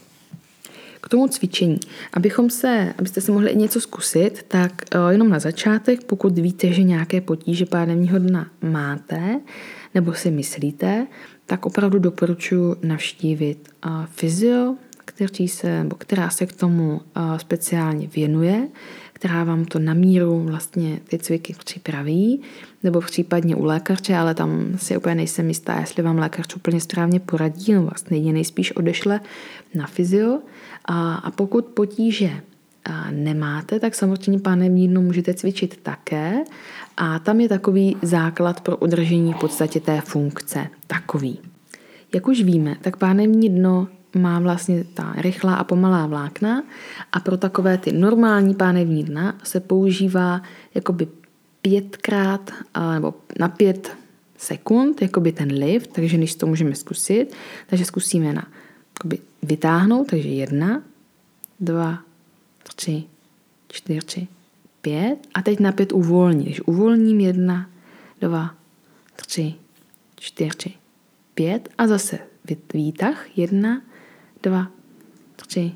K 1.03 1.09
tomu 1.09 1.29
cvičení. 1.29 1.81
Abychom 2.13 2.51
se, 2.51 2.95
abyste 2.99 3.21
se 3.21 3.33
mohli 3.33 3.57
něco 3.57 3.81
zkusit, 3.81 4.45
tak 4.49 4.83
jenom 5.11 5.29
na 5.29 5.39
začátek, 5.39 6.05
pokud 6.05 6.39
víte, 6.39 6.73
že 6.73 6.83
nějaké 6.83 7.21
potíže 7.21 7.67
pádemního 7.67 8.19
dna 8.19 8.47
máte, 8.63 9.41
nebo 9.95 10.15
si 10.15 10.31
myslíte, 10.31 11.07
tak 11.47 11.67
opravdu 11.67 11.99
doporučuji 11.99 12.77
navštívit 12.83 13.69
fyzio, 14.07 14.77
který 15.13 15.49
se, 15.49 15.79
nebo 15.79 15.97
která 15.97 16.31
se 16.31 16.47
k 16.47 16.53
tomu 16.53 17.01
speciálně 17.37 18.07
věnuje, 18.07 18.69
která 19.13 19.45
vám 19.45 19.65
to 19.65 19.79
na 19.79 19.95
míru 19.95 20.45
vlastně 20.45 21.01
ty 21.09 21.19
cviky 21.19 21.55
připraví, 21.65 22.41
nebo 22.83 23.01
případně 23.01 23.57
u 23.57 23.65
lékaře, 23.65 24.17
ale 24.17 24.35
tam 24.35 24.73
si 24.77 24.97
úplně 24.97 25.15
nejsem 25.15 25.49
jistá, 25.49 25.81
jestli 25.81 26.03
vám 26.03 26.19
lékař 26.19 26.57
úplně 26.57 26.81
správně 26.81 27.21
poradí, 27.21 27.73
no 27.73 27.83
vlastně 27.83 28.17
jedině 28.17 28.33
nejspíš 28.33 28.77
odešle 28.77 29.21
na 29.75 29.87
fyzio. 29.87 30.39
A, 30.85 31.15
a 31.15 31.31
pokud 31.31 31.65
potíže 31.65 32.31
a 32.85 33.11
nemáte, 33.11 33.81
tak 33.81 33.95
samozřejmě 33.95 34.41
pánevní 34.41 34.89
dno 34.89 35.03
můžete 35.03 35.35
cvičit 35.35 35.81
také 35.83 36.35
a 36.97 37.19
tam 37.19 37.41
je 37.41 37.49
takový 37.49 37.97
základ 38.03 38.61
pro 38.61 38.77
udržení 38.77 39.33
v 39.33 39.37
podstatě 39.37 39.81
té 39.81 40.01
funkce. 40.01 40.67
Takový. 40.87 41.39
Jak 42.15 42.29
už 42.29 42.43
víme, 42.43 42.77
tak 42.81 42.97
pánevní 42.97 43.49
dno 43.49 43.89
má 44.15 44.41
vlastně 44.41 44.85
ta 44.85 45.13
rychlá 45.17 45.55
a 45.55 45.65
pomalá 45.65 46.07
vlákna 46.07 46.63
a 47.13 47.21
pro 47.21 47.37
takové 47.37 47.79
ty 47.79 47.93
normální 47.93 48.55
pánevní 48.55 49.05
dna 49.05 49.39
se 49.43 49.61
používá 49.61 50.43
jakoby 50.75 51.09
pětkrát 51.63 52.51
nebo 52.95 53.15
na 53.39 53.49
pět 53.49 53.97
sekund, 54.37 55.03
jakoby 55.03 55.33
ten 55.33 55.53
lift, 55.53 55.93
takže 55.93 56.19
než 56.19 56.35
to 56.35 56.47
můžeme 56.47 56.75
zkusit, 56.75 57.35
takže 57.67 57.85
zkusíme 57.85 58.33
na 58.33 58.47
jakoby 58.95 59.19
vytáhnout, 59.43 60.07
takže 60.07 60.29
jedna, 60.29 60.83
dva, 61.61 61.99
tři, 62.63 63.05
čtyři, 63.69 64.29
pět 64.83 65.17
a 65.35 65.43
teď 65.43 65.61
na 65.61 65.73
pět 65.73 65.93
uvolní. 65.93 66.45
Když 66.45 66.61
uvolním 66.61 67.21
jedna, 67.21 67.71
dva, 68.21 68.55
tři, 69.17 69.55
čtyři, 70.17 70.75
pět 71.35 71.69
a 71.79 71.87
zase 71.87 72.19
výtah, 72.75 73.39
jedna, 73.39 73.83
dva, 74.43 74.71
tři, 75.37 75.73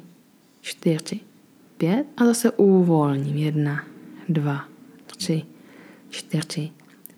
čtyři, 0.60 1.20
pět 1.76 2.06
a 2.16 2.24
zase 2.24 2.50
uvolním. 2.50 3.36
Jedna, 3.36 3.84
dva, 4.28 4.68
tři, 5.06 5.42
čtyři, 6.10 6.70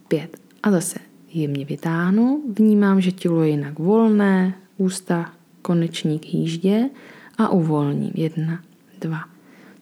pět 0.09 0.41
a 0.63 0.71
zase 0.71 0.99
jemně 1.29 1.65
vytáhnu. 1.65 2.43
Vnímám, 2.59 3.01
že 3.01 3.13
tělo 3.13 3.43
je 3.43 3.51
jinak 3.51 3.79
volné, 3.79 4.55
ústa, 4.77 5.33
konečník 5.63 6.35
jíždě 6.35 6.91
a 7.39 7.49
uvolním. 7.49 8.13
Jedna, 8.15 8.63
dva, 9.01 9.21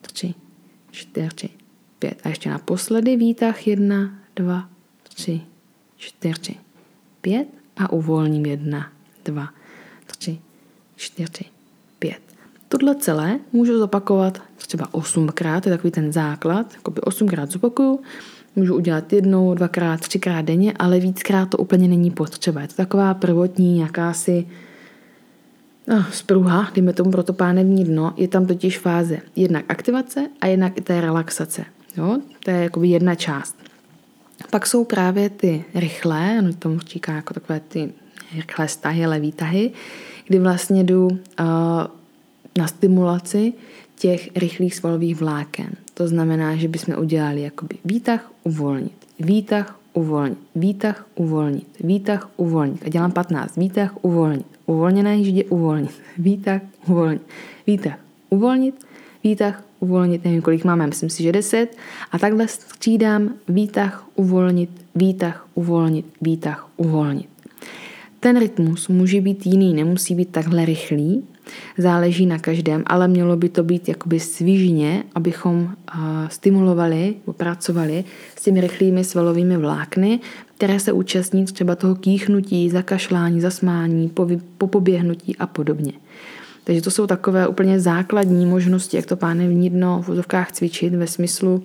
tři, 0.01 0.33
čtyři, 0.91 1.49
pět. 1.99 2.21
A 2.23 2.29
ještě 2.29 2.49
naposledy 2.49 3.17
výtah. 3.17 3.67
Jedna, 3.67 4.19
dva, 4.35 4.69
tři, 5.03 5.41
čtyři, 5.97 6.55
pět 7.21 7.47
a 7.77 7.91
uvolním. 7.91 8.45
Jedna, 8.45 8.91
dva, 9.25 9.49
tři, 10.05 10.39
čtyři. 10.95 11.54
Tohle 12.79 12.95
celé 12.95 13.39
můžu 13.53 13.77
zopakovat 13.77 14.41
třeba 14.57 14.93
osmkrát, 14.93 15.63
to 15.63 15.69
je 15.69 15.75
takový 15.77 15.91
ten 15.91 16.11
základ, 16.11 16.73
jakoby 16.73 17.01
osmkrát 17.01 17.51
zopakuju, 17.51 17.99
můžu 18.55 18.75
udělat 18.75 19.13
jednou, 19.13 19.53
dvakrát, 19.53 19.99
třikrát 19.99 20.41
denně, 20.41 20.73
ale 20.79 20.99
víckrát 20.99 21.49
to 21.49 21.57
úplně 21.57 21.87
není 21.87 22.11
potřeba. 22.11 22.61
Je 22.61 22.67
to 22.67 22.73
taková 22.73 23.13
prvotní 23.13 23.79
jakási 23.79 24.47
no, 25.87 26.05
spruha, 26.11 26.71
dejme 26.75 26.93
tomu 26.93 27.11
pro 27.11 27.23
to 27.23 27.33
pánevní 27.33 27.85
dno, 27.85 28.13
je 28.17 28.27
tam 28.27 28.45
totiž 28.45 28.79
fáze 28.79 29.17
jednak 29.35 29.65
aktivace 29.69 30.27
a 30.41 30.47
jednak 30.47 30.77
i 30.77 30.81
té 30.81 31.01
relaxace. 31.01 31.65
Jo? 31.97 32.19
To 32.43 32.51
je 32.51 32.57
jakoby 32.57 32.87
jedna 32.87 33.15
část. 33.15 33.55
Pak 34.51 34.67
jsou 34.67 34.83
právě 34.83 35.29
ty 35.29 35.65
rychlé, 35.75 36.35
ono 36.39 36.53
tomu 36.53 36.79
říká 36.79 37.13
jako 37.13 37.33
takové 37.33 37.59
ty 37.59 37.93
rychlé 38.35 38.67
stahy, 38.67 39.05
ale 39.05 39.19
výtahy, 39.19 39.71
kdy 40.27 40.39
vlastně 40.39 40.83
jdu 40.83 41.07
uh, 41.07 41.17
na 42.57 42.67
stimulaci 42.67 43.53
těch 43.95 44.29
rychlých 44.35 44.75
svalových 44.75 45.15
vláken. 45.15 45.69
To 45.93 46.07
znamená, 46.07 46.55
že 46.55 46.67
bychom 46.67 46.95
udělali 46.97 47.41
jakoby 47.41 47.75
výtah, 47.85 48.31
uvolnit, 48.43 48.93
výtah, 49.19 49.79
uvolnit, 49.93 50.37
výtah, 50.55 51.07
uvolnit, 51.15 51.67
výtah, 51.79 52.29
uvolnit. 52.37 52.83
A 52.85 52.89
dělám 52.89 53.11
15. 53.11 53.57
Výtah, 53.57 53.95
uvolnit, 54.01 54.45
uvolněné 54.65 55.17
jíždě, 55.17 55.43
uvolnit, 55.43 55.91
výtah, 56.17 56.61
uvolnit, 56.87 57.21
výtah, 57.67 57.99
uvolnit, 58.29 58.75
výtah, 59.23 59.63
uvolnit, 59.79 60.25
nevím, 60.25 60.41
kolik 60.41 60.63
máme, 60.63 60.87
myslím 60.87 61.09
si, 61.09 61.23
že 61.23 61.31
10. 61.31 61.77
A 62.11 62.19
takhle 62.19 62.47
střídám 62.47 63.33
výtah, 63.49 64.07
uvolnit, 64.15 64.69
výtah, 64.95 65.47
uvolnit, 65.53 66.05
výtah, 66.21 66.69
uvolnit. 66.77 67.29
Ten 68.19 68.39
rytmus 68.39 68.87
může 68.87 69.21
být 69.21 69.45
jiný, 69.45 69.73
nemusí 69.73 70.15
být 70.15 70.29
takhle 70.29 70.65
rychlý, 70.65 71.23
záleží 71.77 72.25
na 72.25 72.39
každém, 72.39 72.83
ale 72.87 73.07
mělo 73.07 73.37
by 73.37 73.49
to 73.49 73.63
být 73.63 73.89
jakoby 73.89 74.19
svížně, 74.19 75.03
abychom 75.15 75.69
stimulovali, 76.27 77.15
pracovali 77.37 78.03
s 78.35 78.43
těmi 78.43 78.61
rychlými 78.61 79.03
svalovými 79.03 79.57
vlákny, 79.57 80.19
které 80.55 80.79
se 80.79 80.91
účastní 80.91 81.45
třeba 81.45 81.75
toho 81.75 81.95
kýchnutí, 81.95 82.69
zakašlání, 82.69 83.41
zasmání, 83.41 84.09
po, 84.09 84.27
po 84.57 84.67
poběhnutí 84.67 85.35
a 85.37 85.47
podobně. 85.47 85.93
Takže 86.63 86.81
to 86.81 86.91
jsou 86.91 87.07
takové 87.07 87.47
úplně 87.47 87.79
základní 87.79 88.45
možnosti, 88.45 88.97
jak 88.97 89.05
to 89.05 89.15
pánevní 89.15 89.69
dno 89.69 90.01
v 90.01 90.09
úzovkách 90.09 90.51
cvičit 90.51 90.93
ve 90.93 91.07
smyslu 91.07 91.63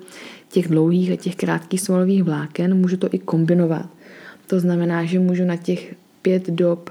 těch 0.49 0.69
dlouhých 0.69 1.13
a 1.13 1.17
těch 1.17 1.37
krátkých 1.37 1.81
svalových 1.81 2.23
vláken. 2.23 2.75
Můžu 2.75 2.97
to 2.97 3.09
i 3.13 3.19
kombinovat. 3.19 3.87
To 4.47 4.61
znamená, 4.61 5.05
že 5.05 5.19
můžu 5.19 5.45
na 5.45 5.57
těch 5.57 5.95
pět 6.23 6.51
dob 6.51 6.91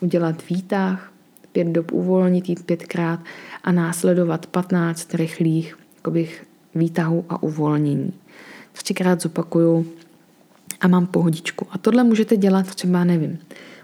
udělat 0.00 0.48
výtah, 0.50 1.12
pět 1.54 1.68
dob 1.68 1.92
uvolnit, 1.92 2.48
jít 2.48 2.66
pětkrát 2.66 3.20
a 3.64 3.72
následovat 3.72 4.46
15 4.46 5.14
rychlých 5.14 5.76
jakobych, 5.96 6.44
výtahů 6.74 7.24
a 7.28 7.42
uvolnění. 7.42 8.12
Třikrát 8.72 9.20
zopakuju 9.20 9.86
a 10.80 10.88
mám 10.88 11.06
pohodičku. 11.06 11.66
A 11.70 11.78
tohle 11.78 12.04
můžete 12.04 12.36
dělat 12.36 12.74
třeba, 12.74 13.04
nevím, 13.04 13.38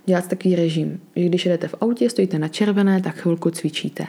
dělat 0.06 0.28
takový 0.28 0.56
režim, 0.56 1.00
že 1.16 1.24
když 1.24 1.46
jedete 1.46 1.68
v 1.68 1.74
autě, 1.80 2.10
stojíte 2.10 2.38
na 2.38 2.48
červené, 2.48 3.02
tak 3.02 3.16
chvilku 3.16 3.50
cvičíte. 3.50 4.06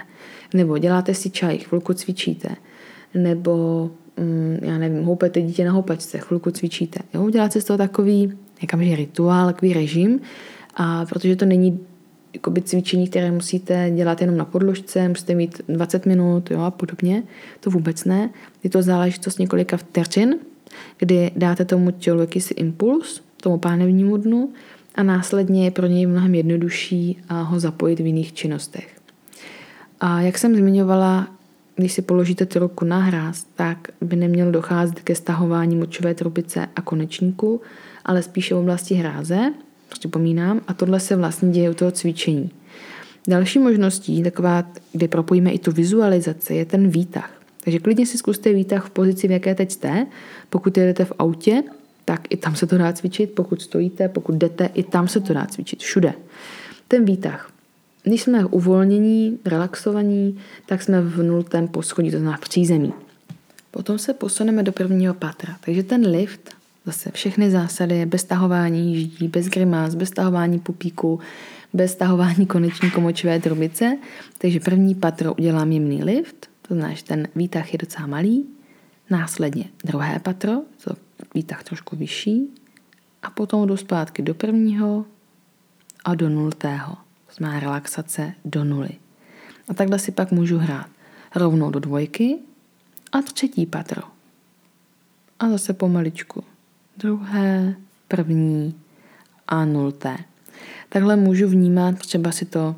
Nebo 0.53 0.77
děláte 0.77 1.13
si 1.13 1.29
čaj, 1.29 1.57
chvilku 1.57 1.93
cvičíte. 1.93 2.49
Nebo, 3.13 3.89
mm, 4.17 4.57
já 4.61 4.77
nevím, 4.77 5.03
houpete 5.03 5.41
dítě 5.41 5.65
na 5.65 5.71
houpačce, 5.71 6.17
chvilku 6.17 6.51
cvičíte. 6.51 6.99
Jo? 7.13 7.29
Děláte 7.29 7.61
z 7.61 7.65
toho 7.65 7.77
takový 7.77 8.33
někam, 8.61 8.83
že 8.83 8.95
rituál, 8.95 9.47
takový 9.47 9.73
režim, 9.73 10.19
a 10.75 11.05
protože 11.05 11.35
to 11.35 11.45
není 11.45 11.79
jakoby 12.33 12.61
cvičení, 12.61 13.07
které 13.07 13.31
musíte 13.31 13.91
dělat 13.95 14.21
jenom 14.21 14.37
na 14.37 14.45
podložce, 14.45 15.09
musíte 15.09 15.35
mít 15.35 15.61
20 15.69 16.05
minut 16.05 16.51
jo, 16.51 16.61
a 16.61 16.71
podobně, 16.71 17.23
to 17.59 17.69
vůbec 17.69 18.05
ne. 18.05 18.29
Je 18.63 18.69
to 18.69 18.81
záležitost 18.81 19.39
několika 19.39 19.77
vteřin, 19.77 20.35
kdy 20.97 21.31
dáte 21.35 21.65
tomu 21.65 21.91
tělu 21.91 22.21
jakýsi 22.21 22.53
impuls, 22.53 23.21
tomu 23.41 23.57
pánevnímu 23.57 24.17
dnu 24.17 24.49
a 24.95 25.03
následně 25.03 25.65
je 25.65 25.71
pro 25.71 25.87
něj 25.87 26.05
mnohem 26.05 26.35
jednodušší 26.35 27.21
ho 27.29 27.59
zapojit 27.59 27.99
v 27.99 28.05
jiných 28.05 28.33
činnostech. 28.33 28.95
A 29.99 30.21
jak 30.21 30.37
jsem 30.37 30.55
zmiňovala, 30.55 31.27
když 31.75 31.93
si 31.93 32.01
položíte 32.01 32.45
ty 32.45 32.59
ruku 32.59 32.85
na 32.85 32.99
hráz, 32.99 33.45
tak 33.55 33.87
by 34.01 34.15
nemělo 34.15 34.51
docházet 34.51 34.99
ke 34.99 35.15
stahování 35.15 35.75
močové 35.75 36.13
trubice 36.13 36.67
a 36.75 36.81
konečníku, 36.81 37.61
ale 38.05 38.23
spíše 38.23 38.55
v 38.55 38.57
oblasti 38.57 38.95
hráze, 38.95 39.53
připomínám, 39.99 40.61
a 40.67 40.73
tohle 40.73 40.99
se 40.99 41.15
vlastně 41.15 41.49
děje 41.49 41.69
u 41.69 41.73
toho 41.73 41.91
cvičení. 41.91 42.51
Další 43.27 43.59
možností, 43.59 44.23
taková, 44.23 44.63
kdy 44.93 45.07
propojíme 45.07 45.51
i 45.51 45.59
tu 45.59 45.71
vizualizaci, 45.71 46.55
je 46.55 46.65
ten 46.65 46.89
výtah. 46.89 47.31
Takže 47.63 47.79
klidně 47.79 48.05
si 48.05 48.17
zkuste 48.17 48.53
výtah 48.53 48.85
v 48.85 48.89
pozici, 48.89 49.27
v 49.27 49.31
jaké 49.31 49.55
teď 49.55 49.71
jste. 49.71 50.07
Pokud 50.49 50.77
jedete 50.77 51.05
v 51.05 51.13
autě, 51.19 51.63
tak 52.05 52.21
i 52.29 52.37
tam 52.37 52.55
se 52.55 52.67
to 52.67 52.77
dá 52.77 52.93
cvičit, 52.93 53.31
pokud 53.31 53.61
stojíte, 53.61 54.09
pokud 54.09 54.35
jdete, 54.35 54.69
i 54.73 54.83
tam 54.83 55.07
se 55.07 55.19
to 55.19 55.33
dá 55.33 55.45
cvičit, 55.45 55.79
všude. 55.79 56.13
Ten 56.87 57.05
výtah. 57.05 57.51
Když 58.03 58.21
jsme 58.21 58.45
uvolnění, 58.45 59.39
relaxovaní, 59.45 60.39
tak 60.65 60.81
jsme 60.81 61.01
v 61.01 61.23
nultém 61.23 61.67
poschodí, 61.67 62.11
to 62.11 62.17
znamená 62.17 62.37
v 62.37 62.49
přízemí. 62.49 62.93
Potom 63.71 63.99
se 63.99 64.13
posuneme 64.13 64.63
do 64.63 64.71
prvního 64.71 65.13
patra. 65.13 65.55
Takže 65.65 65.83
ten 65.83 66.07
lift, 66.07 66.49
zase 66.85 67.11
všechny 67.11 67.51
zásady, 67.51 68.05
bez 68.05 68.23
tahování 68.23 68.95
jíždí, 68.95 69.27
bez 69.27 69.47
grimás, 69.47 69.95
bez 69.95 70.09
tahování 70.09 70.59
pupíku, 70.59 71.19
bez 71.73 71.95
tahování 71.95 72.45
koneční 72.45 72.91
komočové 72.91 73.39
trubice. 73.39 73.97
Takže 74.37 74.59
první 74.59 74.95
patro 74.95 75.33
udělám 75.33 75.71
jemný 75.71 76.03
lift, 76.03 76.49
to 76.61 76.73
znamená, 76.73 76.95
že 76.95 77.03
ten 77.03 77.27
výtah 77.35 77.73
je 77.73 77.77
docela 77.77 78.07
malý. 78.07 78.45
Následně 79.09 79.65
druhé 79.85 80.19
patro, 80.19 80.51
to 80.83 80.93
výtah 81.35 81.63
trošku 81.63 81.95
vyšší. 81.95 82.47
A 83.23 83.29
potom 83.29 83.67
jdu 83.67 83.77
zpátky 83.77 84.21
do 84.21 84.33
prvního 84.33 85.05
a 86.05 86.15
do 86.15 86.29
nultého. 86.29 86.93
To 87.27 87.33
znamená 87.37 87.59
relaxace 87.59 88.33
do 88.45 88.63
nuly. 88.63 88.89
A 89.67 89.73
takhle 89.73 89.99
si 89.99 90.11
pak 90.11 90.31
můžu 90.31 90.57
hrát 90.57 90.87
rovnou 91.35 91.71
do 91.71 91.79
dvojky 91.79 92.37
a 93.11 93.21
třetí 93.21 93.65
patro. 93.65 94.01
A 95.39 95.49
zase 95.49 95.73
pomaličku. 95.73 96.43
Druhé, 96.97 97.75
první 98.07 98.75
a 99.47 99.65
nulté. 99.65 100.17
Takhle 100.89 101.15
můžu 101.15 101.47
vnímat, 101.47 101.99
třeba 101.99 102.31
si 102.31 102.45
to, 102.45 102.75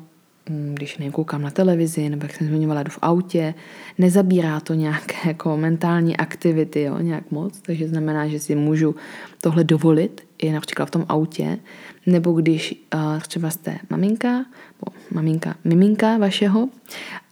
mm, 0.48 0.74
když 0.74 0.98
nekoukám 0.98 1.42
na 1.42 1.50
televizi, 1.50 2.08
nebo 2.08 2.24
jak 2.24 2.34
jsem 2.34 2.46
zmiňovala, 2.46 2.82
jdu 2.82 2.90
v 2.90 2.98
autě, 3.02 3.54
nezabírá 3.98 4.60
to 4.60 4.74
nějaké 4.74 5.28
jako 5.28 5.56
mentální 5.56 6.16
aktivity, 6.16 6.82
jo, 6.82 6.98
nějak 6.98 7.30
moc, 7.30 7.60
takže 7.60 7.88
znamená, 7.88 8.28
že 8.28 8.38
si 8.38 8.54
můžu 8.54 8.94
tohle 9.40 9.64
dovolit 9.64 10.26
i 10.38 10.52
například 10.52 10.86
v 10.86 10.90
tom 10.90 11.04
autě, 11.08 11.58
nebo 12.06 12.32
když 12.32 12.84
uh, 12.94 13.20
třeba 13.20 13.50
jste 13.50 13.78
maminka, 13.90 14.28
nebo 14.28 14.98
maminka, 15.10 15.54
miminka 15.64 16.18
vašeho 16.18 16.68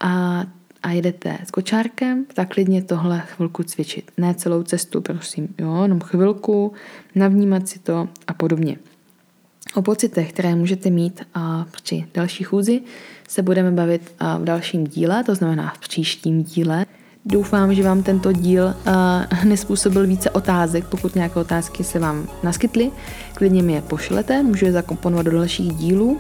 a 0.01 0.45
a 0.83 0.91
jedete 0.91 1.39
s 1.45 1.51
kočárkem, 1.51 2.25
tak 2.35 2.55
klidně 2.55 2.83
tohle 2.83 3.23
chvilku 3.27 3.63
cvičit. 3.63 4.11
Ne 4.17 4.35
celou 4.35 4.63
cestu, 4.63 5.01
prosím, 5.01 5.55
jo, 5.59 5.83
jenom 5.83 6.01
chvilku, 6.01 6.73
navnímat 7.15 7.69
si 7.69 7.79
to 7.79 8.09
a 8.27 8.35
podobně. 8.35 8.77
O 9.75 9.83
pocitech, 9.83 10.33
které 10.33 10.55
můžete 10.55 10.91
mít 10.91 11.23
a 11.35 11.67
při 11.83 12.05
další 12.15 12.45
chůzi, 12.45 12.81
se 13.29 13.43
budeme 13.43 13.71
bavit 13.71 14.15
v 14.39 14.45
dalším 14.45 14.87
díle, 14.87 15.25
to 15.25 15.35
znamená 15.35 15.73
v 15.77 15.79
příštím 15.79 16.43
díle. 16.43 16.87
Doufám, 17.25 17.75
že 17.75 17.83
vám 17.83 18.03
tento 18.03 18.33
díl 18.33 18.65
uh, 18.65 19.45
nespůsobil 19.45 20.07
více 20.07 20.31
otázek. 20.31 20.85
Pokud 20.85 21.15
nějaké 21.15 21.41
otázky 21.41 21.85
se 21.85 21.99
vám 21.99 22.29
naskytly, 22.43 22.91
klidně 23.35 23.63
mi 23.63 23.73
je 23.73 23.83
pošlete, 23.83 24.43
můžu 24.43 24.65
je 24.65 24.73
zakomponovat 24.73 25.27
do 25.27 25.33
dalších 25.33 25.75
dílů. 25.75 26.19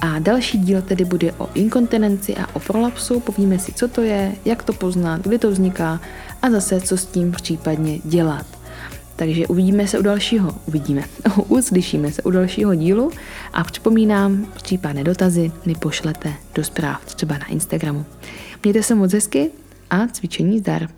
A 0.00 0.18
další 0.18 0.58
díl 0.58 0.82
tedy 0.82 1.04
bude 1.04 1.32
o 1.32 1.48
inkontinenci 1.54 2.36
a 2.36 2.46
o 2.52 2.60
prolapsu. 2.60 3.20
Povíme 3.20 3.58
si, 3.58 3.72
co 3.72 3.88
to 3.88 4.02
je, 4.02 4.32
jak 4.44 4.62
to 4.62 4.72
poznat, 4.72 5.20
kdy 5.22 5.38
to 5.38 5.50
vzniká 5.50 6.00
a 6.42 6.50
zase, 6.50 6.80
co 6.80 6.96
s 6.96 7.06
tím 7.06 7.32
případně 7.32 7.98
dělat. 8.04 8.46
Takže 9.16 9.46
uvidíme 9.46 9.86
se 9.86 9.98
u 9.98 10.02
dalšího, 10.02 10.54
uvidíme, 10.66 11.04
uslyšíme 11.48 12.12
se 12.12 12.22
u 12.22 12.30
dalšího 12.30 12.74
dílu 12.74 13.10
a 13.52 13.64
připomínám, 13.64 14.46
případné 14.62 15.04
dotazy 15.04 15.52
mi 15.66 15.74
pošlete 15.74 16.32
do 16.54 16.64
zpráv, 16.64 17.04
třeba 17.04 17.38
na 17.38 17.46
Instagramu. 17.46 18.04
Mějte 18.62 18.82
se 18.82 18.94
moc 18.94 19.12
hezky 19.12 19.50
a 19.90 20.06
cvičení 20.06 20.58
zdar. 20.58 20.88